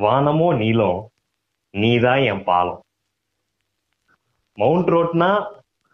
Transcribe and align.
வானமோ 0.00 0.56
நீளம் 0.56 1.10
நீதான் 1.70 2.18
என் 2.18 2.44
பாலம். 2.44 2.82
மவுண்ட் 4.54 4.88
ரோட்னா 4.88 5.44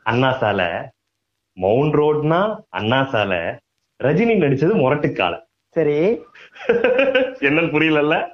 அண்ணா 0.03 0.33
சாலை 0.33 0.67
மவுண்ட் 1.53 1.95
ரோட்னா 1.95 2.57
அண்ணா 2.69 3.05
சாலை. 3.05 3.39
ரஜினி 4.05 4.35
நடிச்சது 4.39 4.75
முரட்டுக்கால. 4.83 5.39
சரி. 5.71 5.99
என்னன்னு 7.41 7.71
புரியலல்ல? 7.75 8.29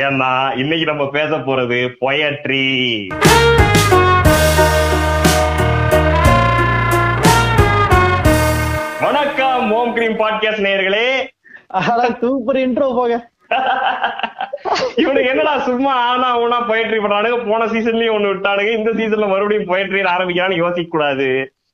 ஏன்னா 0.00 0.56
இன்னைக்கு 0.56 0.86
நம்ம 0.86 1.10
பேச 1.10 1.38
போறது 1.38 1.80
பொயட்ரி 2.00 3.06
வணக்கம் 9.00 9.72
ஓம் 9.72 9.94
கிரீம் 9.94 10.18
பாட்காஸ்ட் 10.18 10.64
நேயர்களே. 10.68 11.19
ஆனா 11.78 12.04
சூப்பர் 12.20 12.56
இன்ட்ரோ 12.56 12.88
போக 13.00 13.12
இவனுக்கு 15.02 15.30
என்னடா 15.30 15.54
சும்மா 15.58 15.92
ஆனா 16.10 16.28
ஊனா 16.40 16.58
பொயட்ரி 16.68 16.98
பண்றானுங்க? 17.02 17.38
போன 17.50 17.66
சீசன்லயும் 17.66 18.16
ஒண்ணு 18.16 18.32
விட்டானுங்க. 18.32 18.72
இந்த 18.78 18.90
சீசன்ல 18.90 19.28
மறுபடியும் 19.28 19.70
பொயட்ரி 19.70 20.02
ஆரம்பிக்கிறான்னு 20.14 20.62
யோசிக்க 20.64 20.90
கூடாது. 20.90 21.28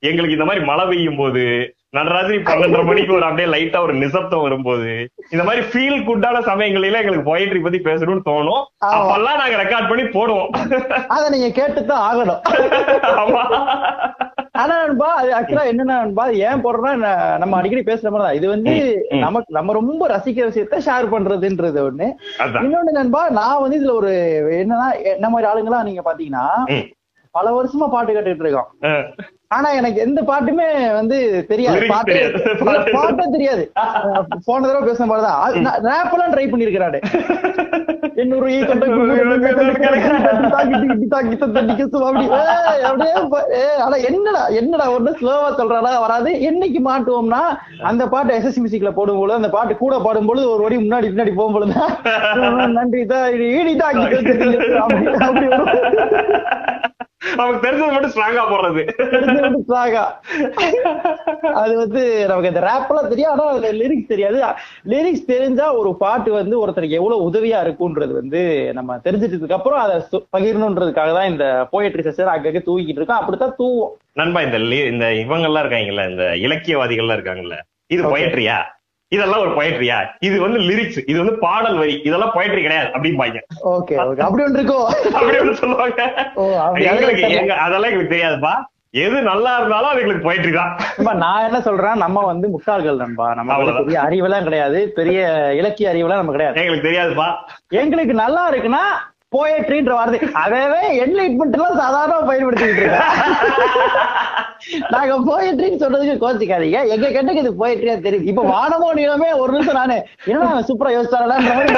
எங்களுக்கு 0.08 0.36
இந்த 0.36 0.46
மாதிரி 0.48 0.64
மழை 0.64 0.84
பெய்யும் 0.86 1.16
போது 1.16 1.44
நடராத்திரி 1.96 2.38
பன்னெண்டரை 2.46 2.84
மணிக்கு 2.84 3.12
ஒரு 3.14 3.24
அப்படியே 3.24 3.48
லைட்டா 3.52 3.78
ஒரு 3.80 3.94
நிசப்தம் 3.94 4.42
வரும்போது 4.42 4.90
இந்த 5.30 5.42
மாதிரி 5.44 5.62
ஃபீல் 5.70 6.04
குட்டான 6.08 6.40
சமயங்களில 6.48 7.00
எங்களுக்கு 7.02 7.30
பொயட்ரி 7.30 7.60
பத்தி 7.62 7.78
பேசணும்னு 7.78 8.26
தோணும். 8.30 8.64
அப்பெல்லாம் 8.86 9.40
நாங்க 9.42 9.56
ரெக்கார்ட் 9.62 9.88
பண்ணி 9.88 10.04
போடுவோம். 10.16 10.50
அத 11.08 11.24
நீங்க 11.34 11.50
கேட்டுதான் 11.60 12.04
ஆகணும். 12.08 12.42
ஆமா. 13.22 13.44
ஆனா 14.56 14.74
நண்பா 14.82 15.08
அது 15.14 15.30
ஆக்சுவலா 15.32 15.66
என்னன்னா 15.70 15.96
நண்பா 16.02 16.24
ஏன் 16.46 16.62
போடுறோம்னா 16.64 17.12
நம்ம 17.38 17.56
அடிக்கடி 17.58 17.84
பேசுற 17.84 18.10
மாதிரி 18.10 18.26
தான் 18.26 18.38
இது 18.38 18.46
வந்து. 18.48 18.74
நமக்கு 19.20 19.50
நம்ம 19.52 19.72
ரொம்ப 19.72 20.08
ரசிக்கிற 20.08 20.46
விஷயத்த 20.50 20.80
ஷேர் 20.86 21.12
பண்றதுன்றது 21.14 21.80
ஒண்ணு 21.82 22.08
இன்னொன்னு 22.62 22.92
நண்பா 22.92 23.22
நான் 23.38 23.62
வந்து 23.62 23.78
இதுல 23.80 23.94
ஒரு 23.94 24.12
என்னன்னா 24.60 24.88
என்ன 25.14 25.28
மாதிரி 25.28 25.50
ஆளுங்களாம் 25.52 25.88
நீங்க 25.90 26.04
பாத்தீங்கன்னா. 26.06 26.46
பல 27.34 27.48
வருஷமா 27.54 27.86
பாட்டு 27.88 28.12
கேட்டுட்டு 28.12 28.44
இருக்கோம். 28.44 28.68
ஆனா 29.56 29.68
எனக்கு 29.70 29.98
எந்த 30.00 30.20
பாட்டுமே 30.22 30.68
வந்து 30.92 31.16
தெரியாது 31.50 31.76
Lyrics 31.78 31.90
பாட்டு 32.94 33.24
தெரியாது. 33.34 33.64
போன 34.46 34.60
தடவை 34.62 34.82
பேசுன 34.88 35.06
மாதிரிதான் 35.06 35.42
ரேப் 35.88 36.14
எல்லாம் 36.16 36.32
ட்ரை 36.32 36.46
பண்ணிருக்கிறாரு 36.52 37.00
ஆனா 43.80 43.96
என்னடா 44.08 44.42
என்னடா 44.58 44.86
ஒண்ணு 44.94 45.10
ஸ்லோவா 45.18 45.48
சொல்றாடா 45.58 45.92
வராது 46.04 46.30
என்னைக்கு 46.48 46.80
மாட்டுவோம்னா 46.82 47.42
அந்த 47.84 48.04
பாட்டு 48.06 48.36
எஸ்எஸ் 48.36 48.60
மியூசிக்ல 48.62 48.92
போடும்போது 48.92 49.38
அந்த 49.38 49.50
பாட்டு 49.50 49.76
கூட 49.76 49.96
பாடும்பொழுது 50.06 50.46
ஒரு 50.54 50.64
வரி 50.66 50.78
முன்னாடி 50.78 51.10
பின்னாடி 51.10 51.34
போகும்பொழுது 51.34 51.74
நன்றி 52.76 53.02
தான் 53.06 53.26
ஈடி 53.52 53.74
தான் 53.76 54.00
அப்படி. 54.78 55.06
நமக்கு 57.38 57.64
தெரிஞ்சது 57.66 57.92
மட்டும் 57.94 58.12
ஸ்ட்ராங்கா 58.14 58.44
போடுறது. 58.50 58.82
சாகா. 59.72 60.04
அது 61.62 61.74
வந்து 61.76 62.02
நமக்கு 62.28 62.50
இந்த 62.52 62.62
ரேப் 62.68 62.90
எல்லாம் 62.92 63.10
தெரியும் 63.12 63.32
ஆனா 63.32 63.46
அதுல 63.52 63.72
லிரிக்ஸ் 63.80 64.12
தெரியாது. 64.12 64.38
லிரிக்ஸ் 64.92 65.30
தெரிஞ்சா 65.32 65.66
ஒரு 65.80 65.92
பாட்டு 66.04 66.32
வந்து 66.32 66.54
ஒருத்தருக்கு 66.62 66.98
எவ்வளவு 67.00 67.26
உதவியா 67.30 67.60
இருக்கும்ன்றது 67.66 68.12
வந்து 68.20 68.42
நம்ம 68.78 69.00
தெரிஞ்சிட்டதுக்கு 69.04 69.58
அப்புறம் 69.58 69.82
அதை 69.84 69.96
பகிரணுன்றதுக்காக 70.36 71.12
தான் 71.18 71.30
இந்த 71.30 71.46
போயட்ரி 71.72 72.04
செஷன் 72.08 72.34
அங்கங்க 72.34 72.62
தூக்கிட்டு 72.68 73.00
இருக்கோம். 73.00 73.20
அப்படித்தான் 73.20 73.56
தூவோம் 73.58 73.94
நண்பா 74.20 74.42
இந்த 74.42 74.58
இந்த 74.92 75.06
இவங்க 75.24 75.46
எல்லாம் 75.48 75.64
இருக்காங்கல்ல 75.64 76.04
இந்த 76.10 76.24
இலக்கியவாதிகள்லாம் 76.46 77.18
இருக்காங்கல்ல 77.18 77.56
இது. 77.94 78.02
பொயட்ரியா 78.14 78.58
இதெல்லாம் 79.12 79.42
ஒரு 79.42 79.50
பொயட்ரியா 79.56 79.96
இது 80.20 80.36
வந்து 80.44 80.58
லிரிக்ஸ் 80.68 81.00
இது 81.10 81.18
வந்து 81.22 81.34
பாடல் 81.42 81.76
வரி 81.80 81.92
இதெல்லாம் 82.08 82.32
பொயட்ரி 82.36 82.62
கிடையாது 82.62 82.88
அப்படிம்பாங்க 82.94 83.40
ஓகே 83.74 83.96
அப்படி 84.26 84.44
ஒன்று 84.46 84.58
இருக்கும் 84.60 84.86
அப்படி 85.18 85.36
ஒண்ணு 85.42 85.60
சொல்லுவாங்க. 85.60 86.00
எங்களுக்கு 86.90 87.22
அதெல்லாம் 87.24 87.38
எங்க 87.42 87.54
அதெல்லாம் 87.66 87.90
எங்களுக்கு 87.90 88.14
தெரியாதுப்பா. 88.14 88.54
எது 89.04 89.16
நல்லா 89.22 89.50
இருந்தாலும் 89.58 89.90
அது 89.90 90.00
எங்களுக்கு 90.02 90.26
பொயட்ரி 90.26 90.52
தான். 90.52 90.70
நான் 91.22 91.46
என்ன 91.46 91.58
சொல்றேன்? 91.60 91.98
நம்ம 92.04 92.22
வந்து 92.30 92.46
முட்டாள்கள் 92.52 93.00
நண்பா 93.02 93.26
நம்ம. 93.34 93.56
பெரிய 93.80 93.98
அறிவெல்லாம் 94.06 94.46
கிடையாது. 94.48 94.78
பெரிய 94.98 95.18
இலக்கிய 95.60 95.90
அறிவெல்லாம் 95.92 96.22
நம்ம 96.22 96.34
கிடையாது. 96.36 96.60
எங்களுக்கு 96.62 96.88
தெரியாதுப்பா. 96.88 97.28
எங்களுக்கு 97.82 98.14
நல்லா 98.22 98.44
இருக்குன்னா 98.52 98.84
போயட்ரின்ற 99.34 99.92
வார்த்தை. 99.98 100.28
அதவே 100.42 100.82
என்லைட்மெண்ட் 101.04 101.56
எல்லாம் 101.56 101.78
சாதாரண 101.82 102.18
பயன்படுத்திக்கிட்டு 102.28 102.82
இருக்கோம் 102.84 103.14
நாங்க 104.92 105.14
போயட்ரின்னு 105.28 105.80
சொல்றதுக்கு 105.80 106.14
கோச்சிக்காதீங்க. 106.22 106.78
எங்க 106.94 107.08
கண்ணுக்கு 107.16 107.42
இது 107.42 107.50
போயட்ரியா 107.60 107.94
தெரியுது. 108.04 108.28
இப்ப 108.30 108.42
வானமோ 108.52 108.88
நீளமே 108.98 109.28
ஒரு 109.42 109.50
நிமிஷம் 109.54 109.78
நானு 109.78 109.96
என்ன 110.32 110.62
சூப்பரா 110.68 110.92
யோசிச்சாரலான்ற 110.94 111.52
மாதிரி. 111.58 111.74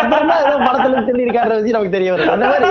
அப்புறம் 0.00 0.32
ஏதோ 0.42 0.56
படத்துல 0.66 1.02
சொல்லி 1.08 1.26
இருக்காரு 1.26 1.56
வச்சு 1.56 1.74
நமக்கு 1.76 1.96
தெரிய 1.96 2.10
வருது. 2.14 2.34
அந்த 2.34 2.48
மாதிரி 2.52 2.68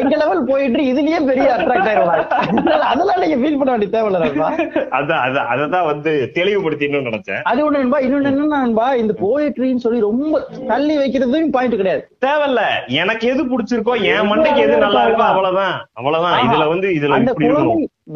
எங்க 0.00 0.14
லெவல் 0.22 0.42
போயிட்டு 0.50 0.80
இதுலயே 0.92 1.20
பெரிய 1.30 1.48
அட்ராக்ட் 1.56 1.90
ஆயிடுவாங்க 1.90 2.78
அதெல்லாம் 2.92 3.20
நீங்க 3.24 3.38
ஃபீல் 3.42 3.58
பண்ண 3.60 3.70
வேண்டிய 3.74 3.90
தேவையில்ல 3.96 4.22
நண்பா. 4.24 4.48
அதான் 4.98 5.22
அதான் 5.52 5.88
வந்து 5.90 6.12
தெளிவுபடுத்தின்னு 6.38 7.04
நினைச்சேன். 7.08 7.42
அது 7.52 7.62
ஒண்ணு 7.66 7.82
நண்பா 7.82 8.00
இன்னொன்னு 8.06 8.32
என்ன 8.32 8.62
நண்பா 8.64 8.88
இந்த 9.02 9.16
போயட்ரின்னு 9.24 9.84
சொல்லி 9.86 10.00
ரொம்ப 10.08 10.42
தள்ளி 10.72 10.96
வைக்கிறதும் 11.02 11.54
பாயிண்ட் 11.58 11.80
கிடையாது. 11.82 12.04
தேவையில்ல. 12.26 12.64
எனக்கு 13.04 13.24
எது 13.34 13.44
பிடிச்சிருக்கோ? 13.52 13.94
என் 14.12 14.28
மண்டைக்கு 14.30 14.60
எது 14.66 14.76
நல்லா 14.84 15.02
இருக்கோ 15.06 15.24
அவ்வளவுதான். 15.32 15.74
அவ்வளவுதான். 15.98 16.38
இதுல 16.46 16.66
வந்து 16.68 16.88
இதுல 16.98 17.18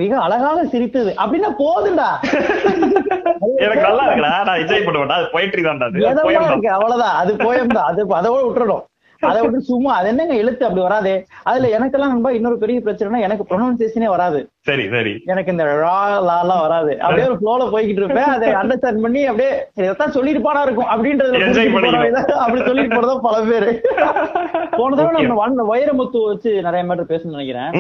மிக 0.03 0.13
அழகாக 0.27 0.65
சிரித்தது. 0.73 1.11
அப்படின்னா 1.23 1.51
போதுண்டா 1.63 2.09
எனக்கு 3.65 3.85
நல்லா 3.89 4.05
இருக்குடா. 4.07 4.33
நான் 4.49 4.61
என்ஜாய் 4.63 4.85
பண்ண 4.87 4.99
மாட்டேன் 4.99 5.19
அது 5.19 5.33
பொயட்ரி 5.35 5.63
தான்டா 5.67 5.89
அது. 5.91 6.07
அவ்வளவுதான். 6.77 7.17
அது 7.23 7.33
போயம் 7.45 7.77
தான். 7.77 7.89
அது 7.91 8.03
அதோட 8.21 8.41
விட்டுறணும். 8.47 8.85
அதை 9.23 9.41
விட்டு 9.43 9.59
சும்மா 9.61 9.91
அது 9.97 10.09
என்னங்க 10.09 10.35
எழுத்து 10.35 10.65
அப்படி 10.67 10.83
வராதே? 10.87 11.13
அதுல 11.51 11.69
எனக்கெல்லாம் 11.79 12.13
நண்பா 12.15 12.31
இன்னொரு 12.31 12.59
பெரிய 12.59 12.79
பிரச்சனைனா 12.87 13.21
எனக்கு 13.27 13.45
ப்ரொனவுன்சியேஷனே 13.51 14.09
வராது. 14.09 14.41
சரி 14.67 14.85
சரி. 14.91 15.13
எனக்கு 15.33 15.53
இந்த 15.53 15.65
ரா 15.85 15.95
லாலாம் 16.27 16.61
வராது. 16.65 16.93
அப்படியே 17.05 17.25
ஒரு 17.29 17.39
ஃப்ளோல 17.39 17.63
போய்கிட்டு 17.73 18.01
இருப்பேன். 18.03 18.29
அதை 18.35 18.49
அண்டர்ஸ்டாண்ட் 18.59 19.01
பண்ணி 19.05 19.21
அப்படியே 19.31 19.49
சரி, 19.77 19.87
இதைத்தான் 19.87 20.15
சொல்லிட்டு 20.17 20.43
போனா 20.45 20.61
இருக்கும். 20.67 20.91
போறவங்க 21.75 22.21
அப்படி 22.45 22.61
சொல்லிட்டு 22.69 22.97
போறதா 22.97 23.15
பல 23.27 23.37
பேரு. 23.49 23.71
போன 24.77 24.91
தடவை. 24.99 25.23
நம்ம 25.27 25.39
வந்த 25.45 25.65
வைரமுத்து 25.73 26.21
வச்சு 26.29 26.53
நிறைய 26.67 26.83
மேட்டர் 26.91 27.11
பேசணும்னு 27.13 27.37
நினைக்கிறேன். 27.37 27.71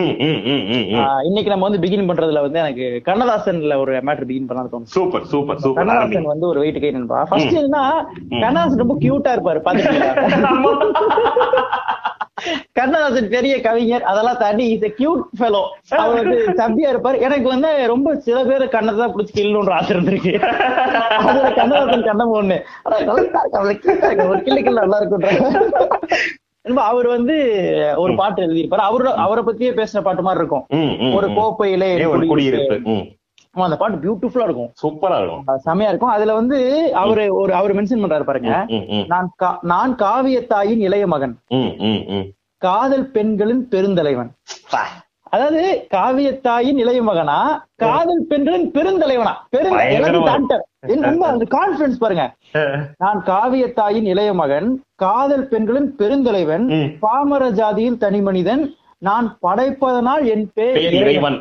இன்னைக்கு 1.28 1.52
நம்ம 1.54 1.68
வந்து 1.68 1.82
பிகின் 1.84 2.08
பண்றதுல 2.10 2.42
வந்து 2.46 2.60
எனக்கு 2.64 2.88
கண்ணதாசன்ல 3.10 3.76
ஒரு 3.84 3.94
மேட்டர் 4.08 4.28
பிகின் 4.30 4.48
பண்ணலாம் 4.50 4.72
தோணும் 4.74 4.92
சூப்பர் 4.96 5.28
சூப்பர் 5.34 5.62
சூப்பர் 5.64 5.80
கண்ணதாசன் 5.82 6.30
வந்து 6.34 6.48
ஒரு 6.52 6.60
வெயிட் 6.64 6.82
கை 6.86 6.92
நண்பா 6.98 7.20
ஃபர்ஸ்ட் 7.30 7.56
என்னன்னா 7.62 7.84
கண்ணதாசன் 8.42 8.82
ரொம்ப 8.84 8.96
கியூட்டா 9.04 9.34
இருப்பாரு. 9.36 9.62
பாத்துக்கீங்களா 9.68 10.10
கண்ணதாசன் 12.78 13.32
பெரிய 13.34 13.54
கவிஞர் 13.60 14.04
அதெல்லாம் 14.12 14.40
தாண்டி 14.42 14.66
இஸ் 14.74 14.86
கியூட் 15.00 15.22
ஃபெலோ 15.40 15.62
அவர் 16.02 16.18
வந்து 16.20 16.38
சப்பியா 16.60 16.90
இருப்பாரு. 16.92 17.18
எனக்கு 17.26 17.48
வந்து 17.54 17.70
ரொம்ப 17.94 18.14
சில 18.26 18.38
பேர் 18.50 18.64
கண்ணத்தை 18.76 19.02
தான் 19.02 19.14
பிடிச்சி 19.14 19.34
கில்லுன்ற 19.38 19.72
ஆசை 19.78 19.96
இருந்திருக்கு. 19.96 20.34
அதுல 21.28 21.50
கண்ணதாசன் 21.60 22.06
கண்ணம் 22.10 22.36
ஒண்ணு. 22.40 22.58
ஆனா 22.82 22.98
நல்லா 23.08 23.64
இருக்கு. 23.70 24.28
ஒரு 24.28 24.40
கிள்ளு 24.46 24.78
நல்லா 24.82 25.00
இருக்குன்ற 25.02 25.30
அவர் 26.90 27.06
வந்து 27.14 27.36
ஒரு 28.02 28.12
பாட்டு 28.18 28.42
எழுதியிருப்பாரு. 28.42 28.84
அவரோட 28.88 29.10
அவரை 29.24 29.42
பத்தியே 29.46 29.70
பேசின 29.78 30.02
பாட்டு 30.06 30.22
மாதிரி 30.26 30.42
இருக்கும். 30.42 30.64
ஒரு. 31.16 31.28
கோப்பையிலே 31.38 31.90
குடியிருப்பு. 32.32 32.94
ஆமா, 33.56 33.64
அந்த 33.66 33.76
பாட்டு 33.80 33.96
பியூட்டிஃபுல்லா 34.04 34.46
இருக்கும். 34.48 34.70
சூப்பரா 34.82 35.16
இருக்கும். 35.20 35.42
செமையா 35.64 35.88
இருக்கும். 35.92 36.12
அதுல 36.16 36.34
வந்து 36.38 36.58
அவரு 37.02 37.24
ஒரு 37.40 37.52
அவர் 37.54 37.74
மென்ஷன் 37.78 38.02
பண்றாரு 38.04 38.26
பாருங்க. 38.28 38.52
நான் 39.12 39.28
நான் 39.72 39.92
காவியத்தாயின் 40.04 40.82
இளைய 40.88 41.06
மகன். 41.14 41.34
காதல் 42.62 43.06
பெண்களின் 43.16 43.62
பெருந்தலைவன். 43.72 44.30
அதாவது 45.34 45.60
காவியத்தாயின் 45.94 46.78
இளைய 46.82 47.00
மகனா 47.02 47.36
காதல் 47.82 48.24
பெண்களின் 48.30 48.66
பெருந்தலைவனா? 48.74 49.32
பெருந்த 49.54 49.76
பயங்கரமா 49.76 49.98
எனக்கு 49.98 50.20
டாக்டர் 50.30 50.62
என் 50.92 51.06
ரொம்ப 51.08 51.24
அந்த 51.26 51.44
கான்பிடன்ஸ் 51.54 52.02
பாருங்க. 52.02 52.24
நான் 53.04 53.20
காவியத்தாயின் 53.30 54.08
இளைய 54.12 54.30
மகன் 54.40 54.68
காதல் 55.04 55.46
பெண்களின் 55.48 55.90
பெருந்தலைவன். 56.00 56.66
பாமர 57.04 57.44
ஜாதியில் 57.60 58.02
தனி 58.04 58.20
மனிதன் 58.28 58.64
நான் 59.06 59.26
படைப்பதனால் 59.44 60.24
என் 60.32 60.44
பேர் 60.56 60.76
இறைவன். 60.98 61.38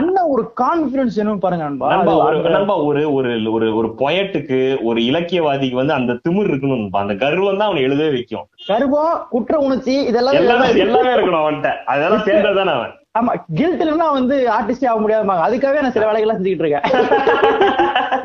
என்ன 0.00 0.18
ஒரு 0.34 0.42
கான்பிடன்ஸ் 0.60 1.16
என்ன 1.22 1.34
பாருங்க 1.44 1.64
நண்பா 1.64 2.76
ஒரு 2.88 3.00
ஒரு 3.16 3.32
ஒரு 3.54 3.66
ஒரு 3.78 3.88
பொயட்டுக்கு 4.02 4.58
ஒரு 4.88 5.00
இலக்கியவாதிக்கு 5.10 5.80
வந்து 5.80 5.96
அந்த 5.98 6.18
திமிர் 6.26 6.50
இருக்கணும். 6.52 6.86
அந்த 7.02 7.16
கர்வம் 7.24 7.60
தான் 7.60 7.68
அவனை 7.70 7.82
எழுதவே 7.88 8.10
வைக்கும். 8.16 8.46
கர்வம் 8.70 9.18
குற்ற 9.34 9.58
உணர்ச்சி 9.66 9.96
இதெல்லாம் 10.12 10.38
எல்லாமே 10.42 10.68
எல்லாமே 10.86 11.12
இருக்கணும் 11.16 11.42
அவன்கிட்ட. 11.42 11.72
அதெல்லாம் 11.94 12.26
சேர்ந்ததுதானே 12.28 12.74
அவன். 12.78 12.94
ஆமா 13.14 13.32
கில்ட் 13.58 13.80
இல்லைன்னா 13.82 14.06
வந்து 14.16 14.34
ஆர்டிஸ்டே 14.56 14.86
ஆக 14.90 14.98
முடியாதுமாங்க 15.04 15.44
அதுக்காகவே 15.46 15.82
நான் 15.84 15.94
சில 15.94 16.06
வேலைகள்லாம் 16.08 16.38
செஞ்சுக்கிட்டு 16.38 16.64
இருக்கேன். 16.64 16.84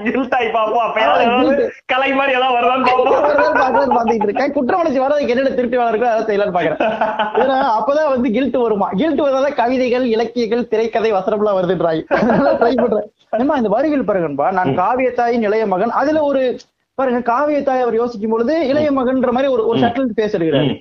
கில்ட்டாய் 0.05 0.49
பாப்போம். 0.55 0.83
அப்ப 0.87 1.67
கலை 1.91 2.09
மாதிரி 2.17 2.35
ஏதாவது 2.37 2.55
வருதான்னு 2.57 2.87
பாப்போம். 2.89 3.93
பாத்துக்கிட்டு 3.97 4.27
இருக்கேன். 4.29 4.51
குற்ற 4.57 4.73
உணர்ச்சி 4.79 5.01
வரதுக்கு 5.03 5.33
என்னென்ன 5.33 5.53
திருட்டு 5.59 5.79
வேலை 5.79 5.91
இருக்கோ 5.93 6.09
அதை 6.13 6.23
செய்யலாம்னு 6.29 6.57
பாக்குறேன் 6.57 6.81
ஏன்னா 7.43 7.57
அப்பதான் 7.77 8.11
வந்து 8.13 8.29
கில்ட் 8.37 8.57
வருமா? 8.65 8.89
கில்ட் 9.01 9.23
வந்தாதான் 9.25 9.57
கவிதைகள் 9.61 10.05
இலக்கியங்கள் 10.15 10.67
திரைக்கதை 10.73 11.11
வசனம்லாம் 11.13 11.59
வருதுன்றாங்க. 11.59 12.03
ட்ரை 12.61 12.73
பண்றேன். 12.83 13.07
ஏம்மா, 13.41 13.55
இந்த 13.61 13.69
வரிகள் 13.75 14.07
பாருங்கன்பா 14.09 14.49
நான் 14.59 14.77
காவியத்தாயின் 14.83 15.47
இளைய 15.49 15.65
மகன். 15.73 15.97
அதுல 16.01 16.21
ஒரு 16.31 16.43
பாருங்க 16.97 17.19
காவியத்தாய் 17.29 17.83
அவர் 17.83 17.95
யோசிக்கும் 17.99 18.33
பொழுது 18.33 18.55
இளைய 18.71 18.89
மகன்ற 18.97 19.29
மாதிரி 19.35 19.47
ஒரு 19.53 19.63
ஒரு 19.69 19.77
ஷட்டில் 19.83 20.17
பேச 20.19 20.31
எடுக்கிறாரு. 20.37 20.73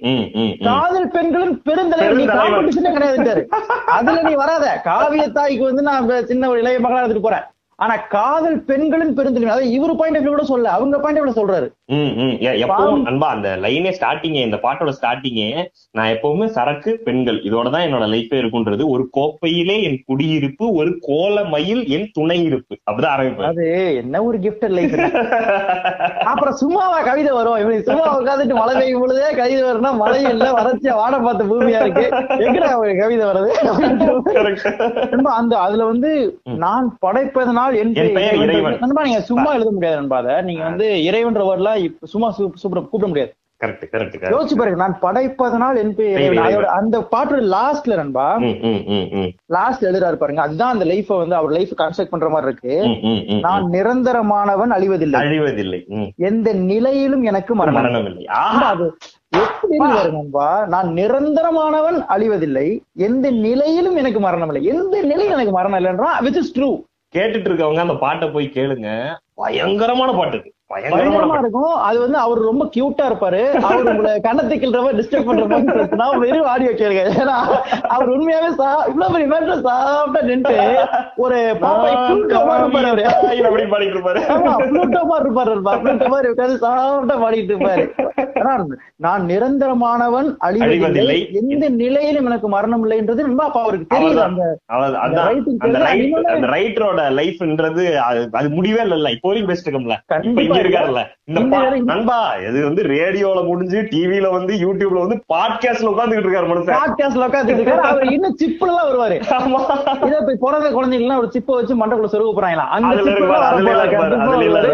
காதல் 0.67 1.09
பெண்களின் 1.15 1.55
பெருந்தலைவர் 1.69 2.19
நீ. 2.21 2.25
காம்படிஷனே 2.33 2.91
கிடையாதுட்டாரு 2.97 3.43
அதுல 3.97 4.23
நீ 4.29 4.33
வராத. 4.43 4.67
காவியத்தாய்க்கு 4.91 5.65
வந்து 5.71 5.83
நான் 5.89 6.11
சின்ன 6.33 6.51
ஒரு 6.53 6.61
இளைய 6.65 6.81
மகளா 6.87 7.03
எடுத்துட்டு 7.03 7.27
போறேன். 7.29 7.47
ஆனா 7.79 7.95
காதல் 8.15 8.59
பெண்களின் 8.69 9.15
பெருந்தலைவர் 9.19 9.53
அதாவது 9.53 9.71
இவர் 9.77 9.95
பாயிண்ட் 10.01 10.19
ஆஃப் 10.19 10.27
கூட 10.33 10.43
சொல்ல 10.51 10.73
அவங்க 10.77 10.97
பாயிண்ட் 11.05 11.21
ஆஃப் 11.21 11.39
சொல்றாரு. 11.39 11.69
எப்பவும் 12.63 12.71
பாவம். 12.73 13.03
நண்பா 13.07 13.29
அந்த 13.37 13.49
லைனே 13.63 13.91
ஸ்டார்டிங்கே 13.97 14.43
இந்த 14.49 14.59
பாட்டோட 14.65 14.91
ஸ்டார்டிங்கே 14.99 15.47
நான் 15.97 16.11
எப்பவுமே 16.15 16.47
சரக்கு 16.57 16.93
பெண்கள் 17.07 17.39
இதோட 17.49 17.67
தான் 17.75 17.85
என்னோட 17.87 18.07
லைஃபே 18.15 18.37
இருக்குன்றது 18.43 18.83
ஒரு 18.95 19.05
கோப்பையிலே 19.17 19.77
என் 19.89 19.99
குடியிருப்பு 20.11 20.67
ஒரு 20.81 20.93
கோலமயில் 21.09 21.83
என் 21.97 22.07
துணை 22.19 22.39
இருப்பு. 22.49 22.75
அப்படிதான் 22.87 23.15
ஆரம்பிப்பேன். 23.15 23.51
அது 23.53 23.67
என்ன 24.03 24.23
ஒரு 24.29 24.39
கிஃப்டட் 24.47 24.77
லைஃப் 24.79 24.95
அப்புறம் 26.31 26.57
சும்மாவா 26.63 27.01
கவிதை 27.11 27.33
வரும். 27.39 27.59
இவனுக்கு 27.63 27.89
சும்மா 27.91 28.07
உட்காந்துட்டு 28.21 28.61
மழை 28.61 28.77
பெய்யும் 28.81 29.03
பொழுதே 29.05 29.33
கவிதை 29.41 29.63
வரும்னா 29.69 29.93
மழை 30.03 30.23
இல்ல 30.35 30.49
வறட்சியா 30.61 30.95
வாட 31.01 31.23
பார்த்த 31.27 31.49
பூமியா 31.51 31.83
இருக்கு. 31.85 32.07
எங்கடா 32.47 32.71
கவிதை 33.03 33.25
வருது? 33.31 33.51
அந்த 35.41 35.55
அதுல 35.67 35.91
வந்து 35.93 36.13
நான் 36.65 36.89
படைப்பதனால் 37.07 37.62
என் 37.71 37.95
என். 37.95 38.79
நண்பா 38.79 39.03
நீங்க 39.03 39.21
சும்மா 39.21 39.53
எழுத 39.53 39.71
முடியாது 39.71 39.97
நண்பா 39.97 40.17
அதை 40.17 40.41
நீங்க 40.43 40.63
வந்து 40.63 40.89
இறைவன்ற 41.11 41.77
இப்ப 41.77 42.07
சும்மா 42.07 42.35
சூப்பரா 42.39 42.83
கூப்பிட 42.89 43.07
முடியாது. 43.07 43.33
யோசிச்சு 44.35 44.57
பாருங்க 44.57 44.81
நான் 44.85 44.99
படைப்பதனால் 45.03 45.77
என் 45.77 45.95
பெயர் 45.95 46.65
அந்த 46.79 47.03
பாட்டு 47.03 47.37
லாஸ்ட்ல 47.41 47.95
நண்பா. 47.95 48.25
லாஸ்ட் 49.47 49.85
எழுதுறாரு 49.85 50.15
பாருங்க. 50.15 50.43
அதுதான் 50.43 50.73
அந்த 50.73 50.85
லைஃப 50.85 51.19
வந்து 51.19 51.35
அவர் 51.35 51.51
லைஃப் 51.51 51.73
கன்ஸ்ட்ரக்ட் 51.77 52.13
பண்ற 52.15 52.29
மாதிரி 52.29 52.51
இருக்கு. 52.51 52.75
நான் 53.41 53.65
நிரந்தரமானவன் 53.73 54.73
அழிவதில்லை. 54.79 55.21
அழிவதில்லை. 55.23 55.81
எந்த 56.17 56.53
நிலையிலும் 56.53 57.23
எனக்கு 57.23 57.55
மரணம். 57.55 57.83
இல்லை 58.07 58.27
அது 58.73 58.87
எப்படி 59.31 59.77
நண்பா? 60.11 60.67
நான் 60.67 60.89
நிரந்தரமானவன் 60.89 62.01
அழிவதில்லை. 62.17 62.67
எந்த 62.97 63.31
நிலையிலும் 63.31 63.97
எனக்கு 63.97 64.21
மரணம் 64.21 64.51
இல்லை 64.53 64.65
எந்த 64.77 65.03
நிலையிலும் 65.03 65.39
எனக்கு 65.39 65.53
மரணம் 65.53 65.79
இல்லைன்றா 65.81 66.11
விச் 66.21 66.41
இஸ் 66.43 66.61
ட்ரூ 66.61 66.71
கேட்டுட்டு 67.13 67.49
இருக்கவங்க 67.49 67.77
அந்த 67.77 67.95
பாட்டை 67.95 68.31
போய் 68.31 68.53
கேளுங்க. 68.55 68.89
பயங்கரமான 69.35 70.13
பாட்டு 70.13 70.39
பயங்கரமா 70.73 71.39
இருக்கும். 71.43 71.75
அது 71.89 71.99
வந்து 72.05 72.19
அவர் 72.25 72.41
ரொம்ப 72.51 72.65
கியூட்டா 72.75 73.05
இருப்பாரு. 73.11 73.43
அவர் 73.69 73.91
உங்களை 73.93 74.13
கண்ணத்தை 74.27 74.57
கிள்றவ 74.63 74.93
டிஸ்டர்ப் 74.99 75.29
பண்ற 75.31 75.47
மாதிரி 75.51 76.21
வெறும் 76.25 76.51
ஆடியோ 76.53 76.73
கேளுங்க. 76.81 77.03
ஏன்னா 77.23 77.37
அவர் 77.95 78.13
உண்மையாவே 78.15 78.51
சா 78.61 78.69
இவ்வளவு 78.91 79.13
பெரிய 79.15 79.29
மேட்டர் 79.33 79.65
சாப்பிட்டா 79.69 80.23
நின்று 80.31 80.57
ஒரு 81.25 81.39
பாப்பாய் 81.65 81.99
புளுட்டோ 82.09 82.41
மாதிரி 82.49 82.65
இருப்பாரு 82.65 82.91
அவரு. 82.93 83.05
அப்படி 83.49 83.67
பாடிட்டு 83.75 83.97
இருப்பாரு. 83.97 84.23
ஆமா, 84.37 84.55
புளுட்டோ 84.71 85.03
மாதிரி 85.13 85.29
இருப்பாரு. 85.29 85.81
புளுட்டோ 85.85 86.09
மாதிரி 86.15 86.33
உட்கார்ந்து 86.35 86.59
சாப்பிட்டா 86.67 87.17
பாடிட்டு 87.25 87.55
இருப்பாரு. 87.55 87.85
நான் 89.05 89.23
நிரந்தரமானவன் 89.33 90.29
அழிவதில்லை. 90.47 91.19
எந்த 91.41 91.67
நிலையிலும் 91.83 92.29
எனக்கு 92.31 92.49
மரணம் 92.55 92.83
இல்லைன்றது 92.85 93.27
நண்பா 93.27 93.45
அப்ப 93.49 93.61
அவருக்கு 93.65 93.87
தெரியுது. 93.95 94.23
அந்த 96.37 96.49
ரைட்டரோட 96.55 97.01
லைஃப்ன்றது 97.21 97.85
அது 98.41 98.49
முடிவே 98.57 98.81
இல்ல 98.89 99.11
இப்போ 99.17 99.29
வரைக்கும் 99.29 99.53
பெஸ்ட் 99.53 99.69
இருக்கம்ல 99.69 99.99
இப்ப 100.63 100.77
கண்டிப்பா 100.77 101.05
நண்பா 101.27 102.19
இது 102.49 102.65
வந்து 102.65 102.83
ரேடியோல 102.83 103.47
முடிஞ்சு 103.47 103.79
டிவில 103.91 104.31
வந்து 104.31 104.55
யூடியூப்ல 104.55 105.03
வந்து 105.03 105.17
பாட்காஸ்ட்ல 105.33 105.91
உட்கார்ந்துகிட்டு 105.91 106.27
இருக்காரு 106.27 106.49
மனுஷன். 106.49 106.79
பாட்காஸ்ட்ல 106.79 107.27
உட்காந்துட்டு 107.27 107.61
இருக்காரு. 107.61 107.83
அவர் 107.83 108.07
இன்னும் 108.13 108.37
சிப்ல 108.41 108.67
எல்லாம் 108.67 108.89
வருவாரு. 108.89 109.17
இதை 110.07 110.19
போய் 110.25 110.41
பிறந்த 110.41 110.71
குழந்தைகள் 110.71 111.17
ஒரு 111.17 111.29
சிப்ப 111.33 111.55
வச்சு 111.55 111.77
மண்டக்குள்ள 111.77 112.11
சொருக 112.13 112.33
போறாங்களா? 112.33 112.65
அந்த. 112.69 113.05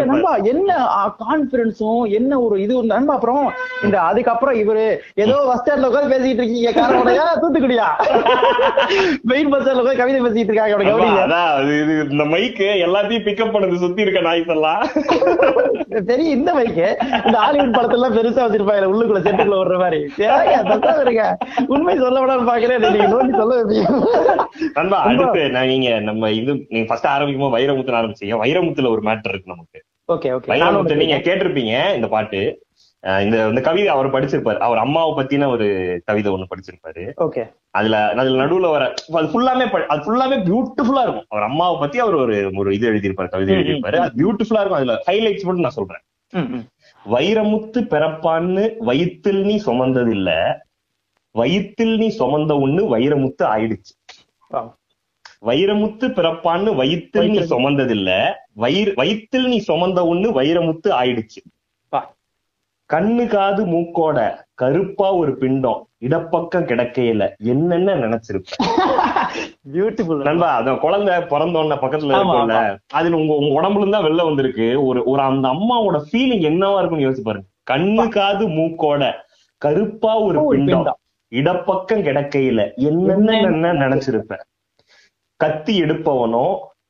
நண்பா 0.05 0.35
என்ன 0.45 0.71
கான்பிடன்ஸும் 1.19 2.11
என்ன 2.11 2.39
ஒரு 2.41 2.61
இது 2.61 2.83
நண்பா 2.83 3.13
அப்புறம் 3.13 3.43
இந்த 3.83 4.01
அதுக்கப்புறம் 4.01 4.55
இவரு 4.55 4.85
ஏதோ 5.15 5.37
பஸ் 5.45 5.61
ஸ்டாண்ட்ல 5.61 5.89
உட்காந்து 5.89 6.13
பேசிட்டு 6.13 6.41
இருக்கீங்க 6.41 6.71
காரமடையா 6.71 7.27
தூத்துக்குடியா? 7.41 7.87
மெயின் 9.23 9.49
பஸ் 9.49 9.63
ஸ்டாண்ட்ல 9.63 9.83
உட்காந்து 9.83 9.97
கவிதை 9.97 10.21
பேசிட்டு 10.21 10.51
இருக்காங்க 10.51 10.83
இந்த 12.09 12.23
மைக்கு 12.33 12.67
எல்லாத்தையும் 12.85 13.25
பிக்கப் 13.25 13.53
பண்ணுது 13.53 13.75
சுத்தி 13.75 14.01
இருக்க 14.01 14.19
நாய்ஸ் 14.21 14.47
எல்லாம். 14.47 14.83
தெரியும் 16.11 16.38
இந்த 16.39 16.51
மைக்கு 16.57 16.87
இந்த 17.27 17.37
ஹாலிவுட் 17.43 17.75
படத்துல 17.77 17.99
எல்லாம் 17.99 18.17
பெருசா 18.17 18.45
வச்சிருப்பாங்க 18.45 18.91
உள்ளுக்குள்ள 18.93 19.21
செட்டுக்குள்ள 19.25 19.59
வர்ற 19.61 19.77
மாதிரி. 19.83 19.99
இருக்க 21.05 21.23
உண்மை 21.73 21.95
சொல்ல 22.03 22.23
விடான்னு 22.23 22.49
பாக்குறேன் 22.51 22.83
நீங்க 22.95 23.09
நோண்டி 23.15 23.35
சொல்ல 23.41 23.57
நண்பா 24.77 24.97
அடுத்து 25.09 25.43
நான் 25.57 25.71
நீங்க 25.73 25.89
நம்ம 26.09 26.31
இது 26.39 26.51
நீங்க 26.69 26.87
ஃபர்ஸ்ட் 26.89 27.11
ஆரம்பிக்கும் 27.15 27.45
போது 27.45 27.55
வைரமுத்து 27.57 27.99
ஆரம்பிச்சீங்க. 27.99 28.37
வைரமுத்துல 28.43 28.91
ஒரு 28.95 29.03
மேட்டர் 29.09 29.33
இருக்கு 29.33 29.53
நமக்கு. 29.53 29.79
ஓகே 30.13 30.29
ஓகே 30.35 30.51
வைரமுத்து 30.51 31.01
நீங்க 31.03 31.17
கேட்டிருப்பீங்க 31.27 31.75
இந்த 31.95 32.07
பாட்டு. 32.15 32.41
இந்த 33.25 33.35
இந்த 33.49 33.61
கவிதை 33.65 33.89
அவர் 33.93 34.13
படிச்சிருப்பாரு. 34.13 34.59
அவர் 34.67 34.79
அம்மாவை 34.83 35.11
பத்தின 35.17 35.47
ஒரு 35.47 35.67
கவிதை 36.05 36.29
ஒண்ணு 36.33 36.49
படிச்சிருப்பாரு. 36.53 37.03
ஓகே 37.25 37.43
அதுல 37.79 37.97
அதுல 38.21 38.39
நடுவுல 38.43 38.69
வர 38.75 38.83
அது 39.19 39.27
ஃபுல்லாமே 39.33 39.65
அது 39.93 40.01
ஃபுல்லாமே 40.05 40.37
பியூட்டிஃபுல்லா 40.47 41.03
இருக்கும். 41.05 41.27
அவர் 41.33 41.47
அம்மாவை 41.49 41.75
பத்தி 41.79 41.99
அவர் 42.05 42.17
ஒரு 42.23 42.35
ஒரு 42.57 42.69
இது 42.77 42.91
எழுதியிருப்பாரு 42.91 43.33
கவிதை. 43.35 43.55
எழுதியிருப்பாரு. 43.55 43.99
அது 44.05 44.17
பியூட்டிஃபுல்லா 44.21 44.61
இருக்கும். 44.63 44.79
அதுல 44.81 44.95
ஹைலைட்ஸ் 45.09 45.47
மட்டும் 45.47 45.67
நான் 45.67 45.79
சொல்றேன். 45.79 46.03
வைரமுத்து 47.05 47.79
பிறப்பான்னு 47.93 48.63
வயித்தில் 48.89 49.41
நீ 49.43 49.55
சுமந்ததில்ல 49.65 50.31
வயித்தில் 51.35 51.93
நீ 51.97 52.07
சுமந்த 52.19 52.51
ஒண்ணு 52.63 52.81
வைரமுத்து 52.93 53.43
ஆயிடுச்சு. 53.53 53.93
வைரமுத்து 55.49 56.05
பிறப்பான்னு 56.17 56.71
வயித்தில் 56.79 57.29
நீ 57.33 57.39
சுமந்ததில்ல 57.53 58.11
வயிறு 58.63 58.93
வயித்தில் 59.01 59.47
நீ 59.51 59.57
சுமந்த 59.67 59.99
ஒண்ணு 60.11 60.29
வைரமுத்து 60.39 60.89
ஆயிடுச்சு. 61.01 61.41
கண்ணு 62.89 63.25
காது 63.27 63.61
மூக்கோட 63.65 64.19
கருப்பா 64.55 65.07
ஒரு 65.15 65.31
பிண்டம் 65.37 65.81
இடப்பக்கம் 66.01 66.67
கிடக்கையில 66.67 67.23
என்னென்ன 67.45 67.95
நினைச்சிருப்ப? 67.95 68.49
பியூட்டிஃபுல் 69.73 70.23
நண்பா 70.27 70.47
அந்த 70.57 70.71
குழந்தை 70.75 71.15
பிறந்தோன்ன 71.31 71.77
பக்கத்துல 71.81 72.13
இருக்கும்ல 72.13 72.55
அதுல 72.93 73.15
உங்க 73.15 73.33
உங்க 73.35 73.51
உடம்புல 73.59 73.83
இருந்தா 73.83 74.01
வெளில 74.01 74.25
வந்திருக்கு. 74.25 74.67
ஒரு 74.81 74.99
ஒரு 75.05 75.21
அந்த 75.21 75.47
அம்மாவோட 75.47 75.97
ஃபீலிங் 76.07 76.45
என்னவா 76.49 76.79
இருக்கும்னு 76.79 77.07
யோசிச்சு 77.07 77.25
பாருங்க. 77.25 77.47
கண்ணு 77.63 78.05
காது 78.09 78.45
மூக்கோட 78.57 79.01
கருப்பா 79.61 80.13
ஒரு 80.27 80.39
பிண்டம். 80.51 80.87
இடப்பக்கம் 81.31 82.05
கிடக்கையில 82.05 82.59
என்னென்ன 82.89 83.35
என்ன 83.41 83.73
நினைச்சிருப்ப? 83.83 84.31
கத்தி 85.39 85.73
எடுப்பவனோ 85.83 86.45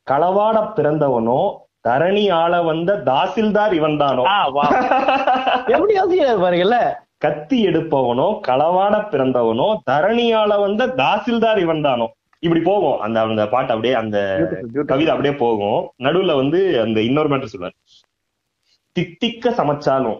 களவாட 0.08 0.58
பிறந்தவனோ 0.78 1.42
தரணி 1.90 2.32
ஆள 2.34 2.62
வந்த 2.62 2.96
தாசில்தார் 3.06 3.74
இவன்தானோ? 3.74 4.24
ஆ, 4.28 4.48
வா. 4.48 4.66
எப்படி 5.74 5.94
யோசிக்கிறாரு 5.94 6.42
பாருங்கல்ல 6.42 6.80
கத்தி 7.18 7.68
எடுப்பவனோ 7.68 8.40
களவாட 8.48 8.96
பிறந்தவனோ 9.12 9.82
தரணியால 9.90 10.60
வந்த 10.60 10.88
தாசில்தார் 10.96 11.58
இவன்தானோ? 11.58 12.08
இப்படி 12.44 12.62
போகும். 12.62 13.00
அந்த 13.00 13.22
அந்த 13.22 13.48
பாட்டு 13.48 13.72
அப்படியே 13.72 13.94
அந்த. 13.94 14.18
கவிதை 14.86 15.12
அப்படியே 15.12 15.36
போகும். 15.36 15.94
நடுவுல 16.04 16.36
வந்து 16.36 16.82
அந்த 16.82 17.02
இன்னொரு 17.02 17.30
மேட்டர் 17.30 17.46
சொல்வார். 17.46 17.76
தித்திக்க 18.96 19.50
சமைச்சாலும் 19.52 20.20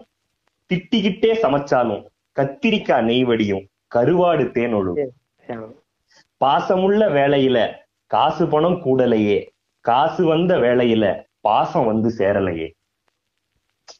திட்டிக்கிட்டே 0.70 1.32
சமைச்சாலும் 1.42 2.02
கத்திரிக்காய் 2.36 3.06
நெய்வடியும் 3.06 3.64
கருவாடு 3.94 4.44
தேனொழும் 4.50 4.98
பாசமுள்ள 6.40 7.08
வேலையில 7.10 7.58
காசு 8.10 8.46
பணம் 8.46 8.78
கூடலையே 8.84 9.38
காசு 9.84 10.24
வந்த 10.24 10.58
வேலையில 10.58 11.04
பாசம் 11.40 11.86
வந்து 11.86 12.14
சேரலையே. 12.18 12.68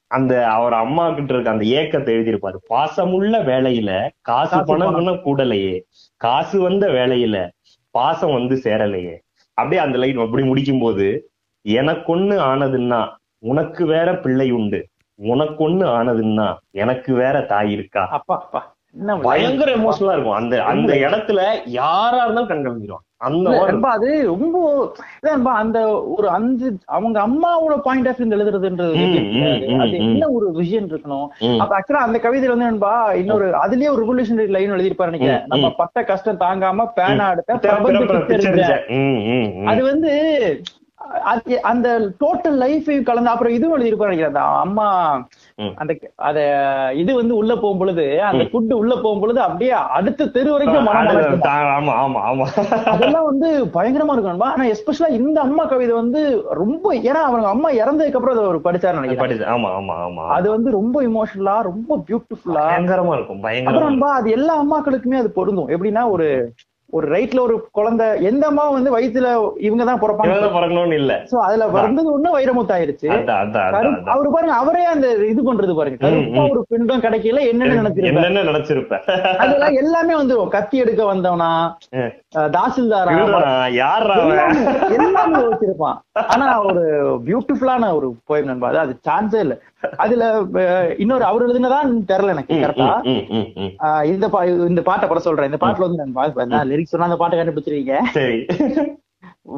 அந்த 0.06 0.46
அவர் 0.46 0.72
அம்மா 0.72 1.10
கிட்ட 1.12 1.32
இருக்க 1.32 1.50
அந்த 1.50 1.64
ஏக்கத்தை 1.64 2.12
எழுதியிருப்பாரு. 2.14 2.56
பாசமுள்ள 2.68 3.34
வேலையில 3.50 4.08
காசு 4.20 4.50
காசு 4.50 4.64
பணம் 4.64 4.92
பணம். 4.92 4.94
பணம் 4.94 5.20
கூடலையே. 5.24 5.80
காசு 6.16 6.60
வந்த 6.60 6.86
வேலையில 6.88 7.48
பாசம் 7.90 8.32
வந்து 8.32 8.56
சேரலையே. 8.56 9.18
அப்படியே 9.54 9.80
அந்த 9.80 9.98
லைன் 9.98 10.18
அப்படி 10.18 10.44
முடிக்கும் 10.44 10.80
போது 10.80 11.30
எனக்கொன்னு 11.64 12.36
ஆனதுன்னா 12.50 13.00
உனக்கு 13.38 13.86
வேற 13.86 14.18
பிள்ளை 14.18 14.50
உண்டு. 14.50 14.88
உனக்கொன்னு 15.18 15.86
ஆனதுன்னா 15.98 16.56
எனக்கு 16.70 17.14
வேற 17.14 17.42
தாய் 17.42 17.72
இருக்கா? 17.72 18.06
அப்பா 18.06 18.34
அப்பா. 18.34 18.76
பயங்கர 19.22 19.76
எமோஷனலா 19.76 20.12
இருக்கும். 20.12 20.38
அந்த 20.40 20.62
அந்த 20.64 20.92
இடத்துல 20.94 21.40
யாரா 21.78 22.24
இருந்தாலும் 22.24 22.48
கண் 22.48 22.66
கலங்கிடும் 22.66 23.04
அந்த 23.16 23.50
அது 23.90 24.10
ரொம்ப 25.20 25.50
அந்த 25.52 25.78
ஒரு 26.16 26.28
அஞ்சு 26.28 26.68
அவங்க 26.84 27.16
அம்மாவோட 27.20 27.74
பாயிண்ட் 27.82 28.08
ஆஃப் 28.08 28.18
வியூ 28.18 28.36
எழுதுறதுன்றது 28.36 28.94
அது. 29.80 29.96
என்ன 29.96 30.28
ஒரு 30.28 30.52
விஷயம் 30.52 30.88
இருக்கணும். 30.88 31.26
அப்ப 31.58 31.72
ஆக்சுவலா 31.78 32.04
அந்த 32.06 32.20
கவிதையில 32.22 32.52
வந்து 32.54 32.68
நண்பா 32.68 33.12
இன்னொரு 33.12 33.46
அதுலயே 33.64 33.90
ஒரு 33.90 34.02
ரெவல்யூஷனரி 34.04 34.48
லைன் 34.48 34.72
எழுதியிருப்பாரு 34.72 35.10
நினைக்கிறேன். 35.10 35.44
நம்ம. 35.46 35.70
பட்ட 35.70 36.04
கஷ்டம் 36.04 36.40
தாங்காம 36.40 36.86
பேனா 36.94 37.30
எடுத்த 37.30 37.56
பிரபஞ்ச. 37.56 38.84
அது 39.64 39.82
வந்து 39.82 40.12
அந்த 41.62 41.88
டோட்டல் 42.20 42.56
லைஃபையும் 42.62 43.02
கலந்து 43.02 43.30
அப்புறம் 43.30 43.52
இதுவும் 43.52 43.74
எழுதியிருப்பாரு 43.76 44.10
நினைக்கிறேன். 44.10 44.36
அம்மா. 44.60 44.86
அந்த 45.76 45.92
அத 46.22 46.38
இது 46.94 47.14
வந்து 47.14 47.34
உள்ள 47.36 47.56
போகும் 47.56 47.78
பொழுது 47.78 48.04
அந்த 48.22 48.44
ஃபுட் 48.44 48.72
உள்ள 48.72 48.94
போகும் 48.96 49.20
பொழுது 49.20 49.40
அப்படியே 49.40 49.72
அடுத்த 49.98 50.28
தெரு 50.28 50.50
வரைக்கும் 50.52 50.86
மனம். 50.88 51.42
ஆமா 51.74 51.94
ஆமா 51.96 52.20
ஆமா. 52.22 52.46
அதெல்லாம் 52.86 53.28
வந்து 53.30 53.48
பயங்கரமா 53.76 54.14
இருக்கும். 54.14 54.46
ஆனா 54.50 54.66
எஸ்பெஷலா 54.66 55.10
இந்த 55.18 55.40
அம்மா 55.40 55.64
கவிதை 55.64 55.94
வந்து 55.94 56.22
ரொம்ப 56.62 56.94
ஏன்னா 57.02 57.22
அவங்க 57.22 57.48
அம்மா 57.48 57.70
இறந்ததுக்கு 57.80 58.20
அப்புறம் 58.20 58.36
அதை 58.36 58.46
ஒரு 58.46 58.62
படிச்சாரு 58.64 59.00
நினைக்கிறேன். 59.00 59.46
ஆமா 59.54 59.70
ஆமா 59.72 59.96
ஆமா. 60.06 60.24
அது 60.30 60.50
வந்து 60.50 60.70
ரொம்ப 60.70 61.02
இமோஷனலா 61.02 61.56
ரொம்ப 61.62 62.02
பியூட்டிஃபுல்லா 62.08 62.64
பயங்கரமா 62.66 63.14
இருக்கும் 63.14 63.38
அப்புறம் 63.40 63.46
பயங்கரமா 63.48 64.10
அது 64.12 64.30
எல்லா 64.30 64.56
அம்மாக்களுக்குமே 64.62 65.16
அது 65.16 65.30
பொருந்தும். 65.32 65.68
எப்படின்னா 65.68 66.04
ஒரு 66.10 66.28
ஒரு 66.92 67.06
ரைட்ல 67.12 67.40
ஒரு 67.40 67.56
குழந்தை 67.72 68.06
எந்த 68.28 68.44
அம்மா 68.46 68.64
வந்து 68.70 68.90
வயித்துல 68.94 69.26
இவங்க 69.60 69.82
தான் 69.84 70.00
பிறப்பாங்க 70.00 70.32
இல்ல. 70.96 71.12
சோ 71.30 71.36
அதுல 71.46 71.66
பிறந்தது 71.74 72.08
ஒண்ணு 72.12 72.34
வைரமுத்து 72.34 72.74
ஆயிருச்சு 72.76 73.08
அவரு 74.12 74.30
பாருங்க 74.34 74.54
அவரே 74.60 74.84
அந்த 74.92 75.06
இது 75.30 75.40
பண்றது 75.42 75.74
பாருங்க. 75.78 75.98
கருப்பா 76.04 76.44
ஒரு 76.52 76.62
பிண்டம் 76.70 77.04
கிடைக்கல 77.04 77.44
என்னன்னு 77.50 77.78
நினைச்சிருப்பாரு 77.80 78.12
என்னென்ன 78.12 78.44
நினைச்சிருப்ப? 78.50 78.94
அதெல்லாம் 79.42 79.76
எல்லாமே 79.82 80.14
வந்துரும் 80.20 80.52
கத்தி 80.56 80.78
எடுக்க 80.78 81.02
வந்தவனா 81.10 81.50
தாசில்தாரா? 82.54 83.14
எல்லாமே 84.30 84.62
எல்லாமே 84.98 85.36
யோசிச்சிருப்பான். 85.44 85.98
ஆனா 86.16 86.46
ஒரு 86.62 86.80
பியூட்டிஃபுல்லான 87.26 87.88
ஒரு 87.94 88.06
போயம் 88.28 88.48
நண்பா. 88.50 88.68
அது 88.84 88.94
சான்ஸே 89.08 89.40
இல்ல. 89.44 89.54
அதுல 89.96 90.24
இன்னொரு 90.98 91.24
அவர் 91.24 91.44
எழுதுனதான் 91.46 91.90
தெரியல 92.10 92.34
எனக்கு 92.34 92.54
கரெக்டா. 92.64 92.88
இந்த 94.12 94.28
பா 94.28 94.40
இந்த 94.70 94.82
பாட்டை 94.82 95.08
பட 95.08 95.20
சொல்றேன். 95.20 95.48
இந்த 95.50 95.60
பாட்டுல 95.64 95.86
வந்து 95.88 96.02
நண்பா 96.04 96.24
லிரிக்ஸ் 96.70 96.92
சொன்னா 96.94 97.08
அந்த 97.08 97.16
பாட்டை 97.16 97.38
கண்டுபிடிச்சிருக்கீங்க 97.38 97.96
சரி. 98.16 98.40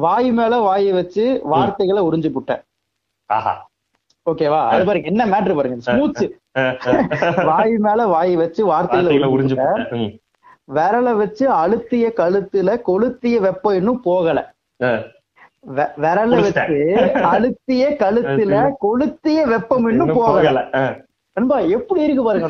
வாய் 0.03 0.31
மேல 0.31 0.59
வாயை 0.59 0.91
வச்சு 0.91 1.23
வார்த்தைகளை 1.43 2.03
உறிஞ்சு 2.03 2.29
புட்ட 2.31 2.51
ஓகேவா? 4.25 4.59
அது 4.71 4.83
பாருங்க 4.85 5.07
என்ன 5.07 5.23
மேட்ரு 5.25 5.55
பாருங்க 5.55 5.77
ஸ்மூத். 5.85 6.21
வாய் 7.45 7.75
மேல 7.85 8.05
வாய் 8.07 8.35
வச்சு 8.35 8.61
வார்த்தைகளை 8.65 9.29
உறிஞ்சு. 9.35 9.55
விரல 10.69 11.09
வச்சு 11.15 11.45
அழுத்திய 11.53 12.05
கழுத்துல 12.19 12.75
கொளுத்திய 12.87 13.39
வெப்பம் 13.39 13.75
இன்னும் 13.75 14.01
போகல. 14.01 14.39
விரல. 15.97 16.31
வச்சு 16.45 16.77
அழுத்திய 17.31 17.83
கழுத்துல 18.01 18.53
கொளுத்திய 18.79 19.39
வெப்பம் 19.45 19.87
இன்னும் 19.91 20.15
போகல. 20.17 20.61
நண்பா 21.37 21.57
எப்படி 21.75 22.01
இருக்கு 22.05 22.23
பாருங்க 22.23 22.47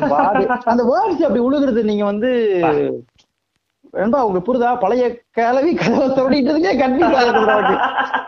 அந்த 0.72 0.82
வேர்ட்ஸ் 0.88 1.24
அப்படி 1.26 1.42
உழுகுறது 1.44 1.82
நீங்க 1.84 2.04
வந்து 2.04 2.30
நண்பா 3.94 4.20
உங்களுக்கு 4.22 4.46
புரிதா? 4.46 4.70
பழைய 4.74 5.04
கிளவி 5.30 5.72
கதவை 5.74 6.06
தோடிட்டதுக்கே 6.16 6.72
கன்ஃபியூஸ் 6.80 7.16
ஆகுது 7.18 7.74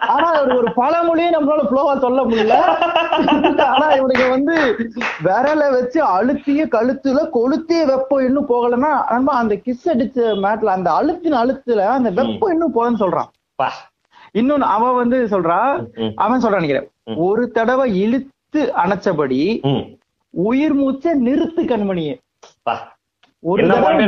ஆனா 0.09 0.29
ஒரு 0.43 0.53
ஒரு 0.57 0.69
பழமொழியே 0.77 1.31
நம்மளால 1.35 1.65
ஃப்ளோவா 1.69 1.95
சொல்ல 1.99 2.21
முடியல. 2.25 2.57
ஆனா 3.71 3.87
இவனுக்கு 3.97 4.27
வந்து 4.31 4.55
விரல 5.25 5.71
வச்சு 5.71 6.01
அழுத்திய 6.17 6.65
கழுத்துல 6.69 7.25
கொளுத்திய 7.31 7.83
வெப்பம் 7.85 8.25
இன்னும் 8.27 8.49
போகலன்னா 8.49 8.93
நண்பா 9.11 9.35
அந்த 9.43 9.57
கிஸ் 9.67 9.89
அடிச்ச 9.95 10.37
மேட்ல 10.45 10.77
அந்த 10.77 10.91
அழுத்தின 10.93 11.41
அழுத்துல 11.43 11.89
அந்த 11.97 12.13
வெப்பம் 12.21 12.55
இன்னும் 12.55 12.75
போகலன்னு 12.75 13.03
சொல்றான். 13.05 13.31
இன்னொன்னு 14.35 14.59
அவன் 14.59 14.95
வந்து 14.95 15.27
சொல்றா. 15.31 15.87
அவன் 16.15 16.43
சொல்றான் 16.43 16.61
நினைக்கிறேன். 16.61 16.91
ஒரு 17.17 17.51
தடவை 17.51 18.01
இழுத்து 18.01 18.73
அணைச்சபடி. 18.77 19.61
உயிர் 20.31 20.75
மூச்சை 20.75 21.13
நிறுத்து 21.25 21.63
கண்மணியே 21.65 22.19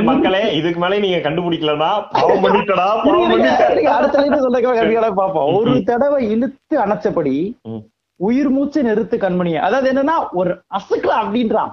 மக்களே 0.03 0.55
இதுக்கு 0.57 0.81
மேல 0.81 0.99
நீங்க 0.99 1.31
இருங்க, 3.71 3.91
அடுத்த 3.91 5.13
பார்ப்போம் 5.15 5.55
ஒரு 5.55 5.83
தடவை 5.83 6.31
இழுத்து 6.31 6.81
அணைச்சபடி. 6.81 7.55
உயிர் 8.17 8.49
மூச்சு 8.49 8.83
நிறுத்து 8.83 9.17
கண்மணியே 9.17 9.57
அதாவது 9.57 9.93
என்னன்னா 9.93 10.29
ஒரு 10.33 10.63
அசுக்கலாம் 10.75 11.23
அப்படின்றான் 11.23 11.71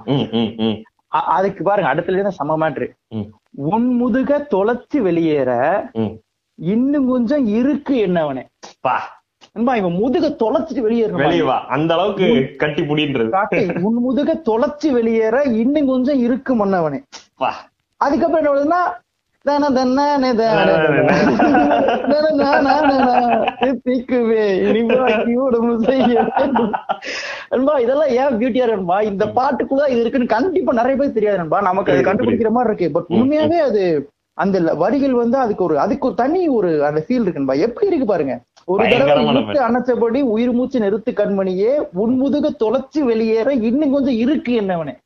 அதுக்கு 1.08 1.62
பாருங்க 1.64 1.90
அடுத்த 1.90 2.12
line 2.12 2.28
சம 2.28 2.56
மேட்ரு 2.56 2.88
ம். 3.08 3.22
உன் 3.50 3.94
முதுக 3.94 4.46
தொலைச்சு 4.54 4.98
வெளியேற. 4.98 5.50
இன்னும் 6.58 7.08
கொஞ்சம் 7.08 7.46
இருக்கு 7.46 7.94
என்னவனே. 8.06 8.44
பா. 8.80 9.14
நண்பா 9.52 9.76
இவன் 9.76 9.92
முதுக 9.92 10.28
தொலைச்சிட்டு 10.28 10.80
வெளியேறணும் 10.80 11.66
அந்த 11.68 11.94
அளவுக்கு 11.94 12.54
கட்டி 12.56 12.82
புடின்றது 12.82 13.30
உன் 13.82 13.94
முதுக 13.94 14.34
தொலைச்சு 14.34 14.90
வெளியேற 14.90 15.42
இன்னும் 15.42 15.86
கொஞ்சம் 15.86 16.18
இருக்கு 16.18 16.66
மன்னவனே. 16.66 17.02
அதுக்கப்புறம் 17.96 18.44
என்ன 18.44 18.52
வருதுன்னா 18.52 18.80
இதெல்லாம் 27.78 28.08
ஏன் 28.08 28.36
பியூட்டியா 28.38 28.66
நண்பா 28.66 29.00
இந்த 29.00 29.26
பாட்டுக்குள்ள 29.26 29.88
இது 29.88 30.00
இருக்குன்னு 30.00 30.26
கண்டிப்பா 30.26 30.72
நிறைய 30.72 30.96
பேர் 30.96 31.12
தெரியாது 31.12 31.38
நண்பா 31.38 31.60
நமக்கு 31.60 31.92
அது 31.92 32.02
கண்டுபிடிக்கிற 32.02 32.50
மாதிரி 32.50 32.74
இருக்கு. 32.74 32.92
பட் 32.92 33.04
உண்மையாவே 33.08 33.58
அது 33.60 34.10
அந்த 34.36 34.74
வரிகள் 34.74 35.12
வந்து 35.12 35.38
அதுக்கு 35.38 35.64
ஒரு 35.64 35.78
அதுக்கு 35.78 36.06
ஒரு 36.06 36.16
தனி 36.16 36.48
ஒரு 36.48 36.84
அந்த 36.84 37.00
ஃபீல் 37.00 37.12
இருக்கு 37.12 37.32
நண்பா 37.32 37.54
எப்படி 37.54 37.86
இருக்கு 37.86 38.06
பாருங்க? 38.06 38.40
ஒரு 38.64 38.88
தடவை 38.88 39.26
இழுத்து 39.26 39.60
அணைச்சபடி 39.68 40.22
உயிர் 40.22 40.52
மூச்சு 40.52 40.80
நிறுத்து 40.80 41.12
கண்மணியே 41.12 41.88
உன் 41.92 42.16
முதுக 42.16 42.50
தொலைச்சு 42.50 42.98
வெளியேற 42.98 43.52
இன்னும் 43.52 43.92
கொஞ்சம் 43.92 44.14
இருக்கு 44.14 44.60
என்னவனே. 44.60 44.96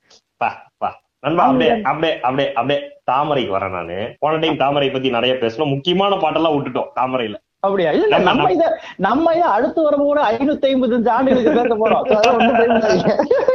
நண்பா 1.20 1.44
அப்படியே 1.44 1.82
அப்படியே 1.82 2.20
அப்படியே 2.20 2.52
அப்படியே 2.52 2.88
தாமரைக்கு 3.12 3.56
வரேன் 3.56 3.70
நானு. 3.70 4.16
போன 4.18 4.37
டைம் 4.37 4.56
தாமரை 4.56 4.90
பத்தி 4.90 5.10
நிறைய 5.10 5.34
பேசணும். 5.34 5.70
முக்கியமான 5.70 6.16
பாட்டெல்லாம் 6.16 6.54
விட்டுட்டோம் 6.54 6.88
தாமரையில. 7.00 7.34
அப்படியா? 7.60 7.90
இல்ல 7.90 8.18
நம்ம- 8.18 8.52
இத 8.52 8.80
நம்ம 8.96 9.32
இத 9.32 9.44
அடுத்து 9.44 9.82
வரும்போது 9.82 10.22
ஐநூத்தி 10.22 10.75
ஐம்பத்தஞ்சு 10.75 11.08
ஆண்டுகளுக்கு 11.08 11.62
பேச 11.62 11.76
போறோம். 11.76 12.02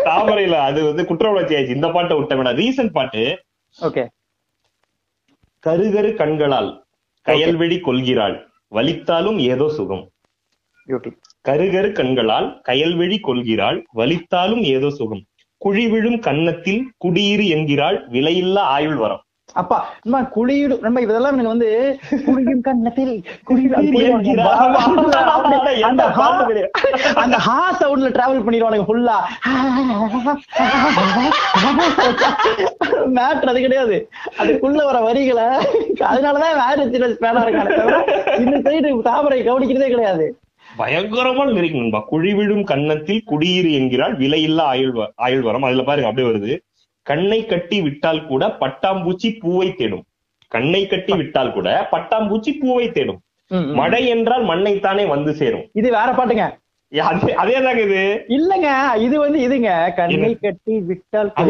தாமரையில 0.06 0.52
அது 0.52 0.86
வந்து 0.86 1.06
குற்ற 1.06 1.30
உணர்ச்சி 1.30 1.56
ஆயிடுச்சு. 1.56 1.76
இந்த 1.76 1.88
பாட்டை 1.88 2.18
விட்ட 2.18 2.36
வேணாம் 2.36 2.56
ரீசன்ட் 2.56 2.92
பாட்டு. 2.92 3.40
ஓகே 3.82 4.08
கருகரு 5.66 6.14
கண்களால் 6.14 6.86
கயல்வெளி 7.26 7.80
கொள்கிறாள். 7.80 8.50
வலித்தாலும் 8.72 9.38
ஏதோ 9.38 9.70
சுகம். 9.70 10.10
கருகரு 11.48 11.92
கண்களால் 11.92 12.62
கயல்வெளி 12.70 13.20
கொள்கிறாள். 13.20 13.86
வலித்தாலும் 13.96 14.62
ஏதோ 14.62 14.90
சுகம். 14.90 15.24
குழி 15.58 15.88
விழும் 15.88 16.20
கன்னத்தில் 16.20 16.94
குடியிரு 17.06 17.48
என்கிறாள். 17.48 18.10
விலையில்லா 18.10 18.66
ஆயுள் 18.78 18.96
வரம். 18.96 19.25
அப்பா 19.62 19.78
அம்மா 20.06 20.20
குளியிடும். 20.36 20.82
நம்ம 20.86 21.02
இதெல்லாம் 21.06 21.36
எனக்கு 21.36 21.54
வந்து 21.54 21.70
குளியும் 22.26 22.64
கண்ணத்தில். 22.68 23.14
அந்த 27.24 27.38
ஹா 27.48 27.60
சவுண்ட்ல 27.82 28.10
டிராவல் 28.18 28.46
பண்ணிடுவானுங்க 28.48 28.88
ஃபுல்லா 28.90 29.18
மேட்ரு 33.18 33.52
அது 33.54 33.60
கிடையாது. 33.66 33.98
அதுக்குள்ள 34.42 34.82
வர 34.90 34.98
வரிகளை 35.08 35.48
அதனாலதான் 36.12 36.60
மேரேஜ் 36.64 37.22
பேனா 37.24 37.44
இருக்கானே 37.46 37.76
தவிர 37.80 37.98
இந்த 38.44 38.56
சைடு 38.66 38.90
தாமரை 39.10 39.40
கவனிக்கிறதே 39.50 39.90
கிடையாது. 39.96 40.28
பயங்கரமான 40.80 41.48
லிரிக் 41.56 41.80
நண்பா. 41.80 42.00
குழி 42.12 42.32
விழும் 42.38 42.64
கன்னத்தில் 42.72 43.26
குடியிரு 43.32 43.70
என்கிறாள். 43.80 44.16
விலையில்லா 44.22 44.64
ஆயுள் 44.74 44.94
ஆயுள் 45.26 45.46
வரம். 45.50 45.68
அதுல 45.68 45.84
பாருங்க 45.90 46.10
அப்படியே 46.10 46.30
வருது. 46.32 46.54
கண்ணை 47.06 47.46
கட்டி 47.46 47.82
விட்டால் 47.82 48.28
கூட 48.28 48.44
பட்டாம்பூச்சி 48.60 49.30
பூவை 49.40 49.68
தேடும். 49.74 50.06
கண்ணை 50.48 50.88
கட்டி 50.88 51.14
விட்டால் 51.14 51.54
கூட 51.54 51.88
பட்டாம்பூச்சி 51.92 52.52
பூவை 52.60 52.92
தேடும். 52.92 53.20
மழை 53.74 54.08
என்றால் 54.08 54.44
மண்ணைத்தானே 54.44 55.08
வந்து 55.08 55.34
சேரும். 55.34 55.66
இது 55.74 55.90
வேற 55.92 56.12
பாட்டுங்க. 56.12 56.46
அதே 57.00 57.34
அதேதாங்க 57.44 57.82
இது. 57.86 58.02
இல்லங்க 58.28 58.70
இது 58.98 59.20
வந்து 59.20 59.40
இதுங்க. 59.48 59.96
கண்ணை 59.96 60.38
கட்டி 60.42 60.80
விட்டால். 60.80 61.32
ஆ, 61.40 61.44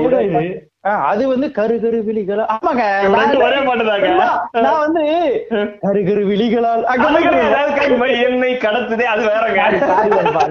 அது 1.10 1.24
வந்து 1.28 1.48
கரு 1.52 1.76
கரு 1.82 2.00
விழிகள்? 2.08 2.42
ஆமாங்க. 2.46 2.84
இவங்க 3.06 3.22
ரெண்டு 3.22 3.38
நான் 4.66 4.82
வந்து 4.84 5.04
கரு 5.84 6.02
கரு 6.08 6.24
விழிகளால். 6.30 6.84
என்னை 8.26 8.52
கடத்துதே 8.58 9.06
அது 9.14 9.24
வேறங்க. 9.30 9.62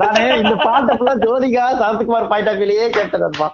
நானே 0.03 0.25
இந்த 0.43 0.55
பாட்டை 0.65 0.95
ஃபுல்லா 0.97 1.15
ஜோதிகா 1.25 1.67
சரத்குமார் 1.81 2.31
பாயிண்ட் 2.33 2.51
ஆஃப் 2.53 2.61
வியூலயே 2.61 2.89
கேட்டதப்பா 2.97 3.49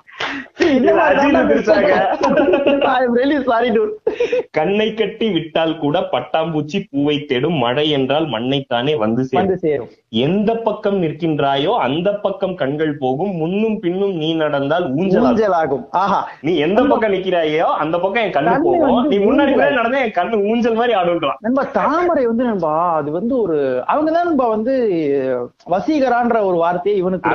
கண்ணை 4.52 4.88
கட்டி 4.94 5.26
விட்டால் 5.30 5.78
கூட 5.78 5.96
பட்டாம்பூச்சி 6.12 6.78
பூவை 6.90 7.16
தேடும் 7.24 7.58
மழை 7.58 7.86
என்றால் 7.90 8.26
மண்ணைத்தானே 8.26 8.94
வந்து 8.96 9.22
சேரும். 9.28 9.90
எந்த 10.24 10.50
பக்கம் 10.66 10.98
நிற்கின்றாயோ 11.02 11.72
அந்த 11.86 12.08
பக்கம் 12.24 12.54
கண்கள் 12.54 12.92
போகும். 12.98 13.32
முன்னும் 13.34 13.78
பின்னும் 13.80 14.14
நீ 14.14 14.28
நடந்தால் 14.34 14.86
ஊஞ்சல் 14.96 15.56
ஆகும் 15.60 15.84
ஆஹா. 16.02 16.20
நீ 16.40 16.52
எந்த 16.70 16.82
பக்கம் 16.90 17.14
நிக்கிறாயோ 17.14 17.68
அந்த 17.82 17.96
பக்கம் 18.02 18.22
என் 18.24 18.34
கண்ணு 18.36 18.52
போகும். 18.66 18.98
நீ 19.10 19.16
முன்னாடி 19.26 19.52
நடந்தா 19.78 20.02
என் 20.06 20.16
கண்ணு 20.18 20.42
ஊஞ்சல் 20.50 20.78
மாதிரி 20.80 20.94
ஆடுன்றான் 20.98 21.40
நண்பா 21.46 21.64
தாமரை 21.78 22.24
வந்து 22.30 22.44
நண்பா 22.50 22.72
அது 22.98 23.10
வந்து 23.18 23.34
ஒரு 23.44 23.56
அவங்க 23.92 24.10
தான் 24.16 24.28
நண்பா 24.28 24.46
வந்து 24.54 24.74
வசீகரான்ற 25.74 26.38
ஒரு 26.48 26.58
வார்த்தையை 26.64 26.96
இவனுக்கு. 27.02 27.34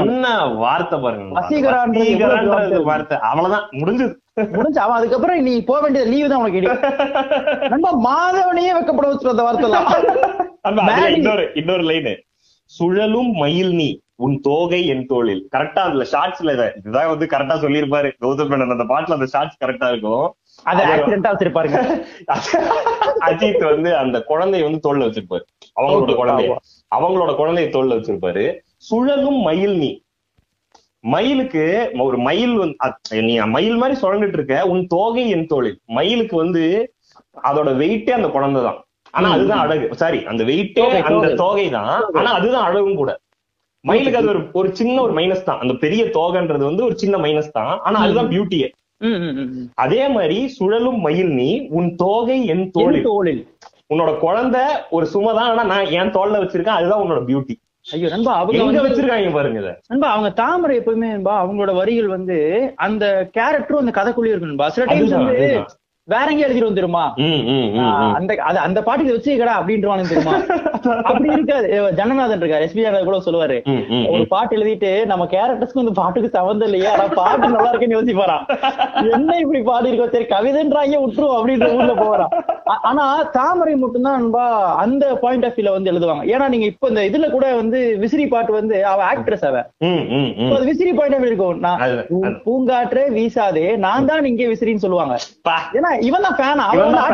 என்ன 0.00 0.26
வார்த்தை 0.64 0.98
பாருங்க 1.04 1.38
வசீகரான்றது 1.40 2.80
வார்த்தை 2.90 3.18
அவ்வளவுதான் 3.30 3.66
முடிஞ்சது. 3.80 4.14
முடிஞ்சு 4.56 4.80
அவன் 4.82 4.98
அதுக்கப்புறம் 4.98 5.46
நீ 5.48 5.54
போக 5.70 5.78
வேண்டியது 5.84 6.10
லீவு 6.12 6.28
தான் 6.30 6.42
உனக்கு 6.42 6.58
கிடைக்கும் 6.58 7.70
நண்பா 7.72 7.92
மாதவனையே 8.08 8.72
வெக்கப்பட 8.78 9.08
வச்சுட்டு 9.10 9.34
அந்த 9.34 9.46
வார்த்தை. 9.48 11.10
இன்னொரு 11.18 11.44
இன்னொரு 11.60 11.84
லைனு 11.90 12.14
சுழலும் 12.70 13.30
மயில் 13.42 13.72
நீ. 13.80 13.88
உன் 14.20 14.40
தோகை 14.40 14.86
என் 14.86 15.06
தோளில். 15.06 15.48
கரெக்டா 15.52 15.80
அதுல 15.80 16.04
ஷார்ட்ஸ்ல 16.12 16.52
இத 16.52 16.64
இதுதான் 16.76 17.08
வந்து 17.08 17.26
கரெக்டா 17.26 17.56
சொல்லியிருப்பாரு. 17.60 18.08
கௌதம் 18.20 18.50
மேனன் 18.50 18.70
அந்த 18.70 18.84
பாட்டுல 18.84 19.12
அந்த 19.12 19.26
ஷார்ட்ஸ் 19.26 19.60
கரெக்டா 19.64 19.88
இருக்கும். 19.88 20.26
அது 20.66 20.80
ஆக்சிடென்டா 20.86 21.30
வச்சிருப்பாருங்க. 21.32 21.78
அஜித் 23.28 23.64
வந்து 23.64 23.96
அந்த 23.96 24.24
குழந்தைய 24.28 24.62
வந்து 24.62 24.82
தோல்ல 24.82 25.06
வச்சிருப்பாரு. 25.06 25.44
அவங்களோட 25.76 26.14
குழந்தைய. 26.14 26.56
அவங்களோட 26.92 27.32
குழந்தைய 27.36 27.68
தோல்ல 27.68 27.96
வச்சிருப்பாரு. 27.96 28.44
சுழலும் 28.88 29.40
மயில் 29.40 29.76
நீ. 29.78 29.90
மயிலுக்கு 31.04 31.62
ஒரு 32.00 32.18
மயில் 32.18 32.54
வந்து 32.56 32.76
நீ 33.22 33.34
மயில் 33.46 33.76
மாதிரி 33.76 34.00
சுழண்டுட்டு 34.00 34.32
இருக்க 34.32 34.66
உன் 34.66 34.86
தோகை 34.86 35.30
என் 35.30 35.46
தோளில். 35.46 35.78
மயிலுக்கு 35.90 36.36
வந்து 36.36 36.62
அதோட 37.44 37.68
வெயிட்டே 37.76 38.10
அந்த 38.10 38.28
குழந்தை 38.28 38.62
தான் 38.62 38.78
ஆனா 39.14 39.30
அதுதான் 39.30 39.58
அழகு. 39.58 39.86
சாரி 39.94 40.18
அந்த 40.24 40.44
வெயிட்டே 40.44 40.82
அந்த. 41.10 41.28
தோகை. 41.34 41.66
தான் 41.70 41.88
ஆனா 42.14 42.30
அதுதான் 42.32 42.62
அழகும் 42.62 42.94
கூட. 42.94 43.10
மயிலுக்கு 43.84 44.18
அது 44.20 44.28
ஒரு 44.28 44.40
ஒரு 44.52 44.68
சின்ன 44.78 44.96
ஒரு 45.02 45.12
மைனஸ் 45.18 45.46
தான். 45.48 45.60
அந்த 45.62 45.74
பெரிய 45.84 46.02
தோகைன்றது 46.16 46.64
வந்து 46.64 46.84
ஒரு 46.84 46.96
சின்ன 47.02 47.16
மைனஸ் 47.24 47.56
தான். 47.58 47.72
ஆனா 47.86 47.98
அதுதான் 48.04 48.30
பியூட்டியே. 48.32 48.68
அதே 49.84 50.02
மாதிரி 50.16 50.38
சுழலும் 50.56 50.98
மயில் 51.00 51.32
நீ 51.38 51.50
உன் 51.78 51.88
தோகை 52.02 52.38
என் 52.44 52.50
என் 52.54 52.66
தோளில். 52.74 53.06
தோளில் 53.08 53.42
உன்னோட 53.92 54.10
குழந்தை 54.18 54.64
ஒரு 54.90 55.06
சுமைதான் 55.12 55.50
ஆனா 55.52 55.62
நான் 55.70 55.92
என் 56.00 56.14
தோல்ல 56.16 56.40
வச்சிருக்கேன் 56.42 56.78
அதுதான் 56.78 57.02
உன்னோட 57.04 57.20
பியூட்டி 57.28 57.54
ஐயோ 57.86 58.08
நண்பா 58.12 58.32
அவங்க 58.38 58.82
வச்சிருக்காங்க 58.86 59.30
பாருங்க 59.36 59.60
நண்பா 59.90 60.08
அவங்க 60.14 60.30
தாமரை 60.40 60.74
எப்பவுமே 60.80 61.08
நண்பா 61.14 61.34
அவங்களோட 61.42 61.72
வரிகள் 61.78 62.08
வந்து 62.16 62.36
அந்த 62.86 63.04
கேரக்டரும் 63.36 63.82
அந்த 63.82 63.94
கதைக்குள்ளேயே 63.98 64.34
இருக்கு 64.34 64.50
நண்பா. 64.50 64.68
சில 64.74 64.86
டைம்ஸ் 64.90 65.16
வந்து. 65.18 65.48
வேற 66.08 66.26
எங்கேயும் 66.30 66.46
எழுதிட்டு 66.46 66.68
வந்துருமா 66.68 67.02
ம், 67.20 67.40
ம், 67.48 67.66
ம், 67.70 67.80
ஆஹ் 67.80 67.98
ம். 68.02 68.12
அந்த 68.18 68.32
அந்த 68.62 68.78
பாட்டுக்கு 68.82 69.16
வச்சுக்கடா 69.16 69.54
அப்படின்றவானு 69.58 70.10
தெரியுமா? 70.10 70.34
அப்படி 71.08 71.28
இருக்காது. 71.30 71.66
ஜனநாதன் 71.98 72.40
இருக்காரு 72.40 72.66
எஸ்பி 72.66 72.84
கூட 73.00 73.18
சொல்லுவாரு. 73.26 73.56
ஒரு. 74.10 74.24
பாட்டு 74.30 74.56
எழுதிட்டு 74.56 74.90
நம்ம 75.06 75.24
கேரக்டர்ஸ்க்கு 75.32 75.82
இந்த 75.82 75.94
பாட்டுக்கு 75.98 76.30
சம்மந்தம் 76.30 76.68
இல்லையே 76.68 76.88
ஆனா 76.92 77.04
பாட்டு 77.14 77.44
நல்லா 77.46 77.70
இருக்குன்னு 77.70 77.96
யோசிப்பாராம். 77.96 78.44
என்ன 79.12 79.36
இப்படி 79.42 79.60
பாடி 79.62 79.90
இருக்கோ 79.90 80.08
சரி 80.14 80.28
கவிதைன்றாங்க 80.30 80.96
விட்டுரும் 81.02 81.36
அப்படின்ற 81.36 81.68
ஊர்ல 81.76 81.94
போறான் 82.00 82.32
ஆனா 82.88 83.04
தாமரை 83.36 83.74
மட்டும்தான் 83.76 84.18
நண்பா 84.18 84.44
அந்த 84.82 85.04
பாயிண்ட் 85.22 85.46
ஆஃப் 85.46 85.56
வியூல 85.56 85.74
வந்து 85.76 85.92
எழுதுவாங்க. 85.92 86.24
ஏன்னா 86.32 86.48
நீங்க 86.48 86.66
இப்ப 86.72 86.90
இந்த 86.92 87.04
இதுல 87.10 87.28
கூட 87.30 87.46
வந்து 87.60 87.78
விசிறி 88.02 88.26
பாட்டு 88.28 88.52
வந்து 88.52 88.76
அவ 88.86 89.00
ஆக்ட்ரஸ் 89.12 89.46
அவ 89.48 89.62
விசிறி 90.70 90.92
பாயிண்ட் 90.92 91.18
ஆஃப் 91.18 91.28
இருக்கும். 91.30 91.56
நான் 91.60 91.84
பூங்காற்றே 92.46 93.06
வீசாதே 93.16 93.66
நான் 93.86 94.08
தான் 94.10 94.30
இங்கே 94.32 94.48
விசிறின்னு 94.48 94.84
சொல்லுவாங்க. 94.86 95.14
ஏன்னா 95.78 95.89
இவன் 96.08 96.22
தான் 96.22 96.34
ஃபேன் 96.34 96.66
அவன் 96.66 96.96
தான் 96.96 97.06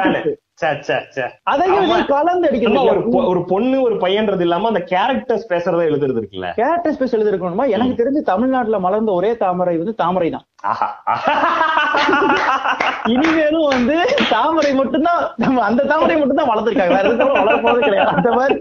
ஒரு 3.31 3.45
பொண்ணு 3.51 3.83
ஒரு 3.83 3.97
பையன்றது 3.97 4.41
இல்லாம 4.41 4.69
அந்த 4.69 4.85
கேரக்டர்ஸ் 4.93 5.51
பேசுறத 5.51 5.89
எழுதுறது 5.89 6.21
இருக்குல்ல? 6.21 6.55
கேரக்டர் 6.61 6.95
ஸ்பெஷல் 6.95 7.21
எழுதிருக்கணுமா? 7.21 7.69
எனக்கு 7.69 8.01
தெரிஞ்சு 8.01 8.23
தமிழ்நாட்டுல 8.23 8.79
மலர்ந்த 8.79 9.13
ஒரே 9.13 9.37
தாமரை 9.43 9.77
வந்து 9.77 9.95
தாமரை 9.95 10.31
தான். 10.31 10.47
இனிமேலும் 13.13 13.69
வந்து 13.75 13.97
தாமரை 14.31 14.73
மட்டும்தான் 14.73 15.33
நம்ம 15.37 15.63
அந்த 15.63 15.85
தாமரை 15.85 16.19
மட்டும் 16.19 16.41
தான் 16.41 16.53
வளர்த்திருக்காங்க. 16.53 16.99
வேற 16.99 17.13
எதுவும் 17.13 17.41
வளர 17.41 17.57
போறது 17.57 17.81
கிடையாது. 17.81 18.17
அந்த 18.17 18.39
மாதிரி. 18.39 18.59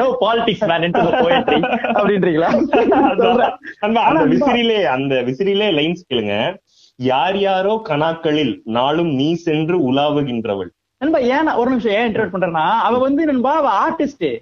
நோ 0.00 0.08
பாலிடிக்ஸ் 0.24 0.66
மேன் 0.72 0.92
போயிட்ரி 1.22 1.60
அப்படின்றீங்களா? 1.96 2.50
அந்த 4.10 4.24
விசிறிலே 4.34 4.82
அந்த 4.96 5.22
விசிறிலே 5.30 5.70
லைன்ஸ் 5.78 6.10
கேளுங்க. 6.10 6.56
யார் 6.96 7.38
யாரோ 7.38 7.82
கனாக்களில் 7.88 8.60
நாளும் 8.64 9.14
நீ 9.14 9.34
சென்று 9.34 9.92
உலாவுகின்றவள் 9.92 10.68
நண்பா 10.98 11.18
ஏன் 11.18 11.48
ஒரு 11.48 11.70
நிமிஷம் 11.70 11.92
ஏன் 11.92 12.12
இன்டர்வியூ 12.12 12.34
பண்றேன்னா 12.34 12.68
அவ 12.78 12.98
வந்து 12.98 13.26
நண்பா 13.26 13.56
அவ 13.56 13.90
ஆர்டிஸ்ட் 13.90 14.38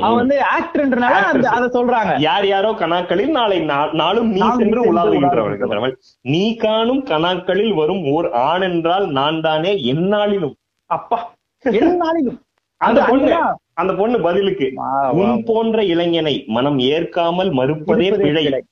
அவ. 0.00 0.14
வந்து 0.14 0.42
ஆக்டர்ன்றனால. 0.60 1.44
அதை 1.46 1.82
சொல்றாங்க 1.82 2.20
யார் 2.20 2.46
யாரோ 2.46 2.70
கனாக்களில் 2.72 3.28
நாளை 3.28 3.60
நா- 3.60 3.92
நாளும் 3.92 4.30
நீ 4.30 4.40
சென்று 4.56 4.92
உலாவுகின்றவள். 4.92 5.94
நீ 6.20 6.56
காணும் 6.56 7.04
கனாக்களில் 7.04 7.74
வரும் 7.74 8.04
ஓர் 8.04 8.30
ஆண் 8.32 8.60
என்றால் 8.60 9.08
நான் 9.10 9.40
தானே 9.40 9.92
எந்நாளிலும் 9.92 10.54
அப்பா 10.86 11.32
என்னாலும் 11.60 12.40
அந்த 12.76 13.00
பொண்ணு. 13.08 13.26
அந்த 13.72 13.92
பொண்ணு 13.92 14.20
பதிலுக்கு 14.20 14.72
உன். 15.12 15.44
போன்ற 15.44 15.84
இளைஞனை 15.84 16.44
மனம் 16.46 16.78
ஏற்காமல் 16.78 17.52
மறுப்பதே 17.52 17.84
பிழை. 18.16 18.64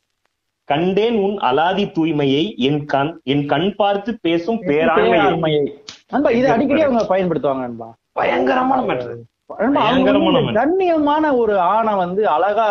கண்டேன் 0.69 1.17
உன் 1.19 1.37
அலாதி 1.41 1.85
தூய்மையை 1.97 2.43
என் 2.61 2.85
கண் 2.85 3.13
என் 3.25 3.45
கண் 3.47 3.69
பார்த்து 3.77 4.11
பேசும் 4.21 4.61
பேராண்மையை. 4.69 5.63
நண்பா 6.11 6.31
இதை 6.31 6.49
அடிக்கடி 6.51 6.83
அவங்க 6.83 7.05
பயன்படுத்துவாங்க 7.09 7.63
நண்பா 7.63 7.89
பயங்கரமான 8.13 8.81
மேட்ரு 8.83 9.17
கண்ணியமான 10.55 11.25
ஒரு 11.37 11.55
ஆணை 11.69 11.95
வந்து 11.95 12.23
அழகா 12.29 12.67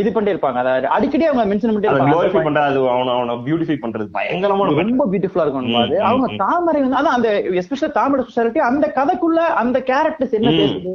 இது 0.00 0.08
பண்ணிட்டே 0.10 0.34
இருப்பாங்க. 0.34 0.58
அதாவது 0.62 0.86
அடிக்கடி 0.96 1.24
அவங்க 1.28 1.44
மென்ஷன் 1.50 1.70
பண்ணிட்டே 1.70 1.90
இருப்பாங்க. 1.90 2.44
பண்றது 2.46 2.68
அது 2.70 2.80
அவன 2.94 3.14
அவன 3.16 3.36
பியூட்டிஃபை 3.46 3.76
பண்றது 3.82 4.08
பயங்கரமான. 4.16 4.74
ரொம்ப 4.80 5.06
பியூட்டிஃபுல்லா 5.12 5.44
இருக்கும் 5.46 5.78
அது. 5.82 5.96
அவங்க. 6.08 6.38
தாமரை 6.44 6.80
வந்து 6.82 6.98
அதான் 7.00 7.16
அந்த 7.18 7.30
எஸ்பெஷலா 7.62 7.90
தாமரை 7.98 8.24
ஸ்பெஷாலிட்டி 8.24 8.62
அந்த 8.68 8.86
கதைக்குள்ள 8.98 9.40
அந்த 9.62 9.78
கேரக்டர்ஸ் 9.90 10.36
என்ன 10.40 10.52
பேசுது? 10.60 10.92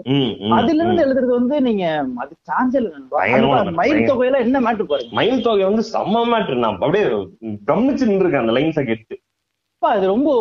அதுல. 0.59 0.81
இருந்து 0.83 1.05
எழுதுறது 1.07 1.33
வந்து 1.39 1.57
நீங்க 1.61 1.85
அது 2.23 2.33
சாஞ்சல் 2.51 2.89
மயில் 3.81 4.07
தொகையில 4.09 4.39
என்ன 4.47 4.61
மேட்ரு 4.67 4.91
பாருங்க 4.91 5.17
மயில் 5.19 5.45
தொகை 5.47 5.65
வந்து 5.69 5.85
செம்ம 5.93 6.23
மேட்ரு 6.33 6.61
நான் 6.63 6.79
அப்படியே 6.79 7.05
கவனிச்சு 7.71 8.09
நின்றுருக்கேன் 8.09 8.45
அந்த 8.45 8.55
லைன்ஸை 8.59 8.85
கேட்டு. 8.85 9.15
அது 9.81 10.05
ரொம்ப 10.07 10.31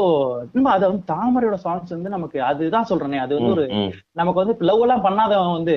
நண்பா 0.48 0.72
அது 0.72 0.84
வந்து 0.86 1.04
தாமரையோட 1.10 1.56
சாங்ஸ் 1.62 1.94
வந்து 1.94 2.08
நமக்கு 2.08 2.38
அதுதான் 2.42 2.88
சொல்றேனே 2.90 3.20
அது 3.20 3.32
வந்து 3.36 3.52
ஒரு 3.52 3.64
நமக்கு 4.12 4.40
வந்து 4.40 4.54
லவ் 4.60 4.82
எல்லாம் 4.82 5.04
பண்ணாதவன் 5.04 5.56
வந்து 5.56 5.76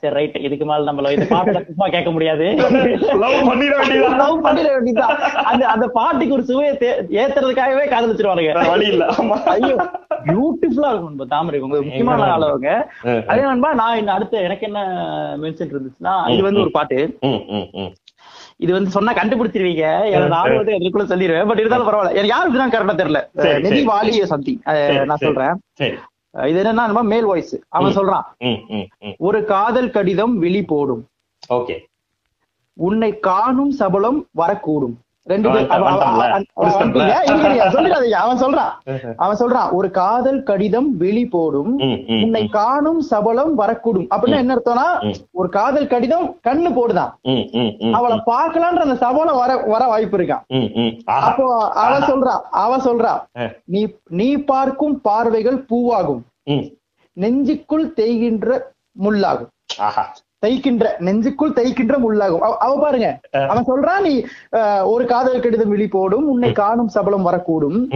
சரி 0.00 0.12
ரைட் 0.14 0.36
இதுக்கு 0.38 0.66
மேல 0.66 0.86
நம்ம 0.88 1.12
இந்த 1.16 1.26
பாட்டுல 1.30 1.62
சும்மா 1.68 1.86
கேட்க 1.86 2.10
முடியாது. 2.10 2.46
Love 3.22 3.38
பண்ணிட. 3.48 3.74
அந்த 5.50 5.62
அந்த 5.66 5.86
பாட்டுக்கு 5.96 6.36
ஒரு 6.36 6.44
சுவையை 6.44 6.72
ஏத்துறதுக்காகவே 7.20 7.84
ஆமா. 9.14 9.38
ஐயோ 9.54 9.76
பியூட்டிஃபுல்லா 10.26 10.90
இருக்கும் 10.90 11.12
நண்பா 11.12 11.26
தாமரை 11.26 11.60
உங்களுக்கு 11.60 11.88
முக்கியமான 11.88 12.30
அளவுங்க 12.36 12.70
அதே 13.28 13.42
நண்பா 13.42 13.70
நான் 13.74 14.16
அடுத்த 14.16 14.40
எனக்கு 14.40 14.66
என்ன 14.66 14.82
மென்ஷன் 15.36 15.72
இருந்துச்சுன்னா 15.74 16.16
இது 16.34 16.42
வந்து 16.42 16.64
ஒரு 16.64 16.74
பாட்டு. 16.78 16.98
இது 18.64 18.72
வந்து 18.72 18.90
சொன்னா 18.90 19.12
கண்டுபிடிச்சிருவீங்க. 19.12 19.86
எனக்கு 20.16 20.56
வந்து 20.60 20.74
எதுக்குள்ள 20.78 21.06
சொல்லிடுவேன் 21.12 21.48
பட் 21.48 21.58
இருந்தாலும் 21.58 21.88
பரவாயில்ல. 21.88 22.16
எனக்கு 22.18 22.34
யாருக்கு 22.34 22.60
தான் 22.60 22.74
கரெக்டா 22.74 22.94
தெரியல. 23.00 23.60
நிதி. 23.60 23.80
வாலிய 23.84 24.26
சம்திங் 24.32 24.60
நான். 25.10 25.24
சொல்றேன். 25.26 25.56
இது 26.50 26.62
என்னன்னா 26.62 27.02
மேல் 27.12 27.24
வாய்ஸ் 27.24 27.54
அவன் 27.68 27.96
சொல்றான். 27.96 28.26
ஒரு 29.18 29.44
காதல் 29.44 29.90
கடிதம் 29.90 30.38
விழி 30.38 30.62
போடும். 30.72 31.04
ஓகே. 31.54 31.76
உன்னை 32.86 33.10
காணும் 33.28 33.70
சபலம் 33.80 34.20
வரக்கூடும். 34.42 34.96
ரெண்டு 35.28 35.48
அவன் 38.18 38.38
சொல்றான். 38.38 38.72
அவன் 39.16 39.36
சொல்றான் 39.36 39.70
ஒரு 39.72 39.90
காதல் 39.90 40.42
கடிதம் 40.42 40.96
விழி 40.96 41.24
போடும். 41.26 41.72
உன்னை 42.22 42.48
காணும் 42.48 43.00
சபலம் 43.00 43.58
வரக்கூடும். 43.58 44.06
அப்படின்னா 44.16 44.36
என்ன 44.36 44.54
அர்த்தம்னா. 44.54 44.86
ஒரு 45.32 45.48
காதல் 45.48 45.86
கடிதம் 45.86 46.38
கண்ணு 46.48 46.70
போடுதான். 46.72 47.10
அவளை 47.92 48.16
பார்க்கலான்ற 48.26 48.82
அந்த 48.86 48.94
சபலம் 48.94 49.36
வர 49.36 49.56
வர 49.56 49.86
வாய்ப்பு 49.86 50.18
இருக்கான். 50.18 50.44
அப்போ 51.26 51.46
அவ 51.70 51.98
சொல்றா 51.98 52.36
அவ 52.62 52.76
சொல்றா. 52.78 53.14
நீ 53.64 53.82
நீ 54.10 54.36
பார்க்கும் 54.52 55.00
பார்வைகள் 55.00 55.64
பூவாகும். 55.70 56.22
நெஞ்சுக்குள் 57.16 57.92
தேய்கின்ற 57.96 58.58
முள்ளாகும். 59.00 59.52
தைக்கின்ற 60.46 60.88
நெஞ்சுக்குள் 60.98 61.52
தைக்கின்ற 61.52 61.98
முள்ளாகும். 61.98 62.38
அவ- 62.38 62.78
பாருங்க. 62.80 63.20
அவன் 63.48 63.64
சொல்றான் 63.66 64.00
நீ 64.00 64.24
ஒரு 64.84 65.06
காதல் 65.06 65.40
கடிதம் 65.40 65.68
விழி 65.68 65.88
போடும் 65.88 66.28
உன்னை 66.28 66.52
காணும் 66.52 66.88
சபலம் 66.88 67.26
வரக்கூடும். 67.26 67.86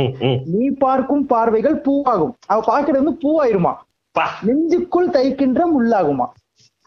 நீ 0.45 0.69
பார்க்கும் 0.69 1.27
பார்வைகள் 1.27 1.81
பூவாகும். 1.81 2.33
அவ 2.47 2.63
பார்க்கறது 2.67 3.03
வந்து 3.03 3.19
பூவாயிருமா. 3.23 3.75
நெஞ்சுக்குள் 4.47 5.11
தைக்கின்ற 5.11 5.63
முள்ளாகுமா. 5.79 6.27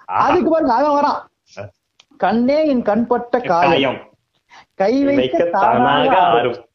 அதுக்கு 0.05 0.49
பாருங்க 0.49 0.73
அவன் 0.73 1.03
வரான் 1.03 1.31
கண்ணே 2.17 2.67
என் 2.67 2.81
கண்பட்ட 2.81 3.39
காயம். 3.39 3.97
கை 4.75 5.03
வைக்க 5.03 5.37
தானாக. 5.51 6.15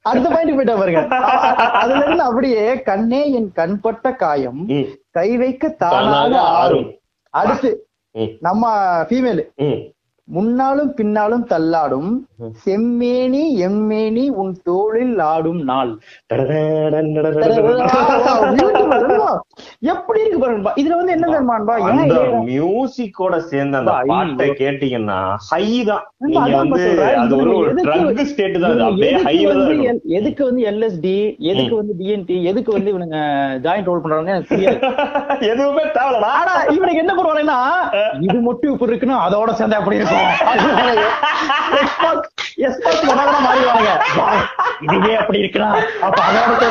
அடுத்த 0.02 0.28
பாயிண்ட் 0.28 0.50
போயிட்டா 0.50 0.74
பாருங்க. 0.74 1.16
அதுல 1.82 2.04
இருந்து 2.04 2.22
அப்படியே 2.22 2.82
கண்ணே 2.82 3.32
என் 3.32 3.52
கண்பட்ட 3.52 4.12
காயம். 4.12 4.66
கை 5.10 5.36
வைக்க 5.36 5.68
தானாக 5.68 6.40
ஆறும். 6.40 6.98
அடுத்து 7.30 7.87
நம்ம 8.40 8.62
ஃபீமேல். 9.08 9.42
முன்னாலும் 10.28 10.94
பின்னாலும் 10.94 11.46
தள்ளாடும். 11.50 12.10
செம்மேனி 12.64 13.42
எம்மேனி 13.58 14.28
உன் 14.32 14.56
தோளில் 14.64 15.18
ஆடும் 15.18 15.62
நாள். 15.62 15.98
எப்படி 19.80 20.20
இருக்கு 20.20 20.38
பாருங்க 20.38 20.72
இதுல 20.76 20.96
வந்து 20.96 21.12
என்ன 21.12 21.26
தெரியுமான்பா 21.26 21.74
அந்த 21.92 22.14
மியூசிக்கோட 22.44 23.36
சேர்ந்து 23.44 23.78
அந்த 23.78 23.90
பாட்டை. 24.06 24.48
கேட்டீங்கன்னா 24.50 25.34
ஹை 25.50 25.84
தான். 25.84 26.04
எதுக்கு- 30.10 30.44
வந்து 30.44 30.62
எல்எஸ்டி 30.62 31.36
எதுக்கு 31.38 31.76
வந்து 31.76 31.94
டிஎன்டி 31.98 32.42
எதுக்கு 32.42 32.72
வந்து 32.72 32.92
இவனுங்க 32.92 33.18
ஜாயிண்ட் 33.62 33.84
ரோல் 33.84 34.00
பண்றாங்க 34.00 34.32
எதுவுமே 35.40 35.82
ஆனா 36.32 36.62
இவனுக்கு 36.70 36.98
என்ன 36.98 37.14
பண்ணுவாங்கன்னா 37.14 37.58
இது 38.20 38.40
மட்டும் 38.40 38.72
இப்படி 38.72 38.92
இருக்குன்னா 38.92 39.18
அதோட 39.28 39.50
சேர்ந்து 39.52 39.76
அப்படி 39.76 39.96
இருக்கும்? 39.96 40.17
எஸ்பாஸ் 42.66 43.02
மனோகரம் 43.08 43.44
மாறிடுவாங்க 43.46 43.90
இதுவே 44.86 45.12
அப்படி 45.20 45.42
இருக்கலாம் 45.44 45.76
அப்ப 46.06 46.18
அதோட 46.28 46.64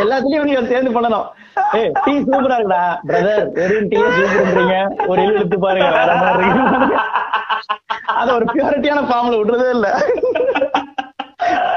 எல்லாத்துலயும் 0.00 0.48
நீங்க 0.48 0.62
சேர்ந்து 0.70 0.90
பண்ணணும் 0.94 1.26
ஏ 1.74 1.82
டீ 2.04 2.12
சூப்பரா 2.24 2.56
இருக்குடா 2.58 2.82
பிரதர் 3.08 3.44
வெறும் 3.56 3.88
டீ 3.92 3.98
சூப்பர்ன்றீங்க 4.16 4.76
ஒரு 5.10 5.18
இழு 5.24 5.36
எடுத்து 5.36 5.58
பாருங்க 5.64 5.90
வேற 5.98 6.14
மாதிரி 6.22 6.48
அத 8.14 8.28
ஒரு 8.36 8.46
பியூரிட்டியான 8.52 9.04
ஃபார்ம்ல 9.08 9.38
விடுறதே 9.40 9.68
இல்ல 9.76 9.88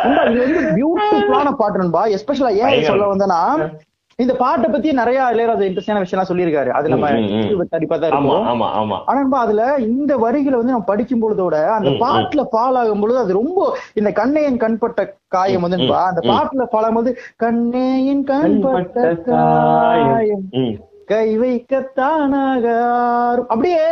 இது 0.05 0.39
வந்து 0.39 0.61
பியூட்டிஃபுல்லான 0.75 1.51
பாட்டு 1.61 1.81
நண்பா 1.81 2.03
எஸ்பெஷலா 2.17 2.51
ஏன் 2.61 2.89
சொல்ல 2.89 3.07
வந்தேன்னா 3.11 3.41
இந்த 4.19 4.33
பாட்டை 4.35 4.67
பத்தி 4.69 4.89
நிறைய 4.91 5.19
இளையராஜா 5.31 5.65
இன்ட்ரெஸ்டான 5.67 5.99
விஷயம் 5.99 6.29
சொல்லியிருக்காரு 6.29 6.69
அது 6.69 6.87
நம்ம. 6.89 7.09
தடிப்பா 7.73 7.97
தான் 7.97 8.09
இருக்கும் 8.09 8.47
ஆமா 8.51 8.67
ஆமா 8.79 8.97
ஆனா 9.05 9.21
அதுல 9.39 9.61
இந்த 9.87 10.13
வரிகளை 10.17 10.55
வந்து 10.57 10.73
நம்ம 10.73 10.85
படிக்கும் 10.85 11.21
பொழுதோட 11.21 11.55
அந்த. 11.69 11.91
பாட்டுல 12.01 12.43
ஃபால் 12.51 12.77
ஆகும் 12.77 13.01
பொழுது 13.01 13.19
அது 13.19 13.33
ரொம்ப 13.33 13.59
இந்த 13.93 14.11
கண்ணையன் 14.11 14.57
கண்பட்ட 14.57 15.05
காயம் 15.27 15.65
வந்து 15.65 15.79
அந்த. 16.01 16.21
பாட்டுல 16.29 16.67
ஃபால் 16.71 16.87
ஆகும்போது 16.87 17.13
கண்ணையின் 17.37 18.23
கண்பட்ட 18.25 18.97
காயம். 19.25 20.47
கை 21.07 21.27
வைக்கத்தானாக. 21.39 22.65
அப்படியே. 23.47 23.85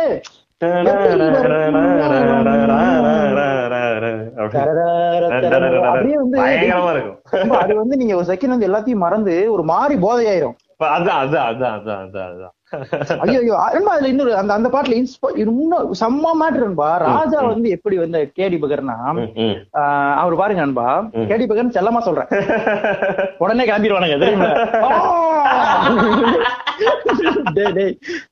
அப்படியே 5.88 6.16
வந்து 6.18 6.38
அது 7.58 7.72
வந்து 7.74 7.96
நீங்க 7.96 8.14
ஒரு 8.16 8.26
செகண்ட் 8.30 8.54
வந்து 8.54 8.68
எல்லாத்தையும் 8.68 9.04
மறந்து 9.04 9.34
ஒரு 9.54 9.64
மாறி 9.70 9.96
போதையாயிரும் 10.04 10.56
அதான் 10.90 11.18
அதான் 11.20 11.46
அதான் 11.46 11.74
அதான் 11.76 12.00
அதான் 12.04 12.30
அதான் 12.30 12.54
ஐயோ 13.22 13.38
ஐயோ 13.40 13.54
அன்பா 13.66 13.92
அதுல 13.94 14.10
இன்னொரு 14.10 14.32
அந்த 14.40 14.52
அந்த 14.54 14.68
பாட்டுல 14.68 14.96
இன்ஸ்பா 14.98 15.28
இன்னும் 15.42 15.94
செம்ம 16.00 16.32
மேட்ரு 16.40 16.62
நண்பா 16.64 16.88
ராஜா 17.04 17.38
வந்து 17.46 17.68
எப்படி 17.76 17.96
வந்து 18.02 18.20
கேடி 18.36 18.58
பகர்னா 18.62 18.96
ஆஹ் 19.80 20.14
அவர் 20.20 20.40
பாருங்க 20.40 20.62
அன்பா 20.66 20.86
கேடி 21.30 21.46
பகர்னு 21.46 21.76
செல்லமா 21.78 22.02
சொல்றேன் 22.06 22.30
உடனே 23.40 23.66
கிளம்பிடுவானுங்க 23.66 24.18
தெரியுமா 24.22 24.50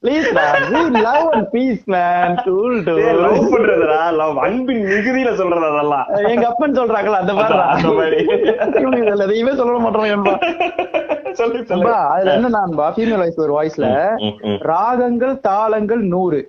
please 0.02 0.28
man 0.38 0.96
love 1.06 1.26
and 1.34 1.48
peace 1.50 1.84
man 1.94 2.34
tool 2.46 2.76
டூ 2.86 2.94
டேய், 2.98 3.18
love 3.24 3.46
பண்றதுடா 3.54 4.00
love. 4.20 4.36
அன்பின் 4.46 4.84
மிகுதியில 4.92 5.30
சொல்றது 5.40 5.66
அதெல்லாம். 5.72 6.06
எங்க 6.32 6.46
அப்பன் 6.50 6.78
சொல்றாங்களா 6.80 7.20
அந்த 7.22 7.32
அதான், 7.38 7.64
அந்த 7.76 7.90
மாதிரி. 8.00 8.20
மாதிரி 8.26 8.44
சொல்ல 11.38 11.88
அதுல 12.12 12.34
என்ன 12.36 12.48
நண்பா 12.58 12.86
ஃபீமேல் 12.96 13.20
வாய்ஸ் 13.22 13.42
ஒரு 13.46 13.54
வாய்ஸ்ல 13.56 13.88
ராகங்கள் 14.70 15.34
தாளங்கள் 15.48 16.04
நூறு. 16.14 16.40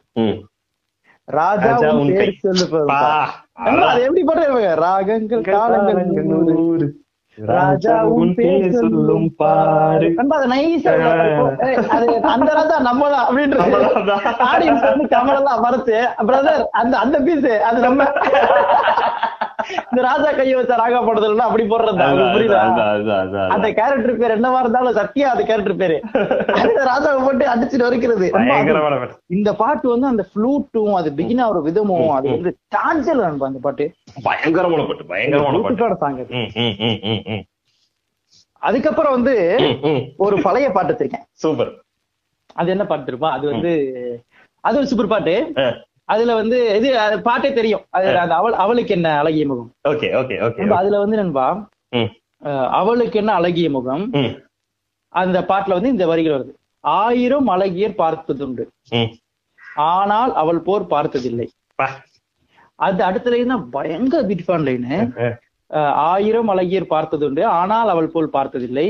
ராஜா 1.28 1.72
உன் 1.94 2.12
பேர். 2.18 2.36
சொல்லு 2.44 2.66
அது 3.88 4.02
எப்படி 4.06 4.24
பண்றாங்க 4.30 4.70
ராகங்கள் 4.86 5.42
தாளங்கள் 5.56 6.02
நூறு. 6.32 6.88
ராஜா 7.38 8.04
உன் 8.10 8.34
பேர் 8.34 8.72
சொல்லும் 8.72 9.36
பாரு. 9.36 10.08
அது 11.90 12.22
அந்த 12.28 12.54
ராஜா 12.54 12.80
நம்ம 12.80 13.10
தான் 13.10 13.26
அப்படின்றது 13.28 13.72
நம்மதான். 13.76 14.24
ஆடியன்ஸ் 14.48 14.82
வந்து 14.82 15.06
கமலெல்லாம் 15.16 15.64
மறைச்சு 15.64 15.98
பிரதர் 16.28 16.66
அந்த 16.72 16.98
அந்த 16.98 17.20
பீஸ் 17.20 17.50
அது 17.62 17.80
நம்ம. 17.80 18.04
இந்த 19.90 20.02
ராஜா 20.02 20.30
கையை 20.32 20.56
வச்ச 20.56 20.76
ராகா 20.76 21.00
படத்துல 21.08 21.46
அப்படி 21.46 21.64
போடுறது 21.64 22.06
புரியுதா? 22.36 22.60
அந்த. 23.48 23.68
கேரக்டர் 23.80 24.18
பேர் 24.18 24.36
என்னவா 24.36 24.60
இருந்தாலும் 24.60 24.94
சத்யா 24.94 25.30
அந்த 25.32 25.44
கேரக்டர் 25.44 25.76
பேரு. 25.76 25.98
அந்த 26.62 26.80
ராஜாவை 26.92 27.20
போட்டு 27.24 27.46
அடிச்சுட்டு 27.54 27.88
வரைக்கிறது. 27.88 28.28
இந்த 29.38 29.54
பாட்டு 29.54 29.90
வந்து 29.90 30.08
அந்த 30.08 30.26
ஃப்ளூட்டும் 30.30 30.94
அது 30.94 31.12
பிகின் 31.12 31.42
ஆகிற 31.42 31.62
விதமும் 31.68 32.10
அது 32.18 32.30
வந்து 32.36 32.54
நண்பா 33.22 33.48
அந்த 33.48 33.60
பாட்டு. 33.60 33.88
பயங்கரமான 34.24 34.86
பாட்டு 34.86 35.06
பயங்கரமான 35.06 35.98
சாங். 36.04 36.20
அதுக்கப்புறம் 38.62 39.16
வந்து. 39.18 39.34
ஒரு 40.18 40.36
பழைய 40.42 40.70
பாட்டு 40.72 40.94
வச்சிருக்கேன். 40.94 41.26
சூப்பர். 41.44 41.74
அது 42.56 42.72
என்ன 42.72 42.86
பாட்டு 42.86 43.12
இருப்பா 43.12 43.30
அது 43.32 43.46
வந்து 43.52 43.72
அது 44.64 44.78
ஒரு 44.78 44.88
சூப்பர் 44.88 45.08
பாட்டு. 45.08 45.34
அதுல 46.14 46.36
வந்து 46.40 46.58
இது 46.78 46.90
பாட்டே 47.30 47.50
தெரியும். 47.60 47.84
அது 47.98 48.08
அவள் 48.40 48.56
அவளுக்கு 48.64 48.94
என்ன 48.98 49.08
அழகிய 49.22 49.46
முகம்? 49.52 49.70
ஓகே 49.92 50.10
ஓகே 50.20 50.36
அதுல 50.80 51.00
வந்து 51.04 51.20
நண்பா 51.22 51.48
அவளுக்கு 52.80 53.20
என்ன 53.22 53.32
அழகிய 53.40 53.68
முகம்? 53.78 54.06
அந்த 55.22 55.38
பாட்டுல 55.52 55.78
வந்து 55.78 55.94
இந்த 55.96 56.06
வரிகள் 56.12 56.36
வருது. 56.36 56.54
ஆயிரம் 57.02 57.48
அழகியர் 57.56 57.96
பார்த்ததுண்டு. 58.04 58.66
ஆனால் 59.94 60.32
அவள் 60.42 60.60
போர் 60.68 60.92
பார்த்ததில்லை. 60.94 61.48
அது 62.88 63.02
அடுத்த 63.08 63.28
லைன் 63.34 63.54
தான் 63.54 63.66
பயங்கர 63.76 64.22
பியூட்டிஃபான் 64.30 64.66
லைனு 64.68 64.98
ஆயிரம் 66.12 66.50
அழகியர் 66.54 66.92
பார்த்ததுண்டு. 66.96 67.42
ஆனால் 67.60 67.90
அவள் 67.94 68.14
போல் 68.14 68.36
பார்த்ததில்லை. 68.38 68.88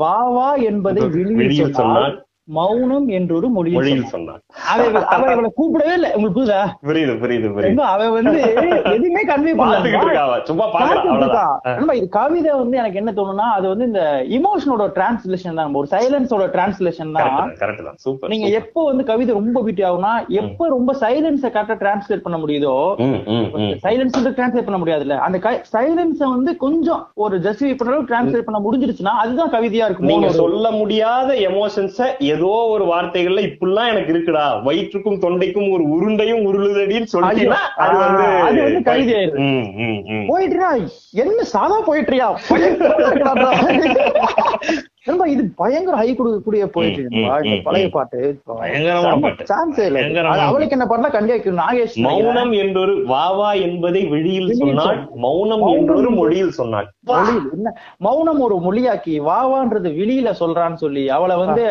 வா 0.00 0.16
வா 0.36 0.48
என்பதை 0.70 1.02
வெளியில் 1.14 1.78
சொன்னால் 1.78 2.16
மௌனம் 2.56 3.08
என்றொரு 3.18 3.48
மொழியில். 3.56 4.04
சொன்னான் 4.12 4.40
அவ 4.72 4.86
இவளை 5.32 5.50
கூப்பிடவே 5.58 5.94
இல்லை. 5.98 6.10
உங்களுக்கு 6.16 6.38
புரியுதா? 6.38 6.60
புரியுது 6.88 7.14
புரியுது 7.22 7.48
புரியுது. 7.56 7.82
அவ 7.92 8.08
வந்து 8.16 8.38
எதுவுமே 8.94 9.22
கன்வே 9.30 9.52
பண்ணல. 9.60 10.38
சும்மா 10.50 10.66
பாக்கலாம் 10.74 11.94
இது 11.98 12.08
கவிதை 12.18 12.52
வந்து 12.62 12.76
எனக்கு 12.82 13.00
என்ன 13.02 13.14
தோணும்னா 13.18 13.48
அது 13.58 13.66
வந்து 13.72 13.86
இந்த 13.90 14.02
இமோஷனோட 14.38 14.86
டிரான்ஸ்லேஷன் 14.96 15.58
தான். 15.60 15.76
ஒரு 15.82 15.88
சைலன்ஸோட 15.94 16.46
டிரான்ஸ்லேஷன் 16.56 17.14
தான். 17.18 17.52
கரெக்ட் 17.62 17.84
தான் 17.88 17.98
சூப்பர் 18.04 18.32
நீங்க 18.34 18.48
எப்போ 18.60 18.80
வந்து 18.90 19.04
கவிதை 19.10 19.34
ரொம்ப 19.40 19.56
பியூட்டி 19.64 19.86
ஆகும்னா 19.90 20.12
எப்போ 20.42 20.66
ரொம்ப 20.76 20.94
சைலன்ஸை 21.04 21.50
கரெக்டா 21.56 21.78
டிரான்ஸ்லேட் 21.84 22.24
பண்ண 22.26 22.38
முடியுதோ 22.44 22.74
சைலன்ஸ் 23.86 24.18
வந்து 24.18 24.34
டிரான்ஸ்லேட் 24.38 24.68
பண்ண 24.68 24.80
முடியாதுல்ல. 24.82 25.18
அந்த 25.26 25.38
சைலன்ஸ 25.74 26.20
வந்து 26.36 26.50
கொஞ்சம் 26.64 27.02
ஒரு 27.24 27.36
ஜஸ்டிஃபை 27.46 27.74
பண்ற 27.80 28.00
டிரான்ஸ்லேட் 28.10 28.48
பண்ண 28.48 28.60
முடிஞ்சிருச்சுன்னா 28.66 29.14
அதுதான் 29.22 29.54
கவிதையா 29.56 29.86
இருக்கும் 29.86 30.12
நீங்க 30.12 30.30
சொல்ல 30.42 30.66
முடியாத 30.80 31.30
எமோஷன்ஸ 31.50 31.98
ஏதோ 32.40 32.50
ஒரு 32.74 32.84
வார்த்தைகள்ல 32.84 33.42
இப்படிலாம் 33.46 33.90
எனக்கு 33.92 34.12
இருக்குடா. 34.12 34.44
வயிற்றுக்கும் 34.66 35.22
தொண்டைக்கும் 35.24 35.72
ஒரு 35.74 35.84
உருண்டையும் 35.94 36.44
உருளுதடின்னு 36.48 37.12
சொல்லிட்டீங்கன்னா 37.14 37.62
அது 37.84 37.96
வந்து. 38.04 38.26
போயிட்டுனா 40.30 40.70
என்ன 41.24 41.42
சாதா 41.54 41.78
போயிட்டுறியா? 41.88 42.28
நண்பா, 45.04 45.26
இது 45.34 45.42
பயங்கர 45.60 45.94
ஹை 45.98 46.08
கொடுக்கக்கூடிய 46.14 46.64
போயிட்டு 46.74 47.02
பழைய. 47.66 47.86
பாட்டு. 47.94 48.18
சான்ஸே 49.50 49.84
இல்ல. 49.86 50.00
அவளுக்கு 50.46 50.76
என்ன 50.76 50.86
பாட்டுனா 50.90 51.10
கண்டிப்பா 51.14 51.52
நாகேஷ் 51.60 51.96
மௌனம் 52.06 52.52
என்றொரு 52.62 52.94
வாவா 53.12 53.50
என்பதை 53.60 54.02
வெளியில் 54.14 54.52
சொன்னாள். 54.62 55.00
மௌனம் 55.26 55.64
என்றொரு 55.74 56.10
மொழியில் 56.10 56.56
சொன்னாள். 56.60 56.88
மொழியில். 57.10 57.48
என்ன? 57.56 57.72
மௌனம் 57.98 58.42
ஒரு 58.48 58.58
மொழியாக்கி 58.66 59.16
வாவான்றது 59.30 59.90
வெளியில 60.00 60.34
சொல்றான்னு 60.42 60.82
சொல்லி 60.84 61.04
அவளை 61.18 61.36
வந்து 61.44 61.64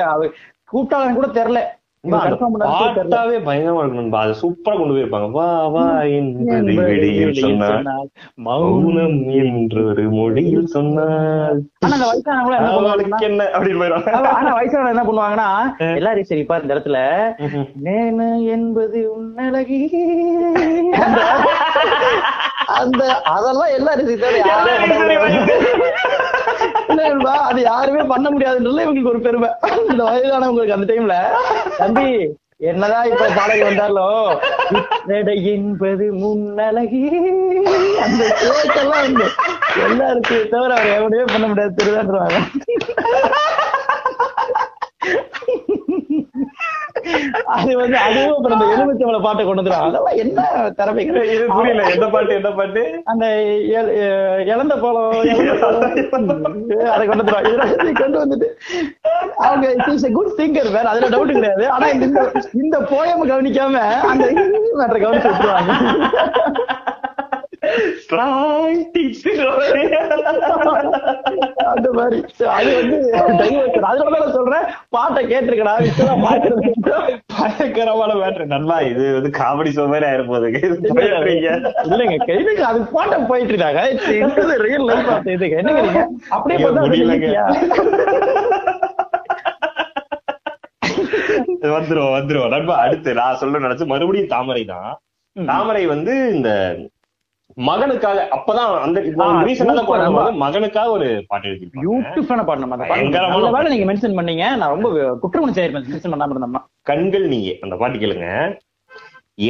கூப்பிட்டாலும் 0.72 1.16
கூட 1.16 1.28
தெரியல. 1.34 1.62
பாட்டாவே 2.04 3.38
பயங்கரமா 3.46 3.80
இருக்கும். 3.80 4.14
அது 4.16 4.34
சூப்பரா 4.42 4.74
கொண்டு 4.74 4.94
போயிருப்பாங்க 4.94 5.32
வா 5.32 5.48
வா 5.68 5.86
என்பதை 6.10 6.76
வெளியில் 6.84 7.34
சொன்னால் 7.40 7.88
மௌனம் 8.40 9.18
மௌனம் 9.18 9.18
என்றொரு 9.40 10.04
மொழியில் 10.12 10.70
வயசானவங்க 10.74 12.62
என்ன 13.22 13.48
அப்படின்னு 13.54 13.82
போயிடும் 13.82 14.08
ஆனா- 14.30 14.56
வயசானவங்க 14.56 14.94
என்ன 14.96 15.04
பண்ணுவாங்கன்னா 15.04 15.50
எல்லாரும் 15.96 16.30
சரிப்பா 16.30 16.62
இந்த 16.62 16.76
இடத்துல. 16.76 17.00
நேனு 17.84 18.30
என்பது 18.48 19.02
உன்னழகி 19.18 19.82
அந்த- 21.02 21.28
அந்த 22.80 23.04
அதெல்லாம் 23.32 23.76
எல்லாரும் 23.76 24.10
சித்தர் 26.90 27.16
இல்ல 27.16 27.32
அது 27.50 27.60
யாருமே 27.62 28.04
பண்ண 28.12 28.28
முடியாதுன்றதுல 28.30 28.86
இவங்களுக்கு 28.86 29.14
ஒரு 29.14 29.22
பெருமை. 29.26 29.50
இந்த 29.90 30.04
வயதானவங்களுக்கு 30.04 30.78
அந்த 30.78 30.88
டைம்ல 30.92 31.16
தம்பி 31.82 32.08
என்னதான் 32.70 33.10
இப்ப 33.10 33.26
பாடகி 33.36 33.62
வந்தாலோ 33.64 34.08
என்பது 35.52 36.06
முன்னழகி. 36.22 37.04
அந்த 38.06 38.24
கேட்டெல்லாம் 38.40 39.04
வந்து 39.06 39.28
எல்லாருக்கும் 39.86 40.50
தவிர 40.54 40.74
அவர் 40.80 40.96
எவனையே 40.98 41.26
பண்ண 41.34 41.46
முடியாது. 41.48 41.78
திருதான்றாங்க 41.80 42.40
அது 47.46 47.78
வந்து 47.78 47.98
அதுவும் 47.98 48.36
இப்ப 48.36 48.50
நம்ம 48.50 48.66
எலுமிச்சம்பழ 48.76 49.22
பாட்டை 49.22 49.46
கொண்டு 49.46 49.62
வந்துடும் 49.62 49.88
அதெல்லாம் 49.88 50.16
என்ன 50.16 50.42
இது 51.04 51.46
புரியல. 51.48 51.84
எந்த 51.84 52.08
பாட்டு 52.08 52.34
எந்த 52.34 52.52
பாட்டு? 52.52 53.02
அந்த 53.04 53.26
எ- 53.46 54.44
இழந்த 54.46 54.78
பழம். 54.78 55.08
அதை 56.94 57.08
கொண்டு 57.08 57.24
இதை 57.74 57.92
கொண்டு 57.94 58.18
வந்துட்டு 58.26 58.48
அவங்க 59.38 59.74
குட் 60.14 60.34
திங்கர் 60.38 60.72
வேற 60.72 60.84
அதுல 60.84 61.10
டவுட் 61.10 61.32
கிடையாது. 61.32 61.70
ஆனா 61.70 61.88
இந்த 61.88 62.32
இந்த 62.54 62.80
போயம் 62.80 63.24
கவனிக்காம 63.24 63.78
அந்த 64.04 64.26
மேட்டரை 64.80 65.02
கவனிச்சு 65.02 65.30
விட்டுருவாங்க. 65.30 65.74
அந்த 71.72 71.88
மாதிரி. 71.98 72.20
அது 72.52 72.70
வந்து 72.80 72.98
சொல்றேன். 74.38 74.66
பாட்டை 74.96 75.22
கேட்டிருக்கடா 75.32 75.74
இப்பதான் 75.90 76.24
பயங்கரமான 77.40 78.12
மேட்ரு 78.22 78.46
நல்லா 78.56 78.78
இது 78.92 79.04
வந்து 79.18 79.32
காமெடி 79.40 79.72
ஷோ 79.78 79.84
மாதிரி 79.94 80.08
ஆயிருப்போதுங்க 80.10 80.60
இது 80.68 80.94
போயிடுறீங்க. 80.98 81.50
இல்லைங்க 81.92 82.18
கேளுங்க 82.30 82.64
அது 82.72 82.80
பாட்டை 82.96 83.20
போயிட்டு 83.32 83.54
இருக்காங்க. 83.54 83.82
ரியல் 84.68 84.88
லைஃப் 84.92 85.30
இதுக்கு 85.36 85.60
என்ன 85.62 85.74
கேளுங்க 85.80 86.04
அப்படியே 86.38 86.58
முடியலங்க. 86.84 87.30
வந்துருவோம் 91.78 92.16
வந்துருவோம் 92.18 92.54
நண்பா 92.54 92.76
அடுத்து 92.86 93.10
நான் 93.20 93.40
சொல்ல 93.42 93.60
நினைச்சு 93.66 93.86
மறுபடியும் 93.92 94.34
தாமரை 94.36 94.64
தான். 94.74 94.92
தாமரை 95.36 95.84
வந்து 95.94 96.14
இந்த 96.36 96.50
மகனுக்காக 97.68 98.20
அப்பதான் 98.36 98.74
அந்த. 98.86 99.00
மகனுக்காக 100.44 100.90
ஒரு 100.98 101.08
பாட்டு 101.30 101.48
எழுதிருப்பாங்க 101.50 101.84
பியூட்டிஃபுல்லான 101.86 102.46
பாட்டு 102.48 102.64
நம்ம 102.66 102.78
பாட்டு. 103.52 103.72
நீங்க 103.74 103.88
மென்ஷன் 103.90 104.18
பண்ணீங்க. 104.20 104.46
நான் 104.62 104.74
ரொம்ப 104.76 104.90
ஆயிருப்பேன் 105.62 105.88
மென்ஷன் 105.90 106.14
பண்ணாம 106.14 106.34
இருந்தோம்னா 106.36 106.62
கண்கள் 106.90 107.28
நீயே. 107.34 107.54
அந்த 107.66 107.76
பாட்டு 107.82 108.02
கேளுங்க. 108.04 108.28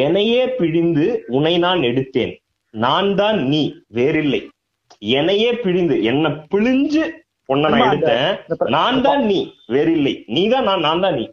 எனையே 0.06 0.42
பிழிந்து 0.60 1.06
உனை 1.38 1.54
நான் 1.66 1.88
எடுத்தேன். 1.92 2.34
நான் 2.74 3.12
தான் 3.22 3.40
நீ. 3.52 3.62
வேறில்லை. 3.98 4.42
எனையே 5.20 5.52
பிழிந்து 5.64 5.96
என்ன 6.12 6.30
பிழிஞ்சு 6.54 7.04
உன்னை 7.50 7.70
நான் 7.74 7.86
எடுத்தேன். 7.90 8.28
நான் 8.78 9.02
தான் 9.06 9.24
நீ. 9.30 9.40
வேறில்லை. 9.76 10.14
நீ 10.36 10.42
தான் 10.50 10.68
நான் 10.70 10.86
நான் 10.88 11.04
தான் 11.06 11.16
நீ. 11.20 11.26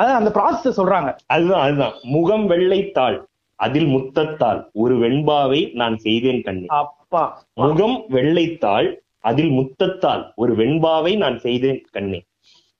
அதான் 0.00 0.18
அந்த 0.20 0.30
ப்ராசஸ் 0.36 0.78
சொல்றாங்க. 0.78 1.10
அதுதான் 1.34 1.62
அதுதான். 1.66 1.94
முகம் 2.14 2.46
வெள்ளைத்தாள். 2.50 3.16
அதில் 3.58 3.86
முத்தத்தாள் 3.86 4.60
ஒரு 4.72 4.98
வெண்பாவை 4.98 5.70
நான் 5.74 5.96
செய்தேன் 5.98 6.42
கண்ணே. 6.42 6.66
அப்பா. 6.66 7.42
முகம் 7.54 8.04
வெள்ளைத்தாள் 8.10 8.88
அதில் 9.18 9.50
முத்தத்தால் 9.50 10.24
ஒரு 10.34 10.54
வெண்பாவை 10.54 11.16
நான் 11.16 11.38
செய்தேன் 11.38 11.84
கண்ணே. 11.92 12.20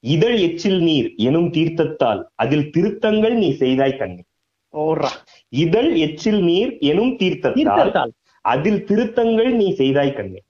இதழ் 0.01 0.37
எச்சில் 0.37 0.81
நீர் 0.83 1.15
எனும் 1.17 1.49
தீர்த்தத்தால் 1.51 2.21
அதில் 2.35 2.71
திருத்தங்கள் 2.71 3.35
நீ 3.35 3.51
செய்தாய் 3.53 3.97
கண்ணே. 3.97 4.23
இதழ் 5.49 5.91
எச்சில் 5.95 6.41
நீர் 6.43 6.79
எனும் 6.79 7.17
தீர்த்தத்தால் 7.17 8.11
அதில் 8.45 8.85
திருத்தங்கள் 8.85 9.51
நீ 9.53 9.71
செய்தாய் 9.73 10.13
கண்ணே. 10.13 10.41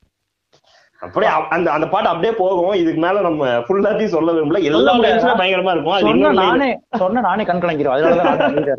அப்படியே 1.01 1.33
அந்த 1.49 1.71
அந்த 1.73 1.89
பாட்டு 1.89 2.09
அப்படியே 2.09 2.33
போகும். 2.33 2.81
இதுக்கு 2.81 3.01
மேல 3.01 3.21
நம்ம 3.21 3.47
ஃபுல்லாத்தையும் 3.59 4.15
சொல்ல 4.17 4.33
விரும்பல. 4.33 4.63
எல்லா 4.63 4.95
பயங்கரமா 4.99 5.73
இருக்கும். 5.73 5.99
சொன்ன. 5.99 6.33
நானே 6.33 6.71
சொன்ன 6.97 7.21
நானே 7.21 7.45
கண் 7.45 7.63
கலங்கிறோம் 7.63 7.97
அதனாலதான். 7.97 8.77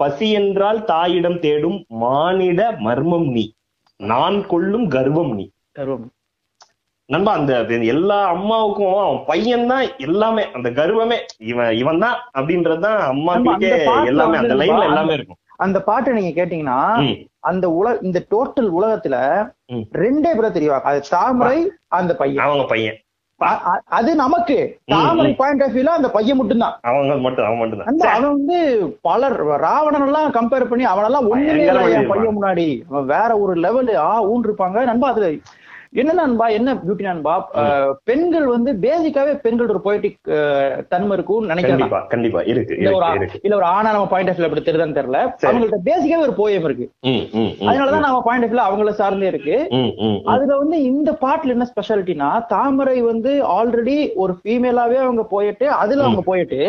பசி 0.00 0.28
என்றால் 0.32 0.80
தாயிடம் 0.84 1.40
தேடும் 1.40 1.78
மானிட 2.02 2.60
மர்மம் 2.86 3.28
நீ. 3.36 3.44
நான் 4.00 4.38
கொள்ளும் 4.46 4.86
கர்வம் 4.88 5.32
நீ. 5.34 5.46
கருவம். 5.72 6.06
நண்பா 7.08 7.32
அந்த 7.32 7.52
எல்லா 7.94 8.18
அம்மாவுக்கும் 8.26 8.90
அவன் 9.04 9.24
பையன் 9.26 9.66
தான் 9.66 9.86
எல்லாமே 9.98 10.42
அந்த 10.56 10.68
கர்வமே 10.70 11.16
இவன் 11.50 11.70
இவன் 11.72 11.98
தான் 11.98 12.16
அப்படின்றதுதான் 12.38 12.98
அம்மாக்கே 13.12 13.70
எல்லாமே 14.10 14.36
அந்த 14.36 14.56
லைன்ல 14.60 14.88
எல்லாமே 14.90 15.14
இருக்கும். 15.14 15.38
அந்த 15.56 15.78
பாட்டை 15.82 16.12
நீங்க 16.12 16.32
கேட்டீங்கன்னா 16.36 16.78
அந்த 17.50 17.66
உலக 17.70 17.98
இந்த 18.02 18.18
டோட்டல் 18.30 18.70
உலகத்துல. 18.78 19.16
ரெண்டே 20.02 20.30
பேரை 20.36 20.50
தெரியும்? 20.50 20.86
அது 20.90 21.00
தாமரை 21.10 21.58
அந்த 21.98 22.12
பையன். 22.16 22.44
அவங்க 22.46 22.64
பையன். 22.66 22.98
அது 23.90 24.14
நமக்கு. 24.14 24.56
தாமரை 24.86 25.32
பாயிண்ட் 25.32 25.62
ஆஃப் 25.62 25.70
வியூல 25.70 25.90
அந்த 25.90 26.10
பையன் 26.10 26.36
மட்டும்தான். 26.36 26.74
அவங்க 26.82 27.14
மட்டும் 27.16 27.46
அவன் 27.46 27.58
மட்டும் 27.58 28.10
அவன் 28.10 28.34
வந்து 28.36 28.58
பலர் 29.02 29.36
ராவணன் 29.58 30.06
எல்லாம் 30.06 30.32
கம்பேர் 30.32 30.68
பண்ணி 30.68 30.84
அவனெல்லாம் 30.84 31.28
ஒண்ணுமே. 31.28 31.66
பையன் 32.08 32.36
முன்னாடி. 32.36 32.68
வேற 33.06 33.38
ஒரு 33.38 33.54
லெவலு 33.60 33.94
ஆ 34.04 34.22
ஊன் 34.24 34.44
இருப்பாங்க 34.44 34.84
நண்பா 34.84 35.08
அதுல 35.08 35.30
என்ன 35.92 36.12
நண்பா 36.12 36.46
என்ன 36.48 36.74
பியூட்டி 36.74 37.02
நண்பா 37.02 37.50
பெண்கள் 38.04 38.46
வந்து 38.46 38.72
பேசிக்காவே 38.80 39.34
பெண்கள் 39.36 39.68
ஒரு 39.68 39.80
போயிட்டிக் 39.80 40.18
தன்மை 40.88 41.12
இருக்கும்னு 41.12 41.46
நினைக்கிறேன். 41.46 41.78
நான். 41.78 41.88
கண்டிப்பா 41.88 42.00
கண்டிப்பா. 42.08 42.40
இருக்கு 42.42 42.76
இல்ல 42.76 42.88
ஒரு 42.88 42.96
இருக்கு 42.96 43.10
ஆ- 43.10 43.14
இருக்கு. 43.14 43.40
இல்ல 43.42 43.56
ஒரு 43.56 43.64
ஆணா 43.66 43.82
நம்ம 43.82 44.06
பாயிண்ட் 44.06 44.30
ஆஃப் 44.30 44.40
அப்படி 44.40 44.60
தெரியுதான்னு 44.60 44.98
தெரியல. 44.98 45.18
அவங்கள்ட்ட 45.42 45.78
பேசிக்காவே 45.84 46.26
ஒரு 46.28 46.34
போயம் 46.36 46.64
இருக்கு. 46.64 46.86
அதனாலதான் 47.60 47.98
நம்ம 47.98 48.22
பாயிண்ட் 48.22 48.58
ஆஃப் 48.58 48.72
அவங்கள 48.72 48.90
சார்ந்தே 48.90 49.26
இருக்கு. 49.26 49.56
அதுல 50.24 50.56
வந்து 50.56 50.82
இந்த 50.82 51.12
பாட்டுல 51.20 51.48
என்ன 51.48 51.66
ஸ்பெஷாலிட்டினா 51.72 52.46
தாமரை 52.46 53.02
வந்து 53.02 53.32
ஆல்ரெடி 53.48 53.96
ஒரு 54.14 54.34
ஃபீமேலாவே 54.42 54.98
அவங்க 54.98 55.22
போயிட்டு 55.24 55.70
அதுல 55.70 56.02
அவங்க 56.02 56.20
போயிட்டு. 56.20 56.60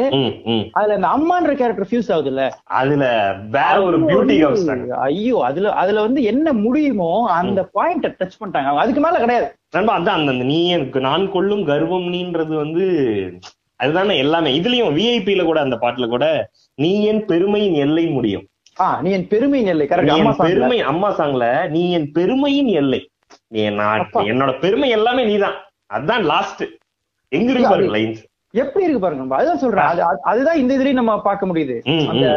அதுல 0.72 1.08
அந்த 1.08 1.10
அம்மான்ற 1.16 1.56
கேரக்டர் 1.56 1.88
ஃபியூஸ் 1.90 2.12
ஆகுதுல்ல. 2.12 2.50
அதுல 2.64 3.04
வேற 3.52 3.82
ஒரு 3.82 4.00
பியூட்டி 4.00 4.90
ஐயோ 4.90 5.40
அதுல 5.44 5.72
அதுல 5.84 6.02
வந்து 6.02 6.24
என்ன 6.24 6.54
முடியுமோ 6.54 7.12
அந்த 7.32 7.70
பாயிண்ட 7.74 8.08
டச் 8.20 8.40
பண்ணிட்டாங்க. 8.42 8.70
அதுக்கு 8.76 9.02
மேல 9.02 9.11
கிடையாது. 9.20 9.48
நண்பா 9.72 9.94
அதான் 10.00 10.20
அந்த 10.20 10.32
நீ 10.52 10.60
எனக்கு 10.70 11.00
நான் 11.00 11.26
கொள்ளும் 11.32 11.64
கர்வம் 11.66 12.08
நீன்றது 12.14 12.54
வந்து 12.64 12.86
அதுதானே 13.76 14.16
எல்லாமே. 14.18 14.50
இதுலயும் 14.60 14.96
விஐபில 14.98 15.44
கூட 15.44 15.60
அந்த 15.62 15.78
பாட்டுல 15.82 16.08
கூட 16.08 16.26
நீ 16.76 16.92
என் 17.04 17.26
பெருமையின் 17.26 17.78
எல்லை 17.86 18.06
முடியும். 18.08 18.46
நீ 19.02 19.12
என் 19.12 19.28
பெருமை 19.28 19.60
இல்லை 19.62 19.86
நீ 19.88 19.92
கரெக்ட். 19.94 20.44
பெருமை 20.48 20.80
அம்மா 20.92 21.10
சாங்ல 21.18 21.46
நீ 21.70 21.92
என் 21.92 22.12
பெருமையின் 22.12 22.72
எல்லை. 22.82 23.02
என்னோட 23.54 24.60
பெருமை 24.60 24.90
எல்லாமே 24.90 25.24
நீதான். 25.32 25.58
அதான் 25.94 26.24
லாஸ்ட் 26.34 26.64
எங்க 27.30 27.52
இருக்கு 27.52 27.96
லைன்ஸ் 27.96 28.22
எப்படி 28.54 28.84
இருக்கு 28.84 29.02
பாருங்க 29.02 29.24
நம்ம 29.24 29.36
அதுதான் 29.36 29.58
சொல்றேன். 29.58 29.84
அது 29.84 30.02
அது- 30.04 30.20
அதுதான் 30.22 30.58
இந்த 30.58 30.78
இதுலயும் 30.78 30.94
நம்ம 30.94 31.22
பார்க்க 31.22 31.46
முடியுது. 31.46 31.80
அந்த 32.10 32.28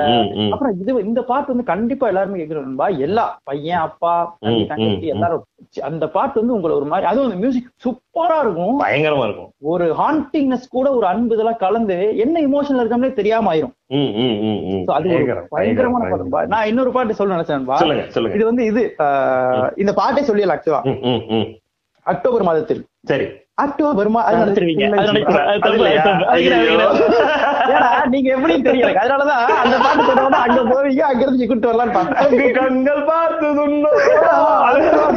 அப்புறம் 0.52 0.80
இது 0.80 1.04
இந்த 1.04 1.22
பாட்டு 1.22 1.46
வந்து 1.48 1.64
கண்டிப்பா 1.64 2.06
எல்லாருமே 2.06 2.44
கேட்கிறோம்பா 2.44 2.98
எல்லா 2.98 3.38
பையன் 3.44 3.78
அப்பா 3.78 4.36
தங்கச்சி 4.66 5.06
எல்லாரும் 5.06 5.44
அந்த 5.82 6.08
பாட்டு 6.08 6.38
வந்து 6.40 6.54
உங்களை 6.54 6.76
ஒரு 6.76 6.84
மாதிரி 6.86 7.08
அதுவும் 7.08 7.26
அந்த 7.26 7.40
மியூசிக் 7.40 7.70
சூப்பரா 7.84 8.40
இருக்கும். 8.40 8.80
பயங்கரமா 8.80 9.24
இருக்கும். 9.24 9.50
ஒரு 9.60 9.94
ஹாண்டிங்னஸ் 9.98 10.68
கூட 10.70 10.94
ஒரு 10.94 11.06
அன்பு 11.06 11.34
இதெல்லாம் 11.34 11.56
கலந்து 11.56 12.16
என்ன 12.16 12.40
இமோஷன்ல 12.40 12.74
இருக்கோம்னே 12.74 13.12
தெரியாம 13.12 13.54
ஆயிரும். 13.54 13.72
அது 14.86 15.08
பயங்கரமான 15.48 16.04
பயங்கரம், 16.04 16.28
பாட்டு 16.28 16.48
நான் 16.48 16.66
இன்னொரு 16.66 16.90
பாட்டு 16.92 17.14
சொல்ல 17.14 17.42
சொல்லுங்க 17.42 18.06
இது 18.36 18.44
வந்து 18.44 18.64
இது 18.64 18.94
இந்த 19.76 19.92
பாட்டே 19.92 20.22
சொல்லிடலாம் 20.22 20.58
ஆக்சுவலா. 20.58 20.80
அக்டோபர் 22.02 22.42
மாதத்தில். 22.42 22.84
சரி. 23.02 23.26
அக்டோபர் 23.54 24.10
மா- 24.10 24.14
அது. 24.14 24.52
ஏன்னா, 27.68 28.08
நீங்க 28.08 28.34
எப்படி 28.34 28.54
தெரியல. 28.54 28.86
அதனாலதான் 28.86 29.44
அந்த 29.62 29.78
பாட்டு 29.78 30.02
சொன்னோட 30.02 30.32
அங்க 30.32 30.60
போவீங்க 30.62 31.00
அங்க 31.00 31.22
இருந்து 31.22 31.46
கூட்டு 31.46 31.72
வரலாம்னு 31.72 31.92
பார்த்தேன் 31.92 32.52
கண்கள் 32.52 33.04
பார்த்ததுண்டோ 33.04 33.88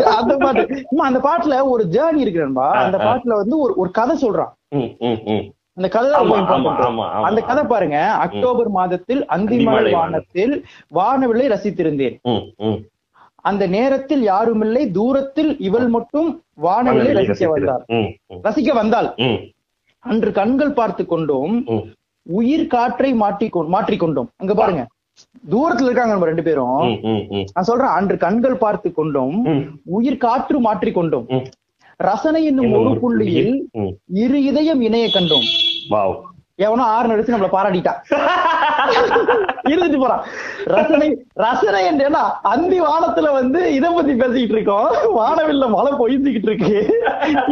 அந்த 0.04 0.38
பாட்டு, 0.38 0.86
அந்த 0.98 1.20
பாட்டுல 1.20 1.64
ஒரு 1.64 1.86
ஜேர்னி 1.92 2.20
இருக்குன்பா 2.20 2.70
அந்த 2.72 2.98
பாட்டுல 2.98 3.30
வந்து 3.30 3.60
ஒரு 3.60 3.74
ஒரு 3.76 3.92
கதை 3.92 4.30
சொல்றான். 4.30 4.52
அந்த 5.74 5.90
கதை. 5.90 6.12
அந்த 7.24 7.42
கதை 7.42 7.64
பாருங்க. 7.64 7.98
அக்டோபர் 8.12 8.70
மாதத்தில் 8.70 9.26
அந்திமலை 9.26 9.92
வானத்தில் 9.92 10.66
வானவில்லை 10.96 11.48
ரசித்திருந்தேன். 11.48 12.18
அந்த 13.50 13.64
நேரத்தில் 13.76 14.24
யாருமில்லை. 14.30 14.84
தூரத்தில் 14.92 15.52
இவள் 15.68 15.88
மட்டும் 15.88 16.30
வானவில்லை 16.62 17.14
ரசிக்க 17.20 17.48
ம், 17.98 18.10
ரசிக்க 18.48 18.74
வந்தாள். 18.74 19.10
அன்று 20.06 20.32
கண்கள் 20.32 20.78
பார்த்து 20.80 21.04
கொண்டோம். 21.06 21.56
உயிர் 22.26 22.68
காற்றை 22.68 23.10
மாற்றிக்கொ 23.14 23.62
மாற்றிக்கொண்டோம் 23.76 24.30
அங்க 24.38 24.54
பாருங்க. 24.54 24.82
தூரத்துல 25.52 25.88
இருக்காங்க 25.90 26.14
நம்ம 26.14 26.30
ரெண்டு 26.30 26.44
பேரும். 26.44 26.82
நான் 27.54 27.68
சொல்றேன் 27.70 27.96
அன்று 28.00 28.18
கண்கள் 28.18 28.58
பார்த்து 28.58 28.90
கொண்டோம். 28.94 29.38
உயிர் 29.98 30.24
காற்று 30.26 30.58
மாற்றிக்கொண்டோம். 30.62 31.28
ரசனை 32.00 32.42
என்னும் 32.46 32.74
ஒரு 32.80 32.92
புள்ளியில். 33.04 33.54
இரு 34.24 34.40
இதயம் 34.44 34.82
இணைய 34.82 35.06
கண்டோம். 35.14 35.48
வாவ். 35.90 36.18
எவனோ 36.66 36.84
ஆறு 36.94 37.08
நடிச்சு 37.10 37.34
நம்மள 37.34 37.48
பாராட்டிட்டான் 37.54 38.00
இருந்துட்டு 39.72 40.00
போறான். 40.04 40.24
ரசனை 40.76 41.08
ரசனை 41.44 41.82
என்றா 41.90 42.22
அந்தி 42.52 42.78
வானத்துல 42.86 43.32
வந்து 43.40 43.60
இதை 43.78 43.90
பத்தி 43.96 44.14
பேசிக்கிட்டு 44.22 44.56
இருக்கோம். 44.56 44.88
வானவில்ல 45.18 45.66
மழை 45.76 45.92
பொய்ந்துகிட்டு 46.00 46.50
இருக்கு. 46.50 46.78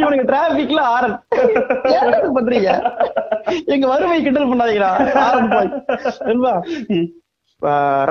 இவனுக்கு 0.01 0.29
டிராபிக்ல 0.31 0.81
ஆரன் 0.95 1.17
பண்றீங்க? 2.37 2.71
எங்க 3.73 3.85
வறுமை 3.93 4.19
கிண்டல் 4.27 4.49
பண்ணாதீங்களா 4.51 4.91
ஆரன் 5.27 5.51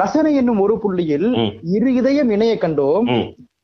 ரசனை 0.00 0.30
என்னும் 0.40 0.62
ஒரு 0.66 0.76
புள்ளியில். 0.84 1.28
இரு 1.76 1.88
இதயம் 2.00 2.30
இணைய 2.36 2.54
கண்டோம். 2.62 3.08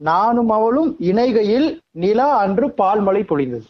நானும் 0.09 0.51
அவளும் 0.57 0.91
இணைகையில் 1.11 1.69
நிலா 2.03 2.29
அன்று 2.45 2.67
பால்மழை 2.81 3.23
பொழிந்தது. 3.31 3.67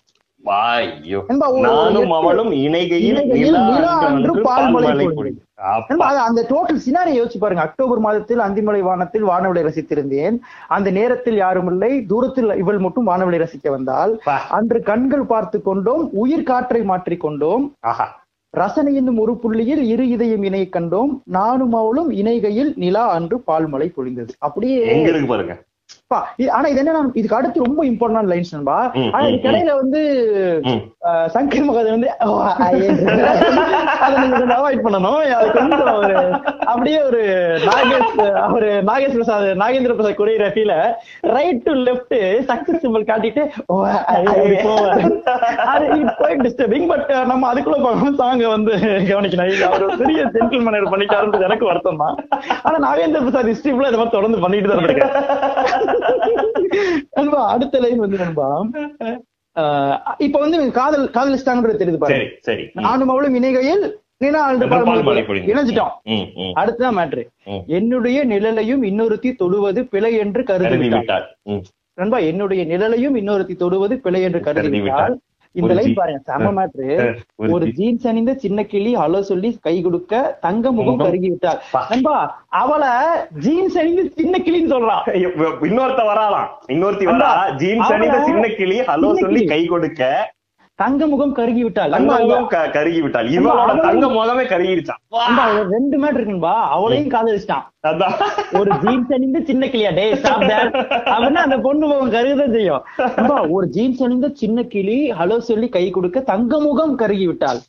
நானும் 1.60 2.10
அவளும் 2.10 2.52
இணைகையில் 2.52 3.54
அந்த 6.18 6.46
டோட்டல் 6.48 6.88
சினாரி 6.88 7.12
யோசிச்சு 7.12 7.38
பாருங்க. 7.38 7.62
அக்டோபர் 7.62 7.98
மாதத்தில் 7.98 8.38
அந்திமலை 8.38 8.80
வானத்தில் 8.80 9.24
வானவிலை 9.24 9.68
ரசித்திருந்தேன். 9.68 10.38
அந்த 10.68 10.90
நேரத்தில் 10.90 11.36
யாரும் 11.36 11.68
இல்லை 11.68 12.06
தூரத்தில் 12.06 12.56
இவள் 12.56 12.78
மட்டும் 12.78 13.06
வானவிலை 13.06 13.46
ரசிக்க 13.46 13.70
வந்தால். 13.70 14.20
அன்று 14.50 14.82
கண்கள் 14.82 15.22
பார்த்து 15.22 15.62
கொண்டோம். 15.62 16.10
உயிர் 16.12 16.42
காற்றை 16.42 16.82
மாற்றிக் 16.82 17.20
கொண்டோம். 17.20 17.72
ஆஹா. 17.80 18.18
ரசனை 18.50 18.94
என்னும் 18.94 19.18
ஒரு 19.18 19.36
புள்ளியில் 19.36 19.82
இரு 19.82 20.08
இதயம் 20.08 20.42
இணை 20.42 20.68
கண்டோம். 20.72 21.20
நானும் 21.24 21.72
அவளும் 21.72 22.10
இணைகையில் 22.10 22.72
நிலா 22.76 23.10
அன்று 23.10 23.42
பால்மழை 23.46 23.92
பொழிந்தது. 23.96 24.28
அப்படியே 24.38 24.86
எங்க 24.86 25.08
இருக்கு 25.08 25.26
பாருங்க. 25.26 25.62
ஆனா 26.50 26.68
இது 26.68 26.80
என்ன 26.82 26.92
இதுக்கு 27.14 27.36
அடுத்து 27.36 27.64
ரொம்ப 27.64 27.80
இம்பார்ட்டன்ட் 27.88 28.30
லைன்ஸ் 28.30 28.52
நண்பா. 28.54 28.76
ஆனா 29.06 29.18
ம், 29.18 29.28
இதுக்கு 29.28 29.48
இடையில 29.50 29.74
வந்து 29.80 30.00
சங்கர் 31.34 31.66
மகாதேவன் 31.66 31.94
வந்து 31.96 32.08
அவாய்ட் 34.56 34.82
பண்ணணும். 34.86 35.18
கொஞ்சம் 35.54 35.84
ஒரு 35.98 36.16
அப்படியே 36.66 36.98
ஒரு 37.08 37.20
நாகேஷ் 37.66 38.16
அவரு 38.42 38.70
Nagesh 38.88 39.14
Prasad 39.14 39.46
Nagendra 39.62 39.94
Prasad 39.94 40.18
கொரியோகிராஃபில 40.20 40.74
right 41.36 41.62
to 41.64 41.74
left 41.86 42.16
success 42.50 42.82
simple 42.84 43.08
காட்டிட்டு 43.10 43.44
டிஸ்டர்பிங் 46.44 46.88
பட் 46.90 47.08
நம்ம 47.30 47.48
அதுக்குள்ள 47.52 47.78
பார்க்கணும் 47.84 48.18
சாங்க 48.20 48.44
வந்து 48.54 48.72
கவனிக்கணும். 49.10 49.52
இது 49.52 49.64
அவர் 49.70 49.86
பெரிய 50.02 50.20
ஜென்டில்மேனர் 50.34 50.92
பண்ணிட்டாருன்றது 50.92 51.48
எனக்கு 51.48 51.70
வருத்தம் 51.70 52.02
தான் 52.02 52.18
ஆனா 52.66 52.76
நாகேந்திர 52.86 53.22
பிரசாத் 53.24 53.50
ஹிஸ்டரி 53.52 53.74
ஃபுல்லா 53.74 53.90
இந்த 53.92 54.02
மாதிரி 54.02 54.16
தொடர்ந்து 54.18 54.44
பண்ணிட்டு 54.44 54.70
தான் 54.70 54.86
இருக்கேன் 54.88 55.14
நண்பா 57.10 57.40
அடுத்த 57.48 57.80
லைன் 57.80 57.98
வந்து 57.98 58.16
நண்பா 58.16 58.48
இப்ப 60.18 60.38
வந்து 60.38 60.58
காதல் 60.70 61.08
காதலிஸ்டாங்கன்றது 61.08 61.80
தெரியுது 61.82 61.96
பாரு 61.96 62.26
சரி 62.40 62.64
நானும் 62.72 63.08
அவளும் 63.08 63.34
இணைகையில். 63.34 63.84
இணைஞ்சிட்டோம். 64.20 65.92
அடுத்ததான் 66.60 66.96
மேட்ரு. 66.98 67.22
என்னுடைய 67.66 68.26
நிழலையும் 68.26 68.82
இன்னொருத்தி 68.82 69.30
தொடுவது 69.34 69.82
பிழை 69.86 70.12
என்று 70.14 70.42
கருதி. 70.44 70.88
விட்டார். 70.88 71.26
நண்பா 71.94 72.18
என்னுடைய 72.18 72.64
நிழலையும் 72.64 73.16
இன்னொருத்தி 73.16 73.56
தொடுவது 73.56 73.96
பிழை 73.98 74.22
என்று 74.22 74.40
கருதி 74.40 74.80
விட்டால் 74.80 75.16
இந்த 75.54 75.72
லைன் 75.76 75.96
பாருங்க 75.98 76.20
செம 76.28 76.50
மேட்ரு 76.56 76.88
ஒரு 77.54 77.66
ஜீன்ஸ் 77.78 78.04
அணிந்த 78.10 78.32
சின்ன 78.44 78.64
கிளி 78.72 78.90
ஹலோ 78.96 79.20
சொல்லி 79.30 79.48
கை 79.66 79.74
கொடுக்க 79.82 80.12
தங்க 80.44 80.72
முகம். 80.76 81.00
கருகி 81.00 81.28
விட்டாள். 81.32 81.58
நண்பா 81.92 82.14
அவளை 82.60 82.92
ஜீன்ஸ் 83.44 83.78
அணிந்து 83.82 84.04
சின்ன 84.18 84.34
கிளின்னு 84.46 84.72
சொல்றான் 84.74 85.02
இன்னொருத்த 85.70 86.02
வராலாம் 86.10 86.48
இன்னொருத்தி 86.74 87.06
வரா 87.06 87.14
அண்ணா, 87.14 87.30
ஜீன்ஸ் 87.62 87.92
அணிந்த 87.96 88.20
சின்ன 88.28 88.44
கிளி 88.58 88.78
ஹலோ 88.90 89.10
சொல்லி. 89.24 89.42
கை 89.54 89.62
கொடுக்க 89.66 90.02
தங்க 90.82 91.06
முகம் 91.12 91.34
கருகி 91.38 91.62
விட்டாள் 91.66 91.94
கருகி 92.76 93.00
விட்டாள் 93.04 93.28
இவளோட 93.36 93.72
தங்க 93.86 94.06
முகமே 94.16 94.44
இதுல 94.74 94.94
ரெண்டு 95.74 95.96
மேட்ரு 96.02 96.20
இருக்குன்பா 96.20 96.54
அவளையும் 96.74 97.12
காதலிச்சிட்டான். 97.14 97.64
ஒரு 98.58 98.70
ஜீன்ஸ் 98.84 99.12
அணிந்த 99.16 99.40
சின்ன 99.50 99.66
கிளியா? 99.72 99.90
டே 99.98 100.04
ஸ்டாப் 100.20 100.44
தட் 100.50 100.74
அப்படின்னா 101.14 101.42
அந்த 101.46 101.58
பொண்ணு 101.66 101.84
முகம் 101.92 102.14
கருகுதான் 102.16 102.54
செய்யும். 102.56 102.82
ஒரு 103.56 103.66
ஜீன்ஸ் 103.76 104.02
அணிந்த 104.06 104.30
சின்ன 104.42 104.62
கிளி 104.74 104.98
ஹலோ 105.20 105.38
சொல்லி 105.50 105.68
கை 105.76 105.84
கொடுக்க 105.90 106.20
தங்க 106.32 106.60
முகம் 106.68 106.94
கருகி 107.02 107.26
விட்டாள் 107.32 107.60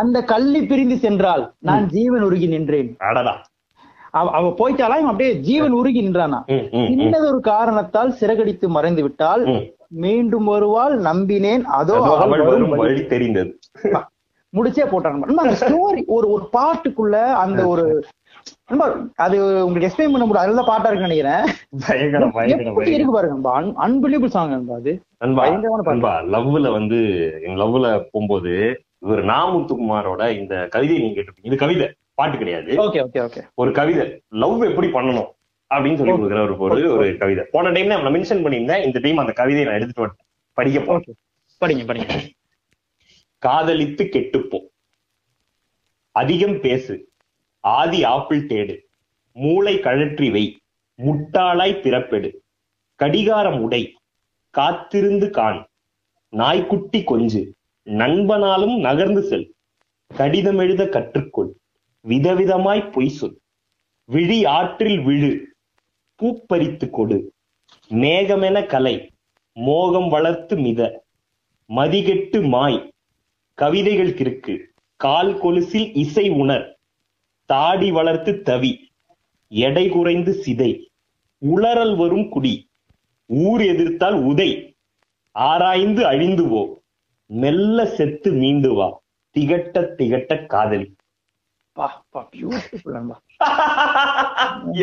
அந்த 0.00 0.18
கள்ளி 0.32 0.60
பிரிந்து 0.70 0.96
சென்றாள். 1.06 1.42
நான் 1.68 1.86
ஜீவன் 1.94 2.26
உருகி 2.28 2.48
நின்றேன். 2.52 2.90
அடடா. 3.08 3.34
அவ- 4.12 4.54
போயிட்டாளா? 4.58 4.98
இவன் 4.98 5.04
அப்படியே 5.04 5.34
ஜீவன் 5.34 5.70
உருகி 5.70 6.08
நின்றானா. 6.08 6.42
இன்னதொரு 6.90 7.40
காரணத்தால் 7.40 8.14
சிறகடித்து 8.20 8.68
மறைந்து 8.68 9.02
விட்டால். 9.02 9.44
மீண்டும் 9.88 10.44
வருவாள் 10.44 11.00
நம்பினேன் 11.00 11.62
அதோ 11.62 11.94
அவள் 12.02 12.40
வரும் 12.40 12.68
வழி. 12.68 13.06
தெரிந்தது. 13.06 13.58
முடிச்சே 14.56 14.86
போட்டாங்க 14.86 15.52
ஸ்டோரி 15.60 16.04
ஒரு 16.06 16.30
ஒரு 16.30 16.48
பாட்டுக்குள்ள 16.52 17.32
அந்த 17.32 17.66
ஒரு 17.66 18.04
அது 19.14 19.66
உங்களுக்கு 19.66 19.88
எக்ஸ்பிளைன் 19.88 20.10
பண்ண 20.10 20.26
முடியாது. 20.26 20.46
அதுல 20.46 20.62
பாட்டா 20.62 20.90
இருக்குன்னு 20.90 21.14
நினைக்கிறேன். 21.14 21.54
இருக்கு 22.92 23.12
பாருங்க 23.12 23.50
அன்பிலியபிள் 23.88 24.26
சாங் 24.26 24.48
நண்பா 24.48 24.74
அது. 24.74 25.02
நண்பா 25.82 26.20
லவ்ல 26.20 26.72
வந்து 26.72 26.96
என் 27.46 27.58
லவ்ல 27.58 28.02
போகும்போது 28.10 28.80
இவர் 28.98 29.24
நாமுத்துக்குமாரோட 29.24 30.38
இந்த 30.38 30.66
கவிதை 30.70 30.98
நீங்க 30.98 31.20
கேட்டிருப்பீங்க. 31.20 31.46
இது 31.46 31.56
கவிதை. 31.56 31.92
பாட்டு 32.14 32.38
கிடையாது. 32.38 32.76
Okay 32.76 32.96
okay 32.96 33.18
okay. 33.18 33.48
ஒரு 33.54 33.72
கவிதை. 33.72 34.22
லவ் 34.28 34.62
எப்படி 34.62 34.86
பண்ணணும் 34.86 35.30
அப்படின்னு 35.74 35.96
சொல்லி 35.96 36.12
கொடுக்குற 36.12 36.42
ஒரு 36.42 36.58
ஒரு 36.58 36.96
ஒரு 36.96 37.16
கவிதை. 37.16 37.44
போன 37.50 37.70
டைம் 37.70 37.86
நான் 37.86 38.04
மென்ஷன் 38.04 38.44
பண்ணியிருந்தேன் 38.44 38.84
இந்த 38.84 38.98
டைம் 38.98 39.16
அந்த 39.16 39.32
கவிதையை 39.32 39.64
நான் 39.64 39.80
எடுத்துட்டு 39.80 40.12
வந்துட்டேன் 40.12 40.26
படிக்க 40.52 40.80
போறேன். 40.80 41.16
படிங்க 41.64 41.90
படிங்க. 41.90 42.28
காதலித்து 43.38 44.04
கெட்டுப்போ. 44.04 44.60
அதிகம் 46.10 46.60
பேசு. 46.60 47.08
ஆதி 47.60 48.04
ஆப்பிள் 48.04 48.46
தேடு. 48.46 48.78
மூளை 49.32 49.80
கழற்றி 49.80 50.30
வை. 50.30 50.60
முட்டாளாய் 50.98 51.80
பிறப்பெடு. 51.80 52.32
கடிகாரம் 52.94 53.62
உடை. 53.62 53.96
காத்திருந்து 54.50 55.30
காண். 55.30 55.66
நாய்க்குட்டி 56.28 57.04
கொஞ்சு. 57.04 57.54
நண்பனாலும் 57.84 58.80
நகர்ந்து 58.80 59.22
செல். 59.22 59.54
கடிதம் 60.16 60.58
எழுத 60.58 60.84
கற்றுக்கொள். 60.84 61.52
விதவிதமாய் 62.08 62.92
பொய் 62.92 63.08
சொல். 63.08 63.38
விழி 64.04 64.44
ஆற்றில் 64.44 65.00
விழு. 65.00 65.54
பூப்பறித்து 66.22 66.90
கொடு. 66.90 67.32
மேகமென 67.88 68.66
கலை. 68.66 69.10
மோகம் 69.52 70.08
வளர்த்து 70.08 70.58
மித. 70.58 71.04
மதிகெட்டு 71.68 72.42
மாய். 72.42 72.90
கவிதைகள் 73.54 74.14
கிறுக்கு. 74.14 74.58
கால் 74.96 75.38
கொலுசில் 75.38 75.96
இசை 75.96 76.28
உணர். 76.30 76.78
தாடி 77.44 77.92
வளர்த்து 77.92 78.32
தவி. 78.32 78.78
எடை 79.48 79.88
குறைந்து 79.88 80.42
சிதை. 80.46 80.86
உளறல் 81.40 81.96
வரும் 81.96 82.28
குடி. 82.28 82.68
ஊர் 83.26 83.60
எதிர்த்தால் 83.60 84.14
உதை. 84.14 84.76
ஆராய்ந்து 85.30 86.06
அழிந்து 86.06 86.48
போ. 86.48 86.82
மெல்ல 87.26 87.86
செத்து 87.86 88.32
மீண்டு 88.32 88.74
வா. 88.74 89.02
திகட்ட 89.38 89.94
திகட்ட 89.98 90.46
காதலி. 90.46 90.94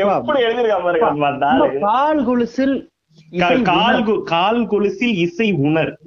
கால் 1.79 2.25
கொலுசில் 2.25 2.89
இசை 3.31 3.61
கால் 3.61 4.67
கொலுசில் 4.67 5.57
உணர். 5.57 5.99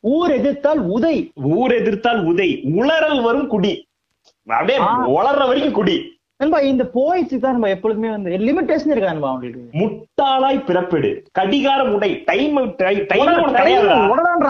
ஊர் 0.00 0.30
எதிர்த்தால் 0.30 0.78
உதை. 0.78 1.32
ஊர் 1.34 1.72
எதிர்த்தால் 1.72 2.24
உதை. 2.24 2.62
உளறல் 2.76 3.22
வரும் 3.22 3.46
குடி. 3.46 3.86
அப்படியே. 4.46 4.78
உளர்ற 5.18 5.46
வரைக்கும் 5.46 5.72
குடி. 5.72 6.18
நண்பா 6.36 6.58
இந்த 6.58 6.90
போயிட்ஸ் 6.94 7.38
தான் 7.38 7.52
நம்ம 7.52 7.68
எப்பொழுதுமே 7.68 8.10
வந்து 8.10 8.30
லிமிட்டேஷன் 8.30 8.86
இருக்கா 8.86 9.00
நண்பா 9.00 9.32
உங்களுக்கு 9.32 9.78
முட்டாளாய் 9.78 10.64
பிறப்பெடு. 10.64 11.24
கடிகாரம் 11.32 11.92
உடை. 11.92 12.22
டைம் 12.26 12.76
டைம் 12.76 12.96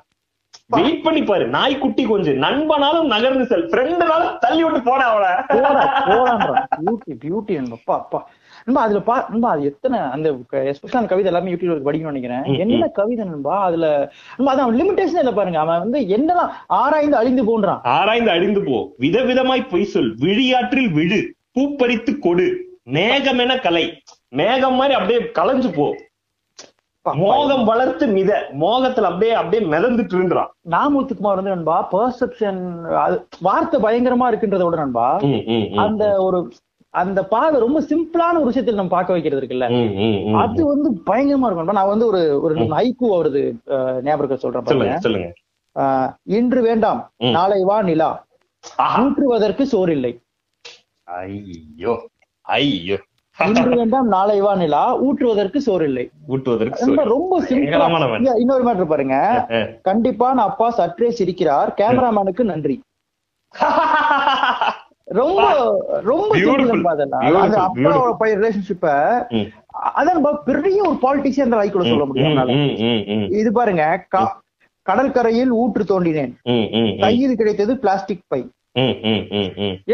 வெயிட் 0.70 1.02
பண்ணி 1.02 1.22
பாரு. 1.22 1.48
நாய்க்குட்டி 1.48 2.04
கொஞ்சம் 2.04 2.42
நண்பனாலும் 2.42 3.06
நகர்ந்து 3.06 3.46
செல். 3.46 3.66
ஃப்ரெண்டுனாலும் 3.66 4.38
தள்ளி 4.38 4.64
விட்டு 4.64 4.92
அவளை. 4.92 5.28
போடா 5.46 6.02
போடான்றான் 6.06 6.64
பியூட்டி 6.86 7.18
பியூட்டி 7.24 7.54
நண்பா 7.54 7.94
அப்பா 7.94 8.28
நண்பா 8.64 8.82
அதுல 8.82 9.00
பா 9.00 9.26
நண்பா 9.30 9.50
அது 9.50 9.64
எத்தனை 9.64 9.98
அந்த 9.98 10.30
எஸ்பெஷல் 10.50 10.92
அந்த 10.92 11.06
கவிதை 11.06 11.32
எல்லாமே 11.32 11.52
யூடியூப்ல 11.52 11.80
படிக்கணும்னு 11.84 12.12
நினைக்கிறேன். 12.12 12.44
என்ன 12.44 12.86
கவிதை 12.86 13.24
நண்பா? 13.24 13.64
அதுல 13.64 14.12
நண்பா 14.36 14.52
அதான் 14.54 14.74
லிமிட்டேஷன் 14.74 15.18
இல்ல 15.18 15.32
பாருங்க. 15.32 15.58
அவன் 15.58 15.78
வந்து 15.78 16.08
என்னதான் 16.08 16.52
ஆராய்ந்து 16.66 17.16
அழிந்து 17.16 17.44
போன்றான். 17.44 17.80
ஆராய்ந்து 17.82 18.30
அழிந்து 18.30 18.62
போ. 18.62 18.94
விதவிதமாய் 19.00 19.68
பொய் 19.68 19.84
சொல். 19.84 20.14
விழியாற்றில் 20.14 20.92
விழு. 20.92 21.34
பூப்பறித்து 21.58 22.18
கொடு. 22.18 22.78
மேகமென 22.90 23.60
கலை. 23.60 24.02
மேகம் 24.28 24.74
மாதிரி 24.74 24.94
அப்படியே 24.94 25.18
கலைஞ்சு 25.18 25.72
போ. 25.72 25.86
அப்பா, 25.86 26.09
மோகம் 27.06 27.62
வளர்த்து 27.64 28.06
மித. 28.08 28.30
மோகத்துல 28.60 29.08
அப்படியே 29.10 29.34
அப்படியே 29.34 29.62
மிதந்துட்டு 29.70 30.16
இருந்தான் 30.16 30.50
நாமூத்துக்குமார் 30.70 31.38
வந்து 31.38 31.54
நண்பா 31.54 31.76
பெர்செப்ஷன் 31.92 32.58
வார்த்தை 33.42 33.78
பயங்கரமா 33.80 34.26
இருக்குன்றத 34.30 34.64
விட 34.64 34.76
நண்பா 34.76 35.06
அந்த 35.84 36.02
ஒரு 36.26 36.40
அந்த 36.94 37.20
பாதை 37.28 37.56
ரொம்ப 37.60 37.80
சிம்பிளான 37.88 38.38
ஒரு 38.38 38.48
விஷயத்தில் 38.48 38.78
நம்ம 38.78 38.94
பார்க்க 38.94 39.12
வைக்கிறது 39.12 39.40
இருக்குல்ல? 39.40 39.66
அது 40.42 40.62
வந்து 40.66 40.88
பயங்கரமா 41.06 41.46
இருக்கும் 41.46 41.62
நண்பா. 41.62 41.78
நான் 41.78 41.92
வந்து 41.92 42.06
ஒரு 42.06 42.20
ஒரு 42.40 42.54
ஹைக்கூ 42.72 43.08
அவரது 43.14 43.42
அஹ், 43.74 43.98
ஞாபகம் 44.02 44.42
சொல்றேன் 44.42 44.64
பாருங்க. 44.64 44.96
இன்று 46.34 46.60
வேண்டாம். 46.62 47.00
நாளை 47.36 47.60
வா 47.64 47.76
நிலா. 47.82 48.10
ஆஹா. 48.78 48.96
ஊற்றுவதற்கு 49.02 49.64
சோறில்லை. 49.72 50.12
ஐயோ 51.08 51.94
ஐயோ. 52.46 52.96
இன்று 53.46 53.70
வேண்டாம் 53.78 54.08
நாளை 54.14 54.36
வா 54.44 54.52
நிலா 54.60 54.82
ஊற்றுவதற்கு 55.06 55.58
ஊட்டுவதற்கு 56.32 56.80
ரொம்ப 56.80 57.02
சொல்லு. 57.02 57.12
ரொம்ப 57.14 57.40
சிம்பிளா 57.48 57.86
இன்னொரு 58.42 58.64
மேட்டர் 58.66 58.92
பாருங்க. 58.92 59.16
கண்டிப்பா 59.88 60.28
நான் 60.36 60.50
அப்பா 60.50 60.68
சற்றே 60.78 61.10
சிரிக்கிறார் 61.20 61.70
கேமராமேனுக்கு 61.80 62.44
நன்றி 62.52 62.76
ரொம்ப 65.20 65.46
ரொம்ப 66.10 66.32
அப்பாவோட. 67.66 68.10
பையன் 68.20 68.38
ரிலேஷன்ஷிப்ப. 68.40 68.86
அதான் 70.00 70.20
பெரிய 70.48 70.78
ஒரு 70.88 70.98
பாலிடிக்ஸ் 71.04 71.44
அந்த 71.46 71.58
லைக் 71.60 71.80
சொல்ல 71.92 72.04
முடியும் 72.10 73.34
இது 73.40 73.50
பாருங்க 73.58 73.84
கடற்கரையில் 74.86 75.52
ஊற்று 75.62 75.84
தோண்டினேன் 75.90 76.32
கையில் 77.04 77.38
கிடைத்தது 77.40 77.72
பிளாஸ்டிக் 77.82 78.24
பை. 78.32 78.40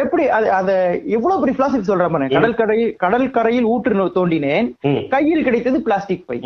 எப்படி 0.01 0.25
அது 0.37 0.47
அத 0.57 0.71
எவ்வளவு 1.17 1.41
பெரிய 1.43 1.55
பிளாஸ்டிக் 1.59 1.89
சொல்ற 1.91 2.07
பாருங்க. 2.13 2.35
கடற்கரை 2.37 2.79
கடற்கரையில் 3.03 3.69
ஊற்று 3.75 4.09
தோண்டினேன். 4.17 4.69
கையில் 5.15 5.47
கிடைத்தது 5.47 5.79
பிளாஸ்டிக் 5.87 6.27
பை. 6.29 6.39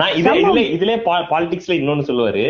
நான் 0.00 0.14
இது 0.20 0.34
இதுல 0.42 0.62
இதுல 0.76 0.94
பாலிடிக்ஸ்ல 1.32 1.78
இன்னொன்னு 1.80 2.08
சொல்லுவாரு. 2.10 2.46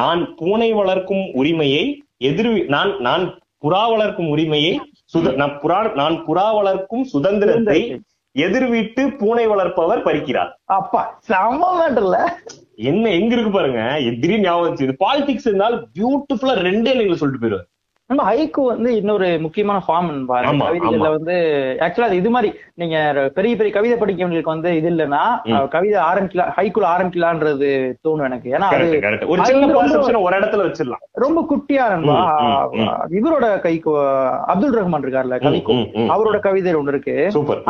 நான் 0.00 0.22
பூனை 0.40 0.70
வளர்க்கும் 0.80 1.24
உரிமையை 1.40 1.84
எதிர் 2.30 2.50
நான் 2.74 2.92
நான் 3.08 3.24
புறா 3.64 3.84
வளர்க்கும் 3.92 4.32
உரிமையை 4.34 4.72
நான் 5.42 5.54
புறா 5.62 5.78
நான் 6.00 6.16
புறா 6.26 6.48
வளர்க்கும் 6.58 7.04
சுதந்திரத்தை 7.12 7.80
எதிர் 8.36 8.68
வீட்டு 8.74 9.02
பூனை 9.18 9.44
வளர்ப்பவர் 9.50 10.04
பறிக்கிறார். 10.06 10.50
அப்பா 10.78 11.02
செம்ம 11.28 11.62
மேட்டர்ல 11.80 12.18
என்ன 12.90 13.04
எங்க 13.18 13.32
இருக்கு 13.34 13.52
பாருங்க? 13.56 13.82
திடீர்னு 14.20 14.46
ஞாபகம் 14.46 14.98
பாலிடிக்ஸ் 15.04 15.46
இருந்தால் 15.48 15.76
பியூட்டிஃபுல்லா 15.96 16.56
ரெண்டே 16.68 16.94
நீங்க 17.00 17.16
சொல்லிட்டு 17.20 17.42
போயிருவாரு 17.42 17.68
நம்ம 18.10 18.22
ஹைக்கு 18.28 18.62
வந்து 18.62 18.96
இன்னொரு 18.96 19.38
முக்கியமான 19.40 19.78
ஃபார்ம் 19.86 20.08
கவிதைகள்ல. 20.64 21.10
வந்து 21.14 21.34
ஆக்சுவலா 21.84 22.08
அது 22.08 22.16
இது 22.16 22.30
மாதிரி 22.30 22.48
நீங்க 22.74 22.96
பெரிய 23.34 23.52
பெரிய 23.56 23.72
கவிதை 23.74 23.96
படிக்கிறவங்களுக்கு 24.00 24.52
வந்து 24.52 24.70
இது 24.76 24.88
இல்லைன்னா 24.90 25.22
கவிதை 25.68 26.02
ஆரம்பிக்கலாம் 26.08 26.50
ஹைக்குள்ள 26.56 26.86
ஆரம்பிக்கலான்றது 26.94 27.70
தோணும் 28.04 28.26
எனக்கு. 28.28 28.48
ஏன்னா 28.56 28.68
அது 28.68 28.90
ஒரு 30.26 30.36
இடத்துல 30.38 30.66
வச்சிடலாம். 30.66 31.02
ரொம்ப 31.24 31.46
குட்டியா 31.52 31.86
ம், 32.74 32.92
இவரோட 33.18 33.60
கைக்கு 33.60 33.94
அப்துல் 34.52 34.76
ரஹ்மான் 34.78 35.06
இருக்கார்ல 35.06 35.38
கவிக்கு. 35.46 35.78
அவரோட 36.14 36.38
கவிதை 36.48 36.74
ஒண்ணு 36.74 36.94
இருக்கு. 36.94 37.16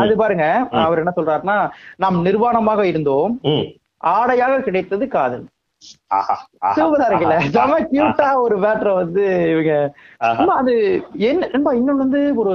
அது 0.03 0.17
பாருங்க 0.17 0.47
அவர் 0.87 1.03
என்ன 1.05 1.15
சொல்றாருன்னா 1.21 1.59
நாம் 1.97 2.25
நிர்வாணமாக 2.27 2.83
இருந்தோம். 2.93 3.33
ஆடையாக 4.15 4.63
கிடைத்தது 4.63 5.05
காதல். 5.09 5.45
சூப்பரா 6.77 7.07
இருக்குல்ல. 7.09 7.37
செம 7.57 7.79
கியூட்டா 7.93 8.29
ஒரு 8.45 8.57
மேட்டரை 8.65 8.95
வந்து 9.03 9.25
இவங்க. 9.53 9.75
அது 10.61 10.75
என்ன 11.31 11.49
இன்னொன்னு 11.79 12.05
வந்து 12.07 12.23
ஒரு 12.43 12.55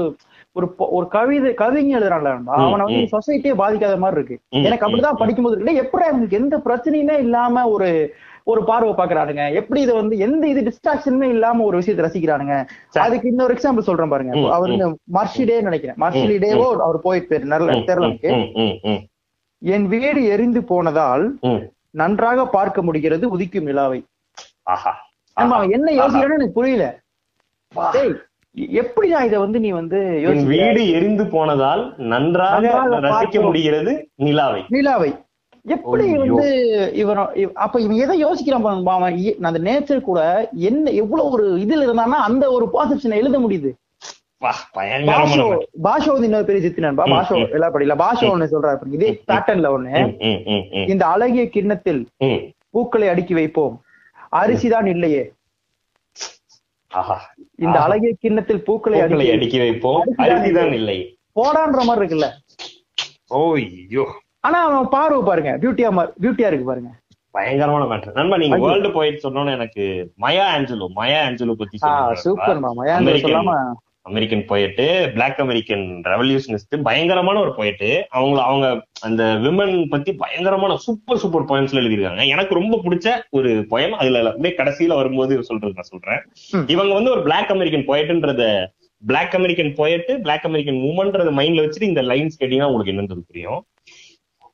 ஒரு 0.57 0.67
ஒரு 0.97 1.05
கவிதை 1.15 1.51
கவிஞர் 1.63 2.03
எழுதுறான்ல 2.03 2.31
அவனை 2.53 2.85
வந்து. 2.85 3.03
சொசைட்டியே 3.15 3.53
பாதிக்காத 3.61 3.97
மாதிரி 4.03 4.17
இருக்கு. 4.19 4.37
எனக்கு 4.67 4.85
அப்படிதான் 4.85 5.21
படிக்கும்போது 5.21 5.55
இருக்கு. 5.57 5.83
எப்படி 5.83 6.05
அவங்களுக்கு 6.07 6.39
எந்த 6.41 6.57
பிரச்சனையுமே 6.67 7.17
இல்லாம 7.25 7.65
ஒரு 7.75 7.89
ஒரு 8.51 8.61
பார்வை 8.69 8.91
பாக்குறானுங்க. 8.97 9.43
எப்படி 9.59 9.79
இதை 9.85 9.93
வந்து 9.95 10.15
எந்த 10.25 10.43
இது 10.51 10.61
டிஸ்ட்ராக்ஷனுமே 10.67 11.27
இல்லாம 11.33 11.63
ஒரு 11.63 11.75
விஷயத்தை 11.79 12.03
ரசிக்கிறானுங்க. 12.05 12.55
அதுக்கு 13.05 13.29
இன்னொரு 13.31 13.53
எக்ஸாம்பிள் 13.55 13.87
சொல்றேன் 13.89 14.13
பாருங்க. 14.13 14.33
அவர் 14.57 14.71
மர்ஷிடே 15.17 15.57
நினைக்கிறேன். 15.67 15.99
மர்ஷிடேவோ 16.03 16.67
அவர் 16.87 17.05
போயிட்டு 17.07 17.31
பேரு 17.33 17.53
நல்ல 17.53 17.77
தெரியல 17.89 18.09
என் 19.61 19.87
வீடு 19.93 20.21
எரிந்து 20.33 20.63
போனதால். 20.63 21.25
நன்றாக 21.89 22.47
பார்க்க 22.47 22.81
முடிகிறது 22.81 23.37
உதிக்கும் 23.37 23.63
நிலாவை. 23.63 24.03
அவன் 25.33 25.71
என்ன 25.71 25.91
யோசிக்கிறான்னு 25.91 26.23
எனக்கு 26.23 26.51
புரியல. 26.51 26.99
டேய், 27.91 28.15
எப்படி 28.51 29.09
நான் 29.09 29.25
இதை 29.25 29.39
வந்து 29.39 29.59
நீ 29.59 29.69
வந்து? 29.69 29.97
வீடு 30.45 30.89
எரிந்து 30.89 31.27
போனதால் 31.27 31.93
நன்றாக 31.97 32.67
ரசிக்க. 32.99 33.41
முடிகிறது 33.41 34.09
நிலாவை. 34.15 34.65
நிலாவை. 34.67 35.15
எப்படி. 35.63 36.03
வந்து 36.29 36.91
இவன் 36.93 37.33
இவ- 37.33 37.51
அப்ப 37.53 37.79
இவன் 37.79 37.95
எதை 37.95 38.25
யோசிக்கிறான் 38.25 38.83
அவன் 38.83 39.35
அந்த 39.41 39.59
நேச்சர் 39.59 40.01
கூட 40.01 40.49
என்ன 40.53 40.89
எவ்வளவு 40.89 41.29
ஒரு 41.29 41.57
இதுல 41.57 41.89
இருந்தான்னா 41.89 42.19
அந்த 42.19 42.51
ஒரு 42.51 42.69
பாசிப்ஷனை 42.73 43.15
எழுத 43.15 43.39
முடியுது. 43.39 43.73
பாஷோ 44.43 44.65
மேட்டர். 45.37 45.63
பாஷோ 45.85 46.11
வந்து 46.13 46.27
இன்னொரு 46.27 46.47
பெரிய 46.49 46.61
சித்தினன்பா 46.65 47.05
பாஷோ 47.13 47.37
படிக்கல 47.73 47.95
பாஷோ 48.03 48.27
ஒண்ணு 48.33 48.47
சொல்றாரு. 48.53 48.93
இதே 48.97 49.09
பேட்டர்ன்ல 49.29 49.69
ஒண்ணு. 49.75 49.91
இந்த 50.93 51.03
அழகிய 51.13 51.43
கிண்ணத்தில். 51.55 52.01
பூக்களை 52.75 53.07
அடுக்கி 53.13 53.33
வைப்போம். 53.39 53.75
அரிசிதான் 54.41 54.87
இல்லையே. 54.93 55.23
இந்த 57.65 57.77
அழகிய 57.85 58.11
கிண்ணத்தில் 58.23 58.63
பூக்களை 58.67 58.99
அடுக்கி 59.05 59.59
வைப்போம். 59.63 59.99
அரிசிதான் 60.05 60.23
அரிசிதான் 60.27 60.73
இல்லை. 60.79 60.97
போடான்ற 61.39 61.81
மாதிரி 61.89 62.01
இருக்குல்ல. 62.01 62.29
ஓ 63.37 63.39
ஐயோ 63.55 64.05
ஆனா 64.47 64.59
அவன் 64.67 64.89
பார்வை 64.95 65.19
பாருங்க. 65.29 65.51
பியூட்டியா 65.61 65.89
பியூட்டியா 66.23 66.49
இருக்கு 66.51 66.69
பாருங்க. 66.71 66.91
பயங்கரமான 67.35 67.83
மேட்டர் 67.89 68.17
நண்பா 68.19 68.37
நீங்க. 68.41 68.57
வேர்ல்டு 68.63 68.89
போயிட்டு 68.95 69.23
சொன்னோன்னு 69.25 69.55
எனக்கு 69.57 69.83
மயா 70.23 70.45
ஆஞ்சலோ 70.55 70.87
மயா 70.99 71.19
ஆஞ்சலோ 71.27 71.55
பத்தி 71.61 71.77
சூப்பர் 72.25 72.57
ஏன் 72.89 72.97
அமெரிக்கன் 72.99 73.25
சொல்லாம 73.27 73.53
அமெரிக்கன் 74.01 74.45
போயிட்டு 74.45 75.09
பிளாக் 75.13 75.39
அமெரிக்கன் 75.39 76.01
ரெவல்யூஷனிஸ்ட் 76.05 76.81
பயங்கரமான 76.83 77.39
ஒரு 77.39 77.55
போயிட்டு 77.55 78.05
அவங்க 78.09 78.41
அவங்க 78.41 78.85
அந்த 79.01 79.23
விமன் 79.23 79.85
பத்தி 79.89 80.13
பயங்கரமான 80.13 80.77
சூப்பர் 80.77 81.17
சூப்பர் 81.17 81.45
போயம்ஸ்ல 81.45 81.81
எழுதியிருக்காங்க. 81.81 82.27
எனக்கு 82.27 82.53
ரொம்ப 82.53 82.81
பிடிச்ச 82.83 83.21
ஒரு 83.29 83.65
போயம் 83.69 83.89
அதுல 83.89 84.29
அப்படியே 84.29 84.55
கடைசியில 84.55 84.87
வரும்போது 84.87 85.43
சொல்றது 85.43 85.73
நான் 85.73 85.91
சொல்றேன். 85.93 86.21
இவங்க 86.67 86.93
வந்து 86.93 87.11
ஒரு 87.11 87.21
பிளாக் 87.21 87.51
அமெரிக்கன் 87.51 87.87
போயட்ன்றத 87.87 88.67
பிளாக் 89.05 89.35
அமெரிக்கன் 89.35 89.73
போயிட்டு 89.73 90.19
பிளாக் 90.19 90.45
அமெரிக்கன் 90.45 90.75
உமன்றத 90.75 91.29
மைண்ட்ல 91.41 91.63
வச்சுட்டு 91.65 91.81
இந்த 91.81 92.01
லைன்ஸ் 92.01 92.39
கேட்டீங்கன்னா 92.39 92.71
உங்களுக்கு 92.71 92.91
என்னன்றது 92.91 93.23
புரியும். 93.27 93.65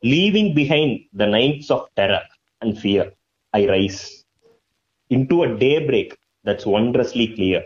Leaving 0.02 0.54
behind 0.60 1.00
the 1.18 1.26
nights 1.26 1.72
of 1.78 1.88
terror 2.00 2.28
and 2.58 2.78
fear 2.84 3.12
I 3.50 3.68
rise 3.68 4.04
into 5.10 5.36
a 5.46 5.48
daybreak 5.48 6.12
that's 6.44 6.66
wondrously 6.66 7.26
clear, 7.36 7.60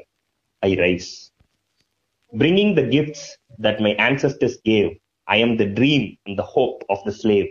I 0.59 0.75
rise. 0.75 1.28
Bringing 2.33 2.75
the 2.75 2.83
gifts 2.85 3.21
that 3.59 3.79
my 3.79 3.89
ancestors 3.99 4.57
gave, 4.63 4.87
I 5.27 5.37
am 5.37 5.57
the 5.57 5.65
dream 5.69 6.17
and 6.25 6.37
the 6.37 6.43
hope 6.45 6.83
of 6.89 7.03
the 7.03 7.11
slave. 7.11 7.47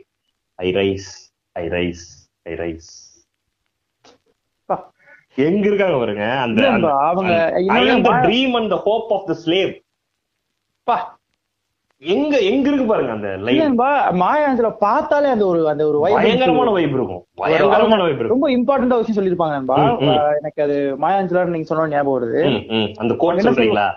I 0.59 0.73
rise, 0.73 1.09
I 1.57 1.69
rise, 1.69 2.05
I 2.47 2.55
rise. 2.55 2.89
பா. 4.69 4.77
எங்க 5.39 5.65
இருக்காங்க 5.67 5.99
பாருங்க 5.99 6.25
அந்த 6.45 6.63
அவங்க 7.09 7.33
ஐ 7.55 7.65
இன்னொன்னு 7.65 7.93
am 7.93 8.03
the 8.03 8.11
மா- 8.11 8.23
dream 8.23 8.55
and 8.55 8.69
the 8.71 8.81
hope 8.87 9.11
of 9.11 9.23
the 9.29 9.37
slave 9.45 9.73
பா, 10.87 10.97
எங்க 12.03 12.39
எங்க 12.39 12.69
இருக்கு 12.69 12.85
பாருங்க 12.87 13.13
அந்த 13.13 13.37
லைன் 13.37 13.79
மாயாஞ்சல 14.21 14.69
பார்த்தாலே 14.79 15.29
அந்த 15.29 15.47
ஒரு 15.47 15.69
அந்த 15.69 15.83
ஒரு 15.87 15.99
பயங்கரமான 16.01 16.71
வைப் 16.71 16.95
இருக்கும். 16.95 17.23
பயங்கரமான 17.35 18.03
வைப் 18.03 18.21
இருக்கும். 18.21 18.35
ரொம்ப 18.35 18.49
இம்பார்ட்டன்டா 18.51 18.99
விஷயம் 19.01 19.19
சொல்லிருப்பாங்க 19.19 19.55
நண்பா 19.59 19.77
எனக்கு 20.39 20.63
அது 20.63 20.77
மாயாஞ்சலர் 21.01 21.53
நீங்க 21.55 21.67
சொன்ன 21.67 21.89
ஞாபகம் 21.89 22.17
வருது. 22.17 22.43
அந்த 22.99 23.15
கோட் 23.15 23.43
சொல்றீங்களா? 23.49 23.89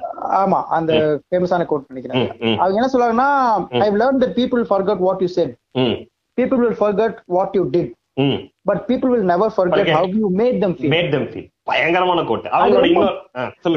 ஆமா 0.41 0.61
அந்த 0.79 1.19
ஃபேமஸான 1.29 1.65
கோட் 1.65 1.91
நினைக்கிறேன். 1.93 2.57
அவங்க 2.57 2.77
என்ன 2.79 2.91
சொல்றாங்கன்னா 2.95 3.29
I 3.81 3.89
learn 3.91 4.21
that 4.25 4.37
people 4.41 4.63
forgot 4.73 4.97
what 4.97 5.23
you 5.25 5.31
said. 5.37 5.51
ம், 5.71 5.95
people 6.37 6.59
will 6.65 6.77
forget 6.83 7.15
what 7.37 7.51
you 7.59 7.65
did. 7.77 7.89
ம். 8.13 8.39
but 8.69 8.79
people 8.87 9.09
will 9.15 9.27
never 9.33 9.47
forget 9.59 9.77
Forget. 9.77 9.95
how 9.97 10.05
you 10.19 10.27
made 10.41 10.57
them 10.63 10.73
feel. 10.79 10.91
Made 10.95 11.11
them 11.13 11.25
feel. 11.33 11.45
பயங்கரமான 11.67 12.23
கோட் 12.23 12.45
அவங்களோட 12.51 12.85
இன்னொரு 12.85 13.11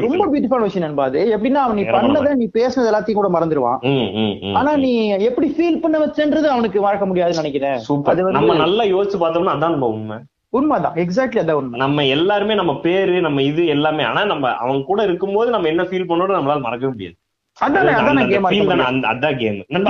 ரொம்ப. 0.05 0.25
பியூட்டிஃபான 0.31 0.61
விஷயம் 0.67 0.85
நண்பா 0.87 1.03
அது. 1.09 1.19
எப்படின்னா 1.35 1.61
அவன் 1.65 1.75
நீ 1.75 1.83
பண்ணதை 1.95 2.31
நீ 2.41 2.45
பேசுனது 2.53 2.89
எல்லாத்தையும் 2.91 3.19
கூட 3.19 3.29
மறந்துடுவான் 3.35 4.53
ஆனா. 4.53 4.71
நீ 4.75 4.91
எப்படி 5.29 5.47
ஃபீல் 5.57 5.81
பண்ண 5.83 5.99
வச்சன்றது 6.05 6.47
அவனுக்கு 6.55 6.81
மறக்க 6.81 7.05
முடியாதுன்னு 7.05 7.41
நினைக்கிறேன். 7.41 8.31
நம்ம 8.37 8.55
நல்லா 8.55 8.83
யோசிச்சு 8.83 9.19
பார்த்தோம்னா 9.23 9.55
அதான் 9.55 9.75
நம்ம 9.75 9.87
உண்மை. 9.87 10.17
உண்மைதான். 10.49 10.95
எக்ஸாக்ட்லி 10.95 11.39
அதான் 11.43 11.59
உண்மை. 11.61 11.79
நம்ம 11.79 12.05
எல்லாருமே 12.05 12.53
நம்ம 12.53 12.73
பேரு 12.79 13.21
நம்ம 13.21 13.41
இது 13.41 13.65
எல்லாமே 13.67 14.03
ஆனா 14.03 14.25
நம்ம 14.25 14.51
அவங்க 14.63 14.81
கூட 14.85 15.03
இருக்கும்போது 15.03 15.51
நம்ம 15.51 15.67
என்ன 15.67 15.83
ஃபீல் 15.83 16.09
பண்ணோட 16.11 16.33
நம்மளால 16.37 16.65
மறக்கவே 16.67 16.91
முடியாது. 16.91 17.17
அதானே 17.57 18.25
கேம் 18.27 18.47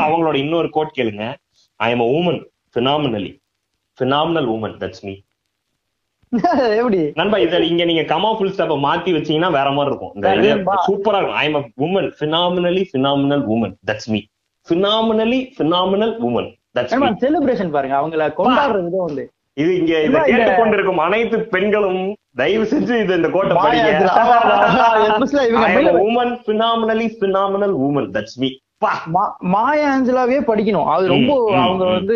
அவங்களோட 0.06 0.36
இன்னொரு 0.36 0.70
கோட் 0.70 0.96
கேளுங்க. 0.98 1.26
I 1.76 1.90
am 1.92 2.06
woman 2.18 2.42
phenomenally 2.76 3.32
phenomenal 4.00 4.50
woman 4.56 4.76
that's 4.82 5.04
me 5.04 5.14
எப்படி? 6.80 7.12
நண்பா 7.16 7.38
இத 7.38 7.58
இங்க 7.64 7.86
நீங்க 7.86 8.02
கமா 8.02 8.38
ஃபுல் 8.38 8.50
ஸ்டாப்ப 8.50 8.76
மாத்தி 8.80 9.12
வச்சீங்கன்னா 9.16 9.52
வேற 9.52 9.72
மாதிரி 9.72 9.96
இருக்கும். 9.96 10.14
சூப்பரா 10.88 11.18
இருக்கும்? 11.18 11.36
I 11.36 11.54
am 11.54 11.72
woman 11.80 12.12
phenomenally 12.20 12.86
phenomenal 12.94 13.44
woman 13.48 13.74
that's 13.88 14.08
me 14.08 14.20
phenomenally 14.68 15.40
phenomenal 15.60 16.14
woman 16.22 16.50
that's 16.80 16.94
celebration 17.20 17.72
பாருங்க. 17.72 17.96
அவங்கள 17.96 18.32
கொண்டாடுற 18.38 18.84
விதம் 18.84 19.06
வந்து. 19.06 19.26
இது 19.58 19.78
இங்க 19.78 20.02
இத. 20.02 20.18
கேட்டுக்கொண்டிருக்கும் 20.28 20.98
அனைத்து 20.98 21.40
பெண்களும் 21.46 22.02
தயவு 22.36 22.64
செஞ்சு 22.64 23.00
இது 23.00 23.16
இந்த 23.16 23.30
கோட்டை 23.30 23.58
படிங்க. 23.58 23.92
Woman 26.06 26.34
phenomenally 26.48 27.08
phenomenal 27.22 27.76
woman 27.80 28.10
that's 28.12 28.38
மா- 28.38 28.58
மாயா 29.54 29.86
ஆஞ்சலாவே 29.92 30.38
படிக்கணும். 30.48 30.88
அது 30.94 31.06
ரொம்ப 31.12 31.34
அவங்க. 31.62 31.84
வந்து 31.86 32.16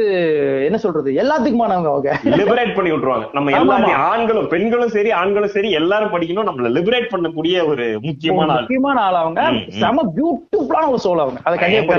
என்ன 0.66 0.78
சொல்றது? 0.84 1.10
எல்லாத்துக்குமானவங்க 1.22 1.90
அவங்க? 1.92 2.10
லிபரேட் 2.40 2.74
பண்ணி 2.76 2.92
விட்டுருவாங்க. 2.92 3.28
நம்ம 3.34 3.52
எல்லாத்தையும் 3.60 4.02
ஆண்களும் 4.10 4.50
பெண்களும் 4.54 4.94
சரி 4.96 5.12
ஆண்களும் 5.20 5.54
சரி 5.56 5.70
எல்லாரும் 5.80 6.14
படிக்கணும். 6.16 6.48
நம்மள 6.50 6.72
லிபரேட் 6.78 7.10
பண்ணக்கூடிய 7.14 7.66
ஒரு 7.72 7.86
முக்கியமான 8.02 8.60
முக்கியமான 8.60 9.00
ஆள் 9.02 9.20
அவங்க. 9.24 9.48
செம 9.82 10.06
பியூட்டிஃபுல்லான 10.18 10.90
ஒரு 10.94 11.02
சோல் 11.06 11.24
அவங்க. 11.26 11.42
அதை 11.44 11.58
கண்டிப்பா 11.60 11.96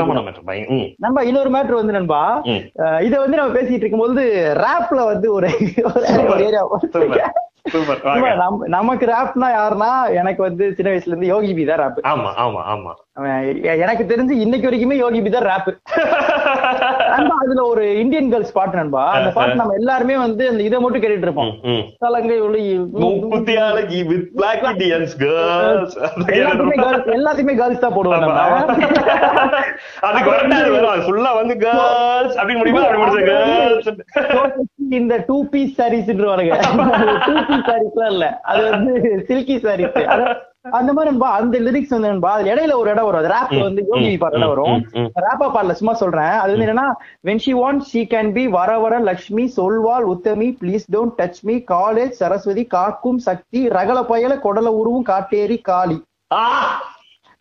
நம்ம 1.06 1.24
இன்னொரு 1.30 1.52
மேட்ரு 1.56 1.80
வந்து 1.82 1.96
நண்பா 1.98 2.22
இத 3.08 3.14
வந்து 3.24 3.40
நம்ம 3.40 3.52
பேசிட்டு 3.58 3.84
இருக்கும்போது 3.84 4.24
ராப்ல 4.64 5.04
வந்து 5.12 5.28
ஒரு 5.32 5.50
ஏரியா. 6.48 6.64
நமக்கு 8.74 9.04
ராப்னா 9.10 9.48
யாருன்னா 9.54 9.90
எனக்கு 10.20 10.42
வந்து 10.42 10.64
சின்ன 10.76 10.90
வயசுல 10.92 11.12
இருந்து 11.12 11.32
யோகி 11.32 11.52
பி 11.54 11.64
தான் 11.64 11.80
ராப் 11.82 12.00
ஆமா 12.10 12.30
ஆமா 12.38 12.62
ஆமா. 12.72 12.92
எனக்கு 13.80 14.04
தெரிஞ்சு 14.10 14.34
இன்னைக்கு 14.42 14.68
வரைக்குமே 14.68 14.96
யோகி 14.98 15.20
பி 15.20 15.30
தான் 15.30 15.46
ராப் 15.48 15.68
நண்பா 17.12 17.34
அதுல 17.42 17.62
ஒரு 17.70 17.84
இந்தியன் 18.02 18.30
கேர்ள்ஸ் 18.32 18.54
பாட்டு 18.54 18.78
நண்பா. 18.80 19.02
அந்த 19.16 19.30
பாட்டு 19.36 19.58
நம்ம 19.60 19.74
எல்லாருமே 19.80 20.16
வந்து 20.18 20.44
அந்த 20.50 20.62
இதை 20.68 20.78
மட்டும் 20.80 21.02
கேட்டுட்டு 21.02 21.28
இருப்போம். 21.28 21.50
girls. 25.22 25.92
எல்லாத்தையுமே 27.16 27.56
கேர்ள்ஸ் 27.60 27.84
தான் 27.84 27.94
போடுவோம் 27.96 28.16
ஆமா, 28.18 28.32
ஆமா. 28.44 28.60
நம்ம 28.62 28.78
அது 30.08 30.18
correct 30.20 30.50
ஆ 30.50 30.60
அது 30.60 30.72
வரும். 30.76 30.92
அது 30.94 31.04
full 31.08 31.22
ஆ 31.24 31.34
வந்து 31.40 31.56
girls 31.66 32.32
அப்படின்னு 32.38 32.60
முடியுமா? 32.62 32.84
அப்படி 32.84 33.02
முடிச்ச 33.02 33.20
girls. 33.30 33.86
இந்த 34.98 35.14
டூ 35.28 35.36
பீஸ் 35.50 35.74
சாரீஸ் 35.78 36.08
வாருங்க 36.22 36.54
டூ 37.26 37.34
பீஸ் 37.48 37.66
சாரீஸ் 37.66 37.98
இல்ல. 38.10 38.26
அது 38.50 38.62
வந்து 38.70 38.92
சில்கி 39.28 39.56
சாரீஸ் 39.64 39.98
அந்த 40.70 40.90
மாதிரி 40.92 41.10
நண்பா 41.10 41.28
அந்த 41.36 41.58
லிரிக்ஸ் 41.66 41.92
வந்து 41.94 42.10
நண்பா 42.10 42.30
அதுல 42.32 42.50
இடையில 42.52 42.74
ஒரு 42.76 42.88
இடம் 42.90 43.06
வரும். 43.06 43.26
ரேப் 43.32 43.52
ம், 43.54 43.62
வந்து 43.66 43.82
யோகி 43.90 44.10
பாடல 44.22 44.48
வரும். 44.50 44.74
ரேப்பா 45.24 45.46
பாடல 45.54 45.76
சும்மா 45.78 45.94
சொல்றேன். 45.94 46.34
அது 46.40 46.52
வந்து 46.52 46.66
என்னன்னா 46.66 46.86
when 47.24 47.42
she 47.44 47.52
want 47.60 47.86
she 47.90 48.02
can 48.12 48.32
be 48.32 48.44
வர 48.56 48.72
வர 48.78 48.98
லட்சுமி 49.08 49.44
சொல்வாள் 49.56 50.06
உத்தமி 50.12 50.48
please 50.60 50.86
don't 50.94 51.16
touch 51.20 51.40
me 51.42 51.56
college 51.72 52.12
Saraswathi 52.20 52.64
காக்கும் 52.76 53.20
சக்தி 53.28 53.62
ரகல 53.76 54.00
பயல 54.10 54.34
கொடல 54.40 54.70
உருவும் 54.80 55.08
காட்டேரி 55.08 55.58
காளி! 55.64 55.98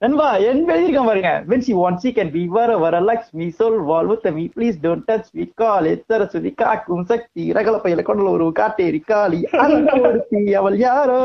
நண்பா 0.01 0.27
என் 0.41 0.59
எழுதியிருக்கேன் 0.65 1.07
பாருங்க. 1.07 1.31
When 1.47 1.63
she 1.65 1.73
want 1.73 1.99
she 1.99 2.09
can 2.09 2.31
be 2.31 2.41
வர 2.47 2.77
வர 2.77 2.99
லட்சுமி 3.01 3.47
சொல்வாள் 3.59 4.09
உத்தமி 4.09 4.43
please 4.55 4.77
don't 4.81 5.03
touch 5.07 5.31
me 5.33 5.45
college 5.61 6.03
Saraswathi 6.07 6.51
காக்கும் 6.53 7.03
சக்தி 7.05 7.45
ரகல 7.53 7.79
பயல 7.83 8.03
கொடல 8.03 8.33
உருவும் 8.35 8.57
காட்டேரி 8.59 9.01
காளி 9.03 9.39
அந்த 9.65 9.91
ஒருத்தி 10.01 10.41
அவள் 10.53 10.77
யாரோ? 10.79 11.19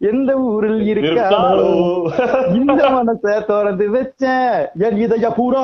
எந்த 0.00 0.30
ஊரில் 0.46 0.80
இருக்காளோ. 0.90 1.68
இந்த 2.56 2.82
மனச 2.94 3.22
திறந்து 3.46 3.86
வச்சேன் 3.94 4.50
என் 4.86 4.98
இதய 5.04 5.26
பூரா. 5.36 5.62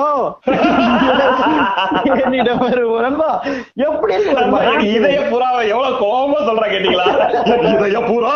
என்னிடம் 2.17 2.63
நண்பா 3.03 3.29
எப்படி 3.79 4.15
இதய 4.93 5.19
புறாவை 5.33 5.63
எவ்வளவு 5.73 5.99
கோபமா 6.03 6.39
சொல்றா 6.49 6.67
கேட்டீங்களா? 6.73 7.07
இதய 7.73 8.01
புறா 8.09 8.33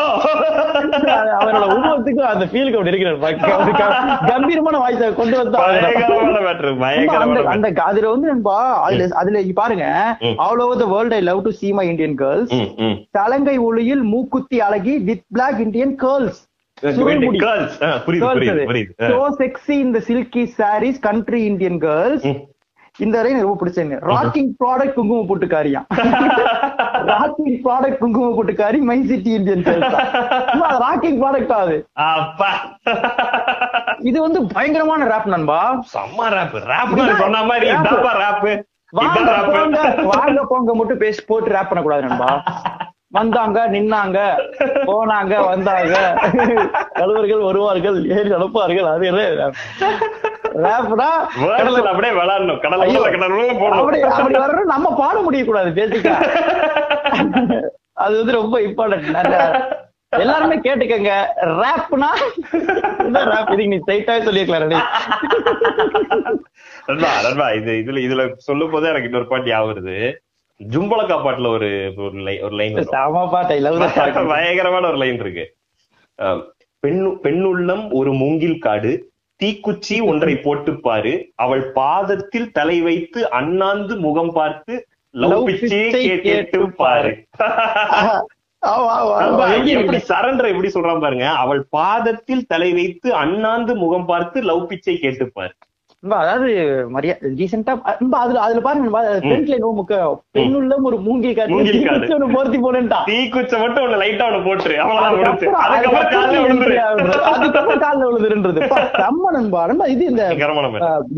அவரோட 1.38 1.64
உருவத்துக்கும் 1.74 2.30
அந்த 2.32 2.44
ஃபீலுக்கு 2.50 2.78
அப்படி 2.78 2.92
இருக்கிறார் 2.92 4.28
கம்பீரமான 4.30 4.76
வாய்ஸ 4.78 5.08
கொண்டு 5.14 5.36
வந்து. 5.36 5.58
அந்த 7.54 7.68
அதுல 7.86 8.06
வந்து 8.10 8.28
நண்பா 8.28 8.58
அதுல 9.18 9.42
பாருங்க. 9.56 9.86
ம். 10.26 10.36
All 10.44 10.62
over 10.62 10.80
the 10.80 10.88
world 10.92 11.14
I 11.14 11.22
love 11.22 11.42
to 11.42 11.54
see 11.60 11.72
my 11.72 11.86
Indian 11.90 12.16
girls 12.18 12.54
ம், 12.54 12.70
ம். 12.84 12.96
தலங்கை 13.18 13.56
ஒளியில் 13.66 14.04
மூக்குத்தி 14.12 14.56
அழகி 14.60 14.94
வித் 15.08 15.26
பிளாக் 15.32 15.60
இந்தியன் 15.66 15.85
இந்த 19.84 19.98
silky 20.08 20.42
saris 20.58 21.00
country 21.00 21.40
Indian 21.44 21.80
girls. 21.80 22.26
இந்த 22.98 23.14
வரையும் 23.18 23.42
ரொம்ப 23.44 23.56
பிடிச்சேங்க 23.60 23.96
ராக்கிங் 24.10 24.50
ப்ராடக்ட் 24.60 24.94
குங்குமம் 24.98 25.28
போட்டுக்காரியா 25.30 25.80
ராக்கிங் 27.10 27.58
ப்ராடக்ட் 27.64 28.00
குங்குமம் 28.02 28.36
போட்டுக்காரி 28.36 28.78
my 28.90 28.98
city 29.10 29.32
Indian 29.38 29.64
rocking 30.84 31.18
product 31.22 31.52
ஆகுது 31.58 31.76
அப்பா. 32.06 32.50
இது 34.10 34.18
வந்து 34.26 34.40
பயங்கரமான 34.54 35.08
ரேப் 35.12 35.28
நண்பா. 35.34 35.60
செம்ம 35.94 36.30
ரேப் 36.36 36.56
ரேப் 36.72 36.94
சொன்ன 37.22 37.42
மாதிரி 37.50 37.66
ரேப் 38.22 38.44
வாங்க 40.10 40.40
போங்க 40.50 40.72
மட்டும் 40.74 41.02
பேசி 41.04 41.22
போட்டு 41.26 41.54
ரேப் 41.56 41.70
பண்ணக்கூடாது 41.70 42.06
நண்பா. 42.08 42.30
வந்தாங்க 43.16 43.58
நின்னாங்க 43.74 44.18
போனாங்க 44.88 45.34
வந்தாங்க. 45.52 45.96
கழுவர்கள் 46.98 47.46
வருவார்கள் 47.48 47.98
ஏறி 48.16 48.28
நடப்பார்கள் 48.34 48.88
அது 48.92 49.10
அப்படியே 51.92 52.12
விளையாடணும். 52.18 52.60
அப்படி 54.20 54.38
வரணும் 54.44 54.72
நம்ம 54.74 54.92
பாட 55.00 55.16
முடியக்கூடாது 55.26 55.72
பேசிக்கா 55.80 56.14
அது 58.04 58.14
வந்து 58.20 58.38
ரொம்ப 58.40 58.56
இம்பார்ட்டன்ட் 58.68 59.08
எல்லாருமே 60.24 60.56
கேட்டுக்கங்க. 60.64 61.12
ரேப்னா? 61.60 62.08
ரேப் 63.30 63.50
இதுக்கு 63.52 63.72
நீ 63.72 63.78
ஸ்ட்ரைட்டா 63.80 64.14
சொல்லிருக்கலாம் 64.26 64.62
ரெடி. 64.64 64.78
நண்பா 66.88 67.10
நண்பா 67.26 67.46
இது 67.58 67.72
இதுல 67.82 68.02
இதுல 68.06 68.24
சொல்லும் 68.48 68.72
போதே 68.74 68.90
எனக்கு 68.92 69.08
இன்னொரு 69.10 69.28
பாட்டு 69.32 69.50
ஞாபகம் 69.52 69.70
வருது. 69.72 69.96
ஜும்பலக்கா 70.60 71.16
பாட்டுல 71.18 71.48
ஒரு 71.56 71.68
ஒரு 72.42 72.54
லைன் 72.58 72.76
பயங்கரமான 74.32 74.84
ஒரு 74.88 74.98
லைன் 75.02 75.18
இருக்கு. 75.18 75.44
பெண்ணு 76.82 77.08
பெண்ணுள்ளம் 77.24 77.84
ஒரு 77.92 78.10
மூங்கில் 78.14 78.58
காடு 78.58 78.92
தீக்குச்சி 79.40 79.96
ஒன்றை 80.10 80.34
போட்டு 80.38 80.72
பாரு 80.80 81.12
அவள் 81.36 81.64
பாதத்தில் 81.74 82.52
தலை 82.52 82.76
வைத்து 82.80 83.20
அண்ணாந்து 83.38 83.94
முகம் 84.04 84.32
பார்த்து 84.32 84.74
லவ் 85.14 85.48
கேட்டு 86.24 86.60
பாரு 86.78 87.12
எப்படி 89.74 89.98
சரண்டர் 90.08 90.50
எப்படி 90.52 90.70
சொல்றான் 90.74 91.02
பாருங்க. 91.02 91.26
அவள் 91.42 91.62
பாதத்தில் 91.70 92.46
தலை 92.46 92.70
வைத்து 92.72 93.08
அண்ணாந்து 93.22 93.72
முகம் 93.82 94.08
பார்த்து 94.08 94.38
லவ் 94.42 94.64
பிச்சை 94.70 94.96
கேட்டு 94.96 95.26
பாரு 95.30 95.52
அதாவது 96.22 96.50
மரியா 96.94 97.14
ரீசெண்டா 97.38 97.72
அதுல 98.20 98.40
அதுல 98.46 98.60
பாருங்க 98.66 98.90
ஃப்ரண்ட் 99.24 99.50
லைன் 99.52 99.66
முக்க 99.78 99.98
பெண்ணுள்ள 100.36 100.74
ஒரு 100.88 100.96
காடு. 101.38 101.52
காட்டு 101.88 102.14
ஒண்ணு 102.16 102.28
பொருத்தி 102.36 102.58
போனேன்ட்டான் 102.64 103.06
தீக்குச்சை 103.10 103.58
மட்டும் 103.62 103.84
ஒண்ணு 103.86 104.00
லைட்டா 104.02 104.26
ஒண்ணு 104.28 104.40
போட்டுரு. 104.48 104.76
அவ்வளவுதான் 104.82 105.16
முடிச்சு 105.18 105.48
அதுக்கப்புறம் 105.64 106.10
காலையில 106.14 106.42
விழுந்துரு. 106.44 106.76
அதுக்கப்புறம் 107.32 107.82
காலில் 107.84 108.06
விழுதுன்றது 108.08 108.68
பா, 108.72 108.78
செம்ம 109.00 109.32
நண்பா. 109.36 109.62
நண்பா 109.70 109.86
இது 109.94 110.04
இந்த 110.12 110.24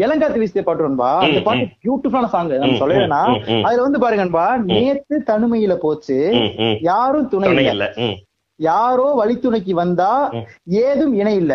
இளங்காத்து 0.05 0.43
வீசிய 0.45 0.65
பாட்டு 0.69 0.87
நண்பா. 0.89 1.11
அந்த 1.27 1.43
பாட்டு 1.49 1.67
பியூட்டிஃபுல்லான 1.85 2.33
சாங் 2.35 2.53
நம்ம 2.65 2.81
சொல்லவேனா. 2.83 3.23
அதுல 3.67 3.83
வந்து 3.87 4.03
பாருங்க 4.05 4.25
நண்பா 4.25 4.47
நேத்து 4.71 5.19
தனிமையில 5.33 5.77
போச்சு. 5.87 6.19
யாரும் 6.91 7.29
துணை 7.35 7.53
இல்ல. 7.75 7.87
யாரோ 8.61 9.07
வழித்துணைக்கு 9.19 9.73
வந்தா. 9.73 10.13
ஏதும் 10.65 11.15
இணை 11.15 11.35
இல்ல. 11.35 11.53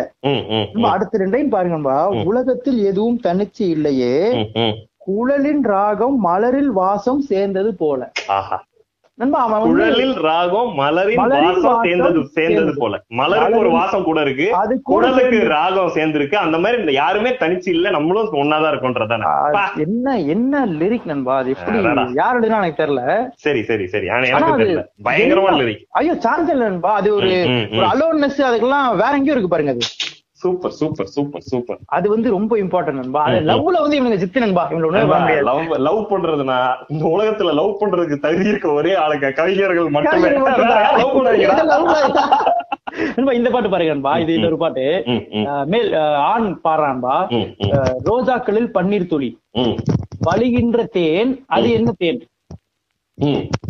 அடுத்த 0.90 1.18
ரெண்டையும் 1.18 1.48
பாருங்க 1.48 1.76
நண்பா 1.76 1.96
உலகத்தில் 2.24 2.78
எதுவும் 2.84 3.20
தனிச்சு 3.22 3.64
இல்லையே. 3.76 4.16
குழலின் 4.96 5.62
ராகம் 5.62 6.18
மலரில் 6.24 6.72
வாசம் 6.72 7.20
சேர்ந்தது 7.20 7.74
போல. 7.74 8.12
நண்பா 9.16 9.42
அவன் 9.42 9.60
வந்து 9.60 9.74
குழலில் 9.74 10.12
ராகம் 10.12 10.78
மலரின் 10.78 11.14
வாசம் 11.14 11.78
சேர்ந்தது 11.82 12.26
சேர்ந்தது. 12.26 12.74
போல. 12.76 13.02
மலருக்கு 13.08 13.58
ஒரு 13.58 13.70
வாசம் 13.70 14.02
கூட 14.02 14.20
இருக்கு. 14.20 14.54
அது 14.54 14.80
கூட 14.82 15.08
குழலுக்கு 15.08 15.12
சேர்ந்து- 15.12 15.46
ராகம் 15.46 15.92
சேர்ந்திருக்கு. 15.94 16.34
அந்த 16.34 16.58
மாதிரி 16.58 16.92
யாருமே 16.92 17.30
தனிச்சு 17.30 17.68
இல்ல. 17.68 17.90
நம்மளும் 17.90 18.32
ஒன்னாதான் 18.32 19.52
பா. 19.52 19.72
என்ன 19.76 20.20
என்ன 20.20 20.66
லிரிக் 20.66 21.04
நண்பா 21.04 21.36
அது 21.36 21.54
எப்படி 21.58 21.78
அடடா. 21.78 22.08
யார் 22.14 22.40
எழுதுனா 22.40 22.56
எனக்கு 22.56 22.82
தெரியல. 22.82 23.28
சரி 23.34 23.62
சரி 23.62 23.86
சரி. 23.86 24.08
ஆனா 24.08 24.24
எனக்கு 24.24 24.52
தெரியல. 24.52 24.84
பயங்கரமான 25.02 25.56
லிரிக் 25.56 25.84
ஐயோ 25.90 26.14
சான்ஸ் 26.14 26.50
இல்ல 26.50 26.64
நண்பா. 26.64 26.94
அது. 26.94 27.14
ஒரு 27.14 27.26
அலோன்னஸ் 27.70 28.42
அதுக்கெல்லாம் 28.42 28.90
வேற 28.90 29.10
எங்கேயும் 29.10 29.24
இருக்கு 29.24 29.48
பாருங்க 29.48 29.70
அது. 29.70 29.80
சூப்பர் 30.44 30.74
சூப்பர் 30.78 31.10
சூப்பர் 31.14 31.44
சூப்பர் 31.48 31.78
அது 31.96 32.06
வந்து 32.10 32.28
ரொம்ப 32.30 32.52
இம்பார்ட்டன்ட் 32.58 33.00
நண்பா. 33.00 33.22
அது. 33.28 33.38
லவ்ல 33.50 33.82
வந்து 33.84 33.96
இவனுக்கு 33.96 34.22
ஜித்து 34.22 34.44
நண்பா. 34.44 34.64
இவங்க 34.70 34.88
லவ் 35.48 35.78
லவ் 35.86 36.02
பண்றதுனா 36.10 36.58
இந்த 36.88 37.04
உலகத்துல 37.14 37.54
லவ் 37.54 37.78
பண்றதுக்கு 37.80 38.18
தகுதி 38.18 38.48
இருக்க 38.48 38.68
ஒரே 38.72 38.92
ஆளுங்க 38.96 39.30
கவிஞர்கள் 39.32 39.90
மட்டுமே. 39.90 40.30
லவ். 40.96 41.14
நண்பா 43.16 43.32
இந்த 43.32 43.48
பாட்டு 43.50 43.68
பாருங்க 43.70 43.92
நண்பா. 43.92 44.12
இது 44.18 44.32
இன்னொரு 44.34 44.56
பாட்டு. 44.56 44.84
மேல் 45.66 45.88
ஆண் 46.24 46.48
பாடுறான்பா 46.64 47.16
ரோஜாக்களில் 48.08 48.68
பன்னீர் 48.76 49.06
துளி. 49.06 49.30
வலிகின்ற 50.26 50.84
தேன் 50.96 51.32
அது 51.48 51.68
என்ன 51.78 51.90
தேன். 51.98 52.20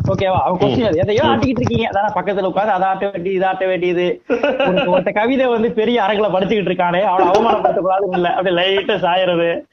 ஓகேவா 0.09 0.41
அவன் 0.41 0.61
கொஸ்டின் 0.61 0.97
எதையோ 0.97 1.23
ஆட்டிக்கிட்டு 1.23 1.49
இருக்கீங்க. 1.49 1.89
அதான் 1.91 2.19
பக்கத்துல 2.19 2.49
உட்காந்து 2.49 2.73
அதை 2.73 2.89
ஆட்ட 2.89 3.11
வேண்டியது 3.11 3.35
இதை 3.35 3.49
ஆட்ட 3.49 3.67
வேண்டியது. 3.67 4.23
ஒரு- 4.29 4.89
ஒருத்த 4.89 5.13
கவிதை 5.13 5.47
வந்து 5.47 5.73
பெரிய 5.73 6.03
அரங்குல 6.03 6.33
படிச்சுக்கிட்டு 6.33 6.71
இருக்கானே 6.71 7.01
அவனை 7.01 7.27
அவமானப்படுத்தக்கூடாதுன்னு 7.27 8.13
இல்ல. 8.13 8.35
அப்படியே 8.35 8.67
லைட்டா 8.67 8.97
சாயறது. 8.97 9.65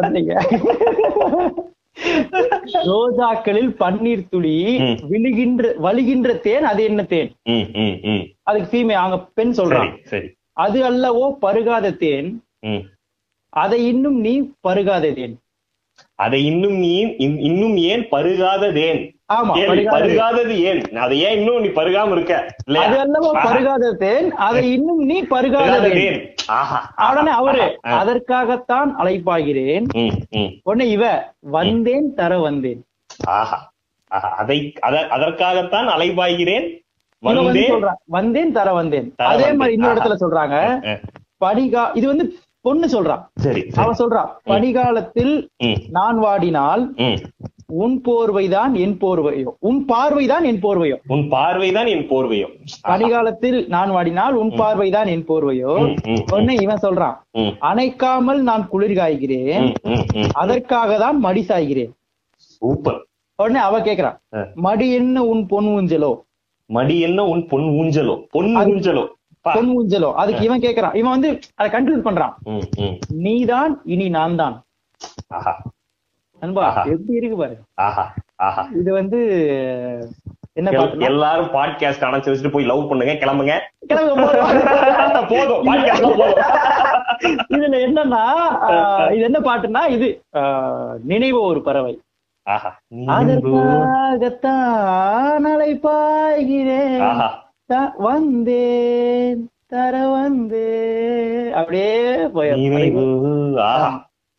பண்ணீங்க 0.00 0.44
ரோஜாக்களில் 2.84 3.74
பன்னீர் 3.80 4.28
துளி. 4.30 4.78
விழுகின்ற 5.08 5.74
வலிகின்ற 5.82 6.40
தேன் 6.40 6.64
அது 6.64 6.84
என்ன 6.84 7.02
தேன். 7.02 7.32
அதுக்கு 8.42 8.76
ஃபீமே 8.76 8.92
அவங்க 8.92 9.26
பெண் 9.34 9.52
சொல்றான் 9.56 9.96
அது 10.52 10.82
அல்லவோ 10.82 11.36
பருகாத 11.42 11.96
தேன். 11.96 12.44
அதை 13.48 13.86
இன்னும் 13.86 14.20
நீ 14.20 14.50
பருகாத 14.68 15.14
தேன். 15.14 15.38
அதை 16.16 16.46
இன்னும் 16.46 16.72
நீ 16.72 17.04
இன்- 17.06 17.38
இன்னும் 17.38 17.76
ஏன் 17.76 18.08
பருகாததேன். 18.10 19.14
பருகாதது 19.90 20.48
ஏன் 20.48 20.96
அதை 20.96 21.20
ஏன் 21.20 21.38
இன்னும் 21.38 21.60
நீ 21.60 21.66
பருகாம 21.68 22.12
இருக்க? 22.12 22.46
அது 22.78 22.96
அல்லவோ 22.98 23.36
பருகாத 23.36 23.96
தேன் 23.96 24.32
அதை 24.32 24.72
இன்னும் 24.72 25.04
நீ 25.04 25.22
பருகாத 25.22 25.80
தேன் 25.82 26.34
பருகாததேன். 26.46 27.12
உடனே 27.12 27.30
அவரு. 27.30 27.78
அதற்காகத்தான் 27.82 28.96
அழைப்பாகிறேன். 28.98 29.84
உடனே 30.62 30.90
இவ 30.90 31.32
வந்தேன் 31.40 32.14
தர 32.14 32.38
வந்தேன் 32.38 32.84
ஆஹா. 33.24 33.72
அதை 34.36 34.72
அத- 34.80 35.06
அதற்காகத்தான் 35.08 35.88
அலைபாய்கிறேன் 35.88 36.84
வந்தேன் 38.06 38.52
தர 38.52 38.72
வந்தேன் 38.72 39.12
அதே. 39.16 39.52
மாதிரி 39.52 39.72
இன்னொரு. 39.72 40.00
இடத்துல 40.00 40.16
சொல்றாங்க 40.20 40.98
படிகா 41.44 41.96
இது 41.96 42.06
வந்து 42.06 42.34
பொண்ணு 42.66 42.86
சொல்றா. 42.86 43.16
சரி 43.38 43.62
அவ 43.74 43.88
சரி. 43.88 43.98
சொல்றா 44.00 44.22
படிகாலத்தில் 44.50 45.34
ம், 45.62 45.78
நான் 45.90 46.18
வாடினால். 46.18 46.82
உன் 47.74 47.94
போர்வைதான் 48.06 48.72
என் 48.74 48.96
போர்வையோ? 49.00 49.50
உன் 49.60 49.78
பார்வைதான் 49.88 50.44
என் 50.44 50.60
போர்வையோ? 50.60 50.96
உன் 51.06 51.24
பார்வைதான் 51.30 51.88
என் 51.88 52.04
போர்வையும் 52.10 52.52
பனிகாலத்தில் 52.82 53.58
நான் 53.68 53.90
வாடினால் 53.90 54.34
உன் 54.34 54.52
பார்வைதான் 54.52 55.08
என் 55.14 55.24
போர்வையோ? 55.28 55.72
உடனே 56.32 56.54
இவன் 56.64 56.82
சொல்றான் 56.82 57.16
அணைக்காமல் 57.60 58.42
நான் 58.42 58.68
குளிர் 58.68 58.96
காய்கிறேன். 58.98 59.66
அதற்காக 60.34 60.98
தான் 60.98 61.18
மடி 61.18 61.44
சாய்கிறேன். 61.48 61.92
சூப்பர். 62.52 63.00
உடனே 63.38 63.60
அவ 63.60 63.80
கேக்குறான். 63.80 64.18
மடி 64.66 64.86
என்ன 64.92 65.24
உன் 65.24 65.42
பொன் 65.46 65.68
ஊஞ்சலோ? 65.76 66.12
மடி 66.70 66.94
என்ன 67.00 67.20
உன் 67.26 67.44
பொன் 67.46 67.66
ஊஞ்சலோ? 67.80 68.14
பொன் 68.30 68.52
ஊஞ்சலோ? 68.66 69.04
பொன் 69.54 69.78
ஊஞ்சலோ 69.78 70.14
அதுக்கு 70.14 70.44
இவன் 70.44 70.60
கேக்குறான். 70.60 70.94
இவன் 70.94 71.10
வந்து 71.10 71.38
அதை 71.54 71.70
கன்க்ளூட் 71.70 71.96
பண்றான். 71.96 72.34
ம். 72.42 72.60
நீதான் 73.08 73.80
இனி 73.84 74.08
நான் 74.08 74.36
தான் 74.36 74.62
ஆஹா. 75.28 75.62
எப்படி 76.82 77.02
இருக்கு 77.06 77.36
பாரு. 77.36 77.58
இது 78.74 78.92
வந்து 78.92 79.18
என்ன 80.52 80.70
எல்லாரும் 81.04 81.46
பாட்காஸ்ட் 81.46 82.00
அணைச்சு 82.00 82.30
வச்சுட்டு 82.30 82.50
போய் 82.50 82.64
லவ் 82.64 82.88
பண்ணுங்க 82.88 83.12
கிளம்புங்க. 83.12 83.58
கிளம்புங்க, 83.88 85.28
போதும். 85.28 85.64
இதுல 87.48 87.58
என்னன்னா 87.76 89.12
இது 89.12 89.20
என்ன 89.20 89.38
பாட்டுன்னா 89.38 89.90
இது 89.90 90.22
நினைவு 91.04 91.40
ஒரு 91.40 91.62
பறவை. 91.62 92.00
அதற்காகத்தான் 93.06 95.46
அலைப்பாய்கிறேன். 95.46 97.02
ஆஹா. 97.02 97.26
த- 97.26 97.44
வந்தேன் 98.00 99.40
தர 99.66 99.94
வந்தேன். 100.08 101.52
அப்படியே 101.52 101.88
போய் 102.34 102.50
நினைவு. 102.64 103.04
ஆஹா. 103.64 103.88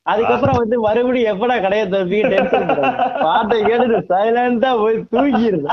அதுக்கப்புறம் 0.05 0.59
வந்து 0.59 0.75
மறுபடியும் 0.80 1.32
எப்படா 1.32 1.55
கடைய 1.63 1.84
தம்பி 1.89 2.19
பாட்டை 3.23 3.57
கேட்டு 3.61 3.97
சைலண்டா 4.11 4.69
போய் 4.80 4.97
தூங்கிடுது 5.11 5.67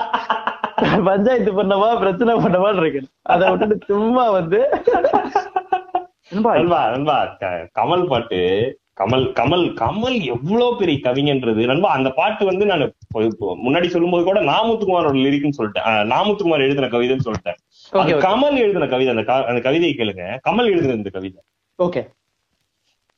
பஞ்சாயத்து 1.05 1.50
பண்ணவா 1.52 1.90
பிரச்சனை 2.00 2.32
பண்ணவான்னு 2.40 2.82
இருக்கு 2.82 3.00
அதை 3.26 3.44
விட்டுட்டு 3.50 3.76
சும்மா 3.90 4.24
வந்து 4.30 4.61
கமல் 7.76 8.09
பாட்டு 8.09 8.40
கமல் 9.01 9.24
கமல் 9.38 9.64
கமல் 9.80 10.16
எவ்வளவு 10.34 10.72
பெரிய 10.80 10.99
கவிஞன்றது. 11.07 11.62
நண்பா 11.70 11.88
அந்த 11.99 12.11
பாட்டு 12.18 12.42
வந்து 12.49 12.64
நான் 12.70 12.84
முன்னாடி 13.64 13.88
சொல்லும்போது 13.95 14.24
கூட 14.28 14.40
நாமுத்துக்குமாரோட 14.51 15.16
லிரிக்னு 15.24 15.59
சொல்லிட்டேன். 15.59 15.88
நாமுத்துக்குமார் 16.12 16.64
எழுதின 16.66 16.90
கவிதைன்னு 16.92 17.26
சொல்லிட்டேன். 17.28 17.59
கமல் 18.26 18.59
எழுதின 18.64 18.88
கவிதை 18.92 19.11
அந்த 19.14 19.24
அந்த 19.51 19.62
கவிதையை 19.66 19.95
கேளுங்க. 20.01 20.26
கமல் 20.49 20.70
எழுதின 20.74 20.97
இந்த 21.01 21.12
கவிதை. 21.16 21.40
ஓகே 21.78 22.03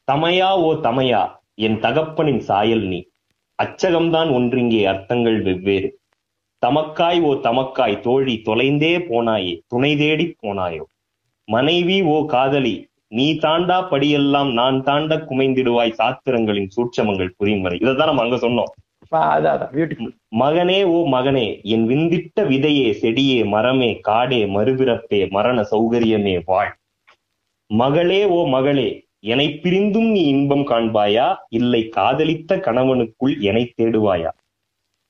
தமையா 0.08 0.48
ஓ 0.66 0.70
தமையா 0.88 1.22
என் 1.66 1.78
தகப்பனின் 1.84 2.42
சாயல் 2.48 2.84
நீ. 2.94 3.00
அச்சகம்தான் 3.58 4.30
ஒன்றிங்கே 4.38 4.82
அர்த்தங்கள் 4.90 5.38
வெவ்வேறு. 5.46 5.88
தமக்காய் 6.62 7.20
ஓ 7.28 7.30
தமக்காய் 7.46 8.02
தோழி 8.06 8.34
தொலைந்தே 8.48 8.94
போனாயே 9.10 9.54
துணை 9.72 9.90
தேடி 10.02 10.26
போனாயோ. 10.44 10.84
மனைவி 11.48 11.98
ஓ 12.12 12.18
காதலி 12.34 12.74
நீ 13.16 13.26
தாண்டா 13.44 13.76
படியெல்லாம் 13.90 14.50
நான் 14.58 14.78
தாண்ட 14.88 15.14
குமைந்திடுவாய் 15.28 15.98
சாத்திரங்களின் 15.98 16.72
சூட்சமங்கள் 16.76 17.36
புரியும் 17.38 17.64
வரை. 17.66 17.76
இதைத்தான் 17.82 18.10
நம்ம 18.10 18.24
அங்க 18.26 18.38
சொன்னோம். 18.46 18.70
மகனே 20.42 20.78
ஓ 20.94 20.96
மகனே 21.14 21.46
என் 21.74 21.84
விந்திட்ட 21.90 22.44
விதையே 22.52 22.88
செடியே 23.02 23.38
மரமே 23.52 23.90
காடே 24.08 24.40
மறுபிறப்பே 24.54 25.20
மரண 25.36 25.60
சௌகரியமே 25.72 26.34
வாழ். 26.48 26.72
மகளே 27.70 28.20
ஓ 28.36 28.40
மகளே 28.56 28.88
என்னை 29.32 29.46
பிரிந்தும் 29.62 30.10
நீ 30.14 30.22
இன்பம் 30.32 30.66
காண்பாயா? 30.70 31.28
இல்லை 31.58 31.80
காதலித்த 31.96 32.58
கணவனுக்குள் 32.66 33.34
என்னை 33.48 33.64
தேடுவாயா? 33.78 34.32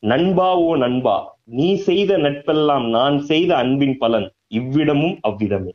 நண்பா 0.03 0.51
ஓ 0.67 0.71
நண்பா 0.85 1.17
நீ 1.57 1.69
செய்த 1.89 2.13
நட்பெல்லாம் 2.19 2.87
நான் 2.97 3.17
செய்த 3.31 3.51
அன்பின் 3.63 3.97
பலன் 4.03 4.29
இவ்விடமும் 4.59 5.17
அவ்விடமே. 5.29 5.73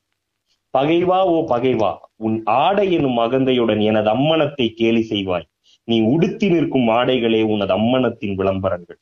பகைவா 0.78 1.24
ஓ 1.24 1.46
பகைவா 1.48 1.98
உன் 2.16 2.42
ஆடை 2.46 2.92
எனும் 2.92 3.18
அகந்தையுடன் 3.18 3.82
எனது 3.82 4.10
அம்மனத்தை 4.10 4.70
கேலி 4.70 5.08
செய்வாய். 5.10 5.44
நீ 5.84 6.02
உடுத்தி 6.02 6.50
நிற்கும் 6.50 6.88
ஆடைகளே 6.88 7.44
உனது 7.44 7.78
அம்மனத்தின் 7.78 8.36
விளம்பரங்கள். 8.36 9.00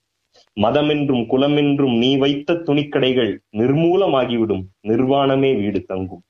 மதமென்றும் 0.62 1.26
குலமென்றும் 1.26 1.98
நீ 1.98 2.18
வைத்த 2.18 2.54
துணிக்கடைகள் 2.54 3.38
நிர்மூலமாகிவிடும். 3.52 4.64
நிர்வாணமே 4.88 5.56
வீடு 5.56 5.84
தங்கும். 5.84 6.24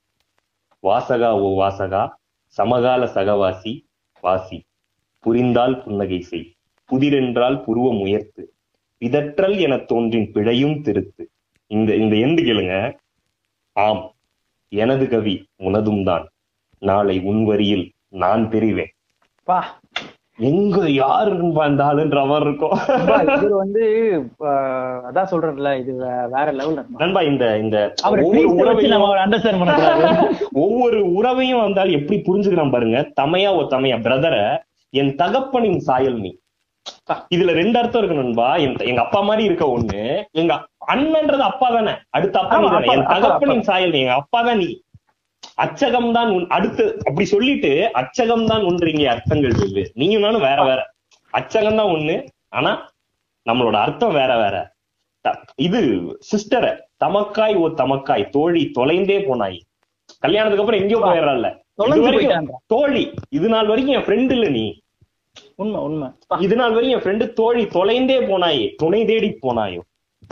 வாசகா 0.83 1.29
ஓ 1.29 1.63
வாசகா 1.63 2.09
சமகால 2.45 3.05
சகவாசி 3.05 3.81
வாசி. 4.21 4.63
புரிந்தால் 5.19 5.83
புன்னகை 5.83 6.21
செய். 6.21 6.53
புதிரென்றால் 6.91 7.63
புருவம் 7.63 7.99
உயர்த்து 7.99 8.53
பிதற்றல் 9.05 9.59
எனத் 9.59 9.87
தோன்றின் 9.87 10.31
பிழையும் 10.31 10.81
திருத்து. 10.81 11.25
இந்த 11.67 11.95
இந்த 11.95 12.15
எந்து 12.15 12.43
கேளுங்க. 12.43 12.97
ஆம். 13.71 14.15
எனது 14.71 15.07
கவி 15.07 15.35
உனதும் 15.63 16.03
தான். 16.03 16.25
நாளை 16.81 17.15
உன் 17.19 17.43
வரியில் 17.45 17.85
நான் 18.21 18.43
தெரிவேன் 18.51 18.91
பா. 19.47 19.59
எங்க 20.39 20.77
யாரு 20.89 21.31
அந்த 21.63 21.81
ஆளுன்ற 21.87 22.19
மாதிரி 22.27 22.45
இருக்கும். 22.47 22.75
இது 23.37 23.55
வந்து 23.55 23.81
அதான் 25.09 25.29
சொல்றேன்ல 25.31 25.71
இது 25.79 25.93
வேற 26.35 26.51
லெவல் 26.51 26.77
நண்பா. 27.01 27.21
இந்த 27.21 27.45
இந்த 27.57 27.77
ஒவ்வொரு 28.21 28.43
உறவையும் 28.61 28.93
நம்ம 28.93 29.09
அண்டர்ஸ்டாண்ட் 29.25 29.61
பண்ணக்கூடாது. 29.61 30.05
ஒவ்வொரு 30.65 30.99
உறவையும் 31.13 31.63
வந்தால் 31.65 31.91
எப்படி 31.91 32.19
புரிஞ்சுக்கிறான் 32.27 32.73
பாருங்க. 32.75 32.99
தமையா 33.21 33.51
ஓ 33.59 33.63
தமையா 33.75 33.97
பிரதர 34.07 34.35
என் 34.93 35.11
தகப்பனின் 35.15 35.79
சாயல் 35.79 36.19
நீ. 36.19 36.31
இதுல 37.35 37.53
ரெண்டு 37.59 37.77
அர்த்தம் 37.79 38.01
இருக்கு 38.01 38.19
நண்பா. 38.19 38.47
எங்க 38.89 39.01
அப்பா 39.05 39.19
மாதிரி 39.29 39.43
இருக்க 39.49 39.65
ஒண்ணு 39.75 40.01
எங்க 40.41 40.53
அண்ணன்றது 40.93 41.43
அப்பா 41.51 41.67
தானே. 41.75 41.93
அடுத்த 42.17 42.35
அப்பா 42.41 42.57
நீ 42.61 42.69
தானே 42.75 42.91
என் 42.95 43.09
தகப்பனின் 43.13 43.65
சாயல் 43.69 43.93
நீ 43.95 43.99
எங்க 44.03 44.15
அப்பா 44.21 44.39
தான் 44.47 44.61
நீ. 44.63 44.69
அச்சகம் 45.63 46.09
தான் 46.17 46.29
உன் 46.35 46.45
அடுத்து 46.55 46.83
அப்படி 47.07 47.25
சொல்லிட்டு 47.33 47.71
அச்சகம் 48.01 48.45
தான் 48.51 48.63
ஒன்று 48.69 48.91
இங்கே 48.93 49.07
அர்த்தங்கள் 49.13 49.55
வெவ்வேறு 49.61 49.91
நீங்க 50.01 50.17
நானும் 50.25 50.45
வேற 50.49 50.59
வேற. 50.69 50.81
அச்சகம் 51.33 51.79
தான் 51.79 51.91
ஒண்ணு 51.95 52.15
ஆனா 52.57 52.71
நம்மளோட 53.45 53.77
அர்த்தம் 53.85 54.17
வேற 54.19 54.31
வேற. 54.43 54.55
இது 55.67 55.79
சிஸ்டர 56.29 56.65
தமக்காய் 57.03 57.55
ஓ 57.61 57.65
தமக்காய் 57.81 58.23
தோழி 58.35 58.61
தொலைந்தே 58.77 59.17
போனாய். 59.27 59.57
கல்யாணத்துக்கு 60.23 60.63
அப்புறம் 60.63 60.81
எங்கேயோ 60.81 60.99
போயிடறல்ல. 61.05 61.49
தோழி 62.73 63.03
இது 63.37 63.47
நாள் 63.53 63.69
வரைக்கும் 63.71 63.97
என் 63.97 64.05
ஃப்ரெண்ட் 64.07 64.33
இல்ல 64.37 64.47
நீ. 64.57 64.65
உண்மை 65.59 65.81
உண்மை. 65.81 66.09
இது 66.39 66.55
நாள் 66.55 66.73
வரைக்கும் 66.73 67.01
என் 67.01 67.05
ஃப்ரெண்டு 67.05 67.33
தோழி 67.33 67.63
தொலைந்தே 67.65 68.19
போனாயே. 68.19 68.75
துணை 68.75 69.05
தேடி 69.05 69.37
போனாயோ. 69.41 69.79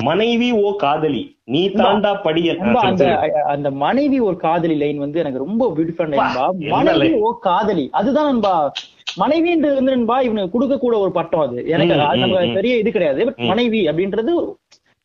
மனைவி 0.01 0.51
ஓ 0.51 0.75
காதலி. 0.75 1.21
நீ 1.43 1.69
தாண்டா 1.69 2.21
படிய. 2.21 2.53
நண்பா, 2.53 2.81
அந்த 2.81 3.05
அந்த 3.47 3.71
மனைவி 3.71 4.19
ஒரு 4.19 4.37
காதலி 4.37 4.75
லைன் 4.75 4.97
வந்து 4.97 5.19
எனக்கு 5.19 5.37
ரொம்ப 5.37 5.73
பியூட்டிஃபுல் 5.75 6.57
மனைவி? 6.57 7.13
ஓ 7.13 7.31
காதலி. 7.39 7.89
அதுதான் 7.91 8.31
நண்பா. 8.31 8.71
மனைவின்றது 9.19 9.73
வந்து 9.73 9.95
நண்பா 9.95 10.21
இவனுக்கு 10.21 10.51
கொடுக்க 10.51 10.77
கூட 10.77 10.97
ஒரு 10.97 11.11
பட்டம் 11.11 11.39
அது. 11.39 11.67
எனக்கு. 11.67 11.95
பெரிய 12.53 12.77
இது 12.77 12.91
கிடையாது. 12.91 13.25
பட் 13.25 13.45
மனைவி 13.45 13.87
அப்படின்றது 13.87 14.31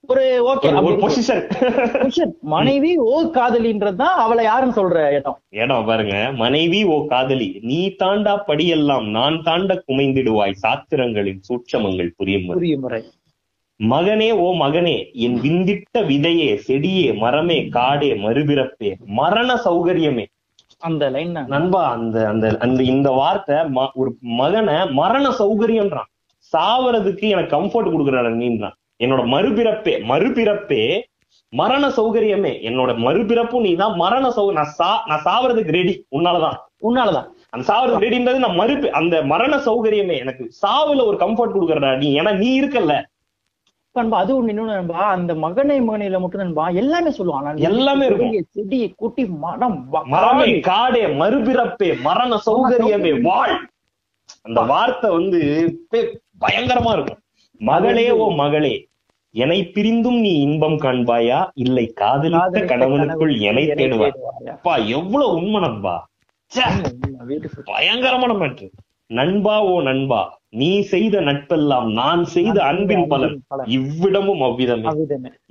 ஒரு 0.06 0.54
ஓகே 0.54 0.64
ஒரு- 0.64 1.18
பொசிஷன் 1.26 2.30
மனைவி 2.40 2.96
ஓ 2.96 3.22
காதலின்றதுதான் 3.24 4.14
அவளை 4.16 4.44
யாருன்னு 4.44 4.74
சொல்ற 4.74 5.12
இடம். 5.12 5.40
இடம் 5.48 5.84
பாருங்க. 5.84 6.32
மனைவி 6.34 6.84
ஓ 6.84 7.06
காதலி. 7.06 7.58
நீ 7.62 7.94
தாண்டா 8.02 8.42
படியெல்லாம் 8.46 9.10
நான் 9.10 9.42
தாண்ட 9.42 9.82
குமைந்திடுவாய். 9.88 10.54
சாத்திரங்களின் 10.62 11.40
சூட்சமங்கள் 11.48 12.10
புரியும் 12.16 12.46
வரை. 12.46 12.46
புரிய 12.46 12.78
முறை. 12.78 13.02
மகனே 13.88 14.32
ஓ 14.32 14.52
மகனே 14.52 15.12
என் 15.12 15.40
விந்திட்ட 15.40 15.98
விதையே 15.98 16.58
செடியே 16.68 17.16
மரமே 17.16 17.60
காடே 17.62 18.14
மறுபிறப்பே 18.14 18.94
மரண 19.06 19.54
சௌகரியமே. 19.64 20.26
அந்த 20.78 21.10
லைன் 21.10 21.30
நண்பா 21.30 21.90
அந்த 21.90 22.28
அந்த 22.28 22.56
அந்த 22.58 22.82
இந்த 22.82 23.10
வார்த்தை 23.10 23.56
ஒரு 23.94 24.16
மகனை 24.20 24.90
மரண 24.90 25.28
சௌகரியம்ன்றான். 25.28 26.10
சாவறதுக்கு 26.56 27.28
எனக்கு 27.28 27.56
கம்ஃபர்ட் 27.56 27.94
கொடுக்குறாரு 27.94 28.32
நீன்றான் 28.36 28.80
என்னோட 29.02 29.22
மறுபிறப்பே 29.34 29.94
மறுபிறப்பே 30.10 31.02
மரண 31.48 31.88
சௌகரியமே. 31.88 32.52
என்னோட 32.68 32.90
மறுபிறப்பும் 33.06 33.60
நீதான். 33.60 33.94
மரண 33.94 34.28
சௌ 34.28 34.52
நான் 34.52 34.64
சா 34.64 35.04
நான் 35.06 35.22
சாவறதுக்கு 35.24 35.70
ரெடி 35.70 36.06
உன்னாலதான். 36.16 36.56
உன்னாலதான். 36.82 37.26
அந்த 37.50 37.74
சாவறதுக்கு 37.74 38.02
ரெடின்றது 38.06 38.36
நான் 38.36 38.54
மறுப்பு 38.54 38.92
அந்த 38.92 39.22
மரண 39.22 39.56
சௌகரியமே. 39.56 40.18
எனக்கு 40.18 40.52
சாவுல 40.66 41.06
ஒரு 41.06 41.16
கம்ஃபர்ட் 41.16 41.54
கொடுக்குறடா 41.54 41.96
நீ. 41.96 42.18
ஏன்னா 42.18 42.36
நீ 42.36 42.62
இருக்கல்ல. 42.62 43.02
நண்பா 43.92 44.18
அது 44.18 44.46
ஒண்ணு. 44.46 44.50
இன்னொன்னு 44.50 44.74
நண்பா 44.74 44.98
அந்த 44.98 45.34
மகனை 45.34 45.80
மகனையில 45.80 46.20
மட்டும் 46.20 46.40
நண்பா 46.40 46.68
எல்லாமே 46.68 47.10
சொல்லுவான். 47.10 47.56
எல்லாமே 47.56 48.06
இருக்கும். 48.06 48.46
செடியை 48.50 48.94
குட்டி 48.96 49.26
மரம் 49.26 49.88
மரமே 50.04 50.60
காடு. 50.60 51.06
மறுபிறப்பே 51.06 52.00
மரண 52.00 52.38
சௌகரியமே. 52.46 53.20
வாழ். 53.20 53.66
அந்த 54.42 54.60
வார்த்தை 54.60 55.10
வந்து 55.10 55.40
பயங்கரமா 56.40 56.92
இருக்கும். 56.92 57.20
மகளே 57.58 58.10
ஓ 58.10 58.30
மகளே 58.30 58.90
என்னை 59.34 59.58
பிரிந்தும் 59.66 60.18
நீ 60.20 60.32
இன்பம் 60.40 60.78
காண்பாயா? 60.78 61.38
இல்லை 61.54 61.84
காதலித்த 61.92 62.60
கணவனுக்குள் 62.70 63.34
என்னை 63.40 63.64
தேடுவாய். 63.70 64.16
அப்பா 64.50 64.76
எவ்வளவு 64.96 65.34
உண்மை 65.34 65.60
நண்பா. 65.60 65.94
பயங்கரமான 67.64 68.32
மேட்ரு 68.34 68.66
நண்பா 69.10 69.54
ஓ 69.62 69.82
நண்பா 69.82 70.20
நீ 70.50 70.68
செய்த 70.82 71.20
நட்பெல்லாம் 71.20 71.88
நான் 71.92 72.24
செய்த 72.24 72.58
அன்பின் 72.62 73.06
பலன். 73.06 73.34
இவ்விடமும் 73.76 74.42
அவ்விதமே. 74.42 74.90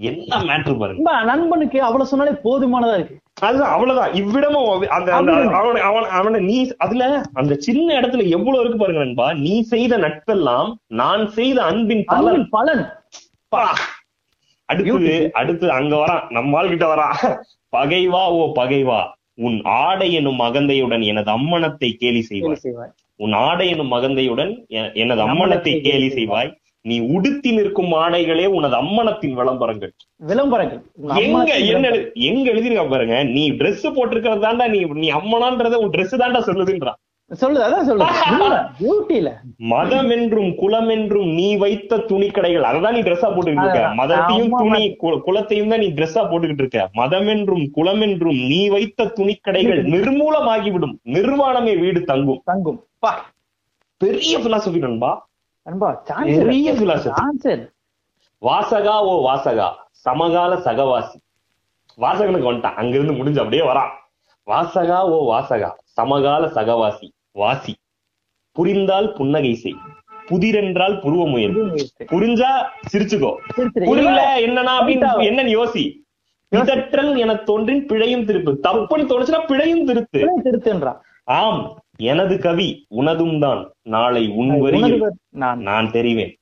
என்ன 0.01 0.39
மேட்ரு 0.49 0.73
பாருங்க. 0.77 0.99
நண்பா, 0.99 1.15
நண்பனுக்கு 1.23 1.79
அவ்வளவு 1.81 2.09
சொன்னாலே 2.09 2.33
போதுமானதா 2.43 2.95
இருக்கு. 2.95 3.17
அதுதான் 3.41 3.73
அவ்வளவுதான். 3.73 4.13
இவ்விடமும் 4.13 4.69
அந்த. 4.89 5.09
அவனை 5.59 5.81
அவன் 5.81 6.07
அவனை 6.19 6.39
நீ 6.41 6.57
அதுல 6.77 7.05
அந்த 7.33 7.55
சின்ன 7.67 7.87
இடத்துல 7.99 8.25
எவ்வளவு 8.29 8.61
இருக்கு 8.61 8.79
பாருங்க 8.79 9.03
நண்பா. 9.05 9.33
நீ 9.45 9.61
செய்த 9.73 9.97
நட்பெல்லாம் 9.97 10.71
நான் 10.95 11.25
செய்த 11.29 11.59
அன்பின் 11.63 12.05
பலன். 12.05 12.43
பலன். 12.49 12.83
பா. 13.51 13.63
அடுத்து 14.65 14.89
அடுத்து 15.33 15.71
அங்க 15.71 15.95
வரான் 15.95 16.29
நம்ம 16.29 16.57
ஆள் 16.57 16.67
கிட்ட 16.67 16.95
வரான் 16.95 17.15
பகைவா 17.77 18.27
ஓ 18.31 18.51
பகைவா 18.55 18.99
உன் 19.35 19.61
ஆடை 19.63 20.13
எனும் 20.13 20.39
அகந்தையுடன் 20.39 21.03
எனது 21.03 21.31
அம்மனத்தை 21.31 21.89
கேலி 21.93 22.25
செய்வாய். 22.29 22.59
உன் 23.19 23.33
ஆடை 23.33 23.69
எனும் 23.69 23.91
அகந்தையுடன் 23.91 24.51
எ- 24.69 24.91
எனது 24.93 25.21
அம்மனத்தை 25.21 25.81
கேலி 25.81 26.07
செய்வாய். 26.09 26.51
நீ 26.85 26.99
உடுத்தி 26.99 27.51
நிற்கும் 27.51 27.93
ஆடைகளே 27.93 28.45
உனது 28.49 28.75
அம்மனத்தின் 28.75 29.33
விளம்பரங்கள். 29.33 29.93
விளம்பரங்கள். 30.15 30.81
எங்க 31.23 31.57
என்ன 31.73 31.87
எங்க 32.29 32.51
எழுதிருக்க 32.51 32.89
பாருங்க. 32.89 33.23
நீ 33.23 33.51
Dress 33.51 33.83
போட்டிருக்கிறது 33.89 34.45
தாண்டா 34.45 34.69
நீ 34.69 34.79
நீ 34.99 35.11
அம்மனான்றத 35.11 35.73
உன் 35.75 35.89
Dress 35.89 36.13
தாண்டா 36.15 36.41
சொல்லுதுன்றான் 36.41 36.99
சொல்லுது 37.31 37.63
அதான் 37.65 37.87
சொல்லுது. 37.89 38.07
பியூட்டில 38.79 39.29
மதம் 39.57 40.09
என்றும் 40.09 40.55
குலம் 40.55 40.89
என்றும் 40.89 41.29
நீ 41.29 41.57
வைத்த 41.57 41.97
துணிக்கடைகள் 41.97 42.65
அததான் 42.69 42.91
நீ 42.91 43.01
ட்ரெஸ்ஸா 43.01 43.29
போட்டுக்கிட்டு 43.33 43.65
இருக்க. 43.65 43.79
அதான். 43.79 43.97
மதத்தையும் 43.99 44.49
துணி 44.57 44.81
குலத்தையும் 45.25 45.67
தான் 45.67 45.79
நீ 45.79 45.87
ட்ரெஸ்ஸா 45.87 46.23
போட்டுக்கிட்டு 46.23 46.63
இருக்க. 46.63 46.89
மதம் 46.93 47.27
என்றும் 47.27 47.71
குலம் 47.71 48.01
என்றும் 48.01 48.39
நீ 48.45 48.69
வைத்த 48.69 49.05
துணிக்கடைகள் 49.05 49.81
நிர்மூலமாகிவிடும். 49.93 50.95
நிர்வாணமே 51.03 51.79
வீடு 51.79 52.03
தங்கும். 52.03 52.41
தங்கும். 52.45 52.83
பா 52.99 53.11
பெரிய 53.97 54.37
பிலாசபி 54.37 54.77
நண்பா. 54.77 55.29
அன்பா 55.67 55.89
பெரிய. 56.23 56.73
சான்சர் 57.07 57.63
வாசகா 58.41 58.99
ஓ 59.01 59.29
வாசகா? 59.29 59.69
சமகால 59.89 60.55
சகவாசி. 60.55 61.17
வாசகனுக்கு 61.97 62.51
வந்துட்டான். 62.51 62.73
அங்கிருந்து 62.73 63.13
முடிஞ்சு 63.13 63.39
அப்படியே 63.39 63.63
வரான். 63.63 63.91
வாசகா 64.47 64.99
ஓ 65.05 65.17
வாசகா? 65.33 65.69
சமகால 65.83 66.47
சகவாசி. 66.47 67.07
வாசி. 67.31 67.75
புரிந்தால் 68.51 69.13
புன்னகை 69.13 69.53
செய். 69.53 69.75
புதிரென்றால் 70.29 70.99
புருவ 70.99 71.29
முயல். 71.29 71.53
புரிஞ்சா 71.97 72.63
சிரிச்சுக்கோ. 72.93 73.35
புரியல 73.73 74.39
என்னன்னா 74.39 74.83
அப்படின்னு 74.83 75.03
என்னன்னு 75.21 75.55
யோசி. 75.57 75.99
இதற்றல் 76.55 77.17
என 77.17 77.35
தோன்றின் 77.35 77.85
பிழையும் 77.85 78.25
திருப்பு. 78.25 78.55
தப்புன்னு 78.63 79.05
தோணுச்சுன்னா 79.07 79.45
பிழையும் 79.45 79.87
திருத்து. 79.87 80.27
திருத்துன்றான் 80.43 80.97
ஆம் 81.23 81.81
எனது 81.97 82.39
கவி 82.39 82.85
உனதும் 82.89 83.39
தான். 83.39 83.73
நாளை 83.81 84.27
உன் 84.27 84.59
வரியில் 84.59 85.11
நான். 85.29 85.91
தெரிவேன். 85.91 86.35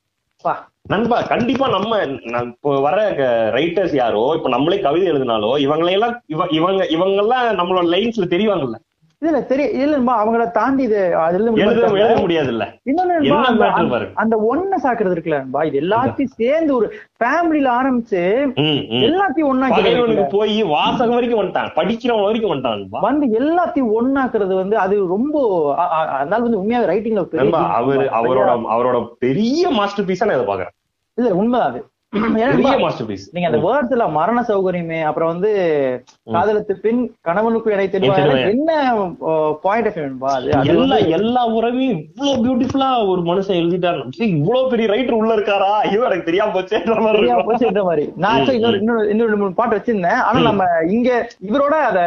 நண்பா 0.82 1.22
கண்டிப்பா 1.22 1.70
நம்ம 1.70 2.06
நம்- 2.06 2.48
இப்போ 2.48 2.80
வர 2.80 3.12
ரைட்டர்ஸ் 3.54 3.96
யாரோ 3.96 4.34
இப்ப 4.36 4.50
நம்மளே 4.50 4.80
கவிதை 4.80 5.12
எழுதினாலோ 5.12 5.58
இவங்களையெல்லாம் 5.58 6.20
இவ- 6.26 6.48
இவங்க 6.50 6.86
இவங்க 6.86 7.22
எல்லாம் 7.22 7.56
நம்மளோட 7.56 7.96
லைன்ஸ்ல 7.96 8.28
தெரிவாங்கல்ல. 8.30 8.76
இதுல 9.22 9.40
தெரிய 9.46 9.66
இல்ல 9.78 9.96
அவங்கள 10.16 10.44
தாண்டி 10.52 10.84
இது 10.84 11.00
அதுல 11.20 11.48
எழுத 11.64 11.72
எழுத 11.98 12.20
முடியாதுல்ல. 12.20 12.66
இன்னொன்னு 12.86 13.16
அந்த- 14.16 14.38
ஒண்ண 14.50 14.74
சாக்குறது 14.84 15.16
இருக்குல்ல 15.16 15.40
நண்பா, 15.40 15.64
இது 15.64 15.78
எல்லாத்தையும் 15.82 16.36
சேர்ந்து 16.38 16.72
ஒரு 16.76 16.88
ஃபேமிலில 17.20 17.68
ஆரம்பிச்சு. 17.76 18.22
எல்லாத்தையும் 19.02 19.50
பகைவனுக்கு 19.76 19.98
போய் 20.32 20.56
வாசகம் 20.72 21.14
வரைக்கும் 21.14 21.42
வந்துட்டான் 21.42 21.74
படிக்கிறவன் 21.76 22.26
வரைக்கும் 22.26 22.54
வந்துட்டான் 22.54 22.86
வந்து 23.02 23.28
எல்லாத்தையும் 23.40 23.92
ஒண்ணாக்குறது 23.98 24.56
வந்து 24.56 24.78
அது 24.78 24.96
ரொம்ப 25.08 25.36
அதனால 26.16 26.42
வந்து 26.42 26.62
உண்மையாவே 26.62 26.90
ரைட்டிங்ல 26.90 27.26
அவரு 27.76 28.06
அவரோட 28.20 28.40
அவரோட 28.72 28.98
பெரிய 29.20 29.70
மாஸ்டர் 29.72 30.06
பீஸா 30.06 30.26
நான் 30.26 30.38
இதை 30.38 30.48
பாக்குறேன் 30.48 30.76
இல்ல 31.18 31.30
உண்மைதான் 31.36 31.70
அது. 31.72 31.80
நீங்க 33.34 33.48
அந்த 33.48 33.60
வேர்ட்ஸ்ல 33.64 34.06
மரண 34.12 34.40
சௌகரியமே 34.48 35.00
அப்புறம் 35.08 35.30
வந்து 35.32 35.50
காதலத்து 36.28 36.74
பின் 36.86 37.02
கணவனுக்கு 37.22 37.74
இடை 37.74 37.86
தெரிவாரு. 37.96 38.16
என்ன 38.54 38.72
பாயிண்ட் 39.66 39.90
ஆஃப் 39.90 40.00
வேணும்பா 40.00 40.32
அது? 40.38 40.48
எல்லா 40.74 40.98
எல்லா 41.18 41.44
உறவையும் 41.58 42.00
இவ்வளவு 42.00 42.42
பியூட்டிஃபுல்லா 42.46 42.90
ஒரு 43.12 43.22
மனுஷன் 43.22 43.60
எழுதிட்டாரு 43.62 44.02
இவ்வளவு 44.32 44.72
பெரிய 44.74 44.88
ரைட்டர் 44.94 45.20
உள்ள 45.20 45.32
இருக்காரா? 45.38 45.72
ஐயோ 45.84 46.02
எனக்கு 46.10 46.30
தெரியாம 46.30 46.54
போச்சேன்ற 46.58 46.98
மாதிரி 47.00 47.22
தெரியாம 47.22 47.46
நான் 48.26 48.42
இன்னொரு 48.80 49.08
இன்னொரு 49.14 49.42
மூணு 49.44 49.60
பாட்டு 49.62 49.78
வச்சிருந்தேன். 49.78 50.22
ஆனா 50.28 50.40
நம்ம 50.50 50.66
இங்க 50.96 51.10
இவரோட 51.50 51.78
அத 51.90 52.00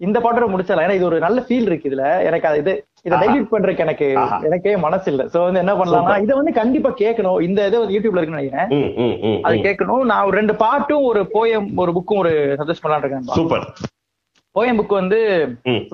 இந்த 0.00 0.18
பாட்டோட 0.20 0.46
முடிச்சிடலாம். 0.52 0.86
ஏன்னா 0.86 0.98
இது 0.98 1.10
ஒரு 1.10 1.18
நல்ல 1.26 1.38
ஃபீல் 1.46 1.68
இருக்கு 1.68 1.90
இதுல. 1.90 2.06
எனக்கு 2.28 2.48
அது 2.48 2.58
இது 2.64 2.72
இதை. 3.06 3.18
டைல்யூட் 3.18 3.52
பண்றதுக்கு 3.52 3.84
எனக்கு. 3.86 4.06
எனக்கே 4.48 4.76
மனசு 4.84 5.10
இல்ல 5.12 5.24
சோ 5.32 5.42
வந்து 5.46 5.62
என்ன 5.64 5.74
பண்ணலாம்னா 5.80 6.16
இதை 6.22 6.36
வந்து 6.40 6.52
கண்டிப்பா 6.60 6.90
கேட்கணும். 7.02 7.40
இந்த 7.48 7.66
இது 7.66 7.82
யூடியூப்ல 7.96 8.20
இருக்குன்னு 8.20 8.40
நினைக்கிறேன் 8.40 9.42
அது. 9.48 9.64
கேட்கணும். 9.68 10.04
நான் 10.12 10.26
ஒரு 10.28 10.36
ரெண்டு 10.36 10.56
பாட்டும் 10.64 11.04
ஒரு 11.10 11.22
போயம் 11.34 11.68
ஒரு 11.82 11.92
புக்கும் 11.98 12.22
ஒரு 12.24 12.32
சஜஸ்ட் 12.58 12.84
பண்ணலாம்னு 12.84 13.04
இருக்கேன் 13.04 13.36
சூப்பர். 13.40 13.66
போயம் 14.58 14.78
புக் 14.80 14.98
வந்து 15.00 15.20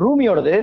ரூமியோடது. 0.04 0.56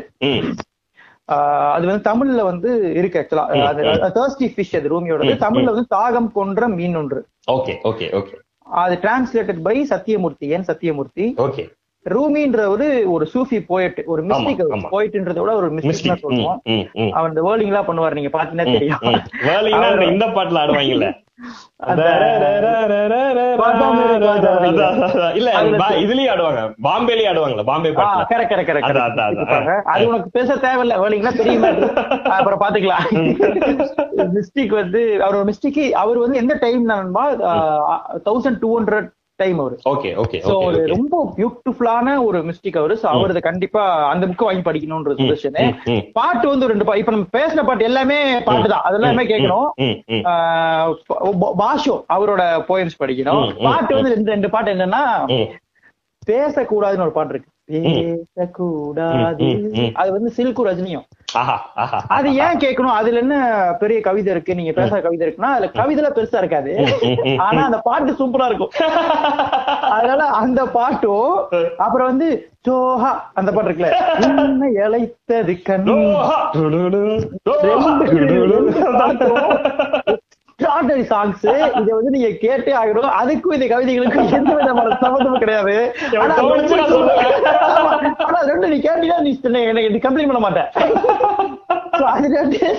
அது 1.76 1.86
வந்து 1.89 2.06
தமிழ்ல 2.12 2.43
வந்து 2.43 2.70
இருக்கு 3.00 3.20
ஆக்சுவலா 3.22 4.12
தேர்ஸ்டி 4.20 4.45
ஃபிஷ் 4.54 4.78
அது 4.78 4.88
ரூமியோடது. 4.93 5.34
தமிழ்ல 5.45 5.72
வந்து 5.74 5.88
தாகம் 5.95 6.32
கொன்ற 6.38 6.68
மீன் 6.78 6.95
ஒன்று. 7.02 7.20
Okay 7.52 7.74
okay 7.89 8.08
okay. 8.20 8.36
அது 8.84 8.95
டிரான்ஸ்லேட்டட் 9.04 9.62
பை 9.68 9.76
சத்தியமூர்த்தி. 9.89 10.47
என் 10.56 10.66
சத்தியமூர்த்தி? 10.72 11.26
ஓகே. 11.45 11.64
ரூமின்ற 12.10 12.68
ஒரு 13.06 13.30
சூஃபி 13.34 13.64
போயட் 13.70 14.04
ஒரு 14.06 14.24
மிஸ்டிக். 14.24 14.64
போயிட்ன்றத 14.91 15.39
விட 15.39 15.56
ஒரு 15.56 15.72
மிஸ்டிக் 15.72 16.16
சொல்லுவோம். 16.16 16.62
அவர் 17.12 17.30
இந்த 17.30 17.43
வேர்லிங் 17.43 17.66
எல்லாம் 17.66 17.86
பண்ணுவாரு 17.88 18.12
நீங்க 18.12 18.43
பாத்தீங்கன்னா 18.43 18.64
தெரியும். 18.64 18.97
இந்த- 19.02 20.26
பாட்டுல 20.26 20.58
ஆடுவாங்கல்ல. 20.58 21.28
அந்த- 21.78 22.12
இல்ல 25.36 25.52
இதுலயும் 25.89 26.36
ஆடுவாங்க. 26.36 26.74
பாம்பேலயே 26.84 27.28
ஆடுவாங்கல்ல 27.32 27.64
பாம்பே. 27.64 27.93
அது 29.84 30.08
உனக்கு 30.08 30.30
பேச 30.30 30.56
தேவையில்ல. 30.56 30.88
வேர்லிங்னா 30.88 31.38
தெரியுமா? 31.38 31.68
அப்புறம் 32.38 32.60
பாத்துக்கலாம் 32.60 33.34
மிஸ்டிக் 34.18 34.74
வந்து 34.80 35.18
அவரோட 35.20 35.50
மிஸ்டிக் 35.50 35.89
அவர் 35.89 36.18
வந்து 36.18 36.38
எந்த 36.38 36.58
time 36.60 36.88
thousand 36.89 38.58
two 38.60 38.80
hundred 38.80 39.18
time 39.42 39.60
அவரு. 39.64 39.76
ஓகே 39.92 40.10
ஓகே 40.24 40.40
சோ 40.48 40.56
ரொம்ப 40.94 41.22
பியூட்டிஃபுல்லான 41.38 42.16
ஒரு 42.28 42.40
மிஸ்டிக் 42.50 42.80
அவரு. 42.82 42.96
சோ 43.02 43.08
அவரது 43.16 43.42
கண்டிப்பா 43.48 43.84
அந்த 44.12 44.24
புக் 44.32 44.48
வாங்கி 44.48 44.64
படிக்கணும்ன்ற 44.68 45.14
சஜஷன். 45.20 45.60
பாட்டு 46.18 46.46
வந்து 46.52 46.70
ரெண்டு 46.72 46.88
இப்ப 47.02 47.14
நம்ம 47.16 47.30
பேசின 47.38 47.66
பாட்டு 47.70 47.90
எல்லாமே 47.90 48.20
பாட்டு 48.50 48.68
தான் 48.74 48.86
அதெல்லாமே 48.90 49.26
கேட்கணும். 49.32 49.70
பாஷோ 51.64 51.96
அவரோட 52.18 52.44
போயம்ஸ் 52.72 53.02
படிக்கணும். 53.04 53.46
பாட்டு 53.68 53.98
வந்து 54.00 54.14
ரெண்டு 54.16 54.34
ரெண்டு 54.36 54.54
பாட்டு 54.56 54.76
என்னன்னா. 54.76 55.04
பேசக்கூடாதுன்னு 56.32 57.06
ஒரு 57.08 57.16
பாட்டு 57.16 57.34
இருக்கு. 57.34 57.52
பேசக்கூடாது. 58.36 59.48
அது 60.02 60.10
வந்து 60.18 60.32
சில்கு 60.38 60.68
ரஜினியும். 60.68 61.08
அது 62.17 62.27
ஏன் 62.43 62.59
கேட்கணும்? 62.63 62.97
அதுல 62.99 63.19
என்ன 63.19 63.36
பெரிய 63.80 63.99
கவிதை 64.01 64.32
இருக்கு? 64.34 64.57
நீங்க 64.59 64.73
பேசுற 64.80 64.99
கவிதை 65.01 65.23
இருக்குன்னா 65.27 65.51
அதுல 65.55 65.71
கவிதைல 65.80 66.09
பெருசா 66.17 66.41
இருக்காது. 66.43 66.71
ஆனா 67.47 67.61
அந்த 67.65 67.80
பாட்டு 67.88 68.11
சூப்பரா 68.19 68.47
இருக்கும். 68.51 68.71
அதனால 69.95 70.21
அந்த 70.41 70.61
பாட்டும் 70.77 71.34
அப்புறம் 71.86 72.09
வந்து 72.11 72.30
சோஹா 72.67 73.11
அந்த 73.34 73.49
பாட்டு 73.51 73.69
இருக்குல்ல? 73.69 73.91
உன்னை 74.45 74.69
இழைத்தது 74.86 75.55
கண் 75.61 75.88
எக்ஸ்ட்ராடனரி 80.60 81.14
சாங்ஸ் 81.14 81.82
இத 81.82 81.95
வந்து 81.95 82.10
நீங்க 82.10 82.28
கேட்டே 82.28 82.76
ஆகணும். 82.84 83.10
அதுக்கும் 83.22 83.62
இந்த 83.62 83.78
கவிதைகளுக்கும் 83.78 84.34
எந்த 84.34 84.53
விதமான 84.53 84.97
சம்மந்தமும் 85.01 85.38
கிடையாது. 85.38 85.95
ஆனா 88.26 88.39
ரெண்டு 88.39 88.68
நீ 88.68 88.78
கேட்டீங்கன்னா 88.78 89.20
நீ 89.20 89.39
என்ன- 89.43 89.62
எனக்கு 89.62 90.10
கம்ப்ளைண்ட் 90.10 90.28
பண்ண 90.28 90.39
மாட்டேன். 90.39 90.66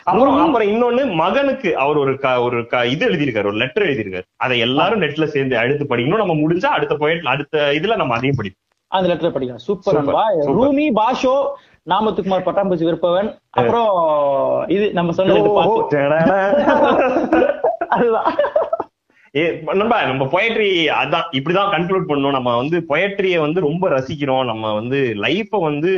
அப்புறம் 0.04 0.40
அப்புறம் 0.46 0.70
இன்னொன்னு 0.72 1.04
மகனுக்கு 1.14 1.70
அவர் 1.78 1.98
ஒரு 1.98 2.14
ஒரு 2.42 2.60
இது 2.92 3.04
எழுதியிருக்காரு 3.10 3.52
ஒரு 3.52 3.60
லெட்டர் 3.64 3.86
எழுதியிருக்காரு. 3.86 4.28
அதை 4.46 4.58
எல்லாரும் 4.60 5.02
நெட்ல 5.02 5.28
சேர்ந்து 5.36 5.58
அடுத்து 5.58 5.86
படிக்கணும். 5.90 6.24
நம்ம 6.24 6.36
முடிஞ்சா 6.44 6.72
அடுத்த 6.78 6.96
போயிட்டு 6.96 7.34
அடுத்த 7.36 7.72
இதுல 7.80 7.96
நம்ம 7.96 8.16
அதையும் 8.16 8.40
படிப்போம். 8.42 8.64
அந்த 8.92 9.08
லெட்டர் 9.12 9.36
படிக்கலாம். 9.36 9.64
சூப்பர் 9.68 9.96
நண்பா. 9.96 10.26
ரூமி 10.60 10.88
பாஷோ 11.00 11.36
நாமத்துக்குமார் 11.90 12.46
பட்டாம்பூச்சி 12.46 12.86
விற்பவன் 12.90 13.30
அப்புறம் 13.50 13.90
இது 14.68 14.86
நம்ம 14.94 15.12
சொன்ன 15.12 15.34
ரெண்டு 15.34 15.52
பாட்டு. 15.58 15.98
அதுதான். 17.96 18.30
நண்பா 19.74 20.04
நம்ம 20.04 20.26
பொயட்ரி 20.26 20.70
அதான் 21.02 21.28
இப்படிதான் 21.32 21.72
கன்க்ளூட் 21.72 22.10
பண்ணும் 22.12 22.32
நம்ம 22.32 22.56
வந்து 22.56 22.86
பொயட்ரிய 22.90 23.40
வந்து 23.40 23.62
ரொம்ப 23.62 23.90
ரசிக்கிறோம். 23.90 24.46
நம்ம 24.46 24.74
வந்து 24.74 25.14
லைஃப 25.18 25.50
வந்து 25.50 25.94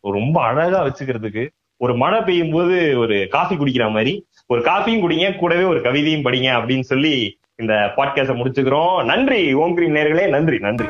ரொம்ப 0.00 0.42
அழகா 0.42 0.78
வச்சுக்கிறதுக்கு 0.84 1.48
ஒரு 1.76 1.96
மழை 1.96 2.20
பெய்யும் 2.20 2.50
போது 2.50 2.98
ஒரு 2.98 3.26
காஃபி 3.30 3.54
குடிக்கிற 3.54 3.90
மாதிரி 3.90 4.26
ஒரு 4.46 4.60
காஃபியும் 4.60 5.02
குடிங்க 5.02 5.36
கூடவே 5.36 5.62
ஒரு 5.62 5.80
கவிதையும் 5.80 6.26
படிங்க 6.26 6.50
அப்படின்னு 6.58 6.80
சொல்லி 6.80 7.38
இந்த 7.56 7.92
பாட்காஸ்ட 7.96 8.36
முடிச்சுக்கிறோம். 8.38 9.04
நன்றி 9.04 9.52
ஓம் 9.52 9.74
கிரீம் 9.74 9.94
நேர்களே 9.94 10.28
நன்றி 10.28 10.58
நன்றி. 10.58 10.86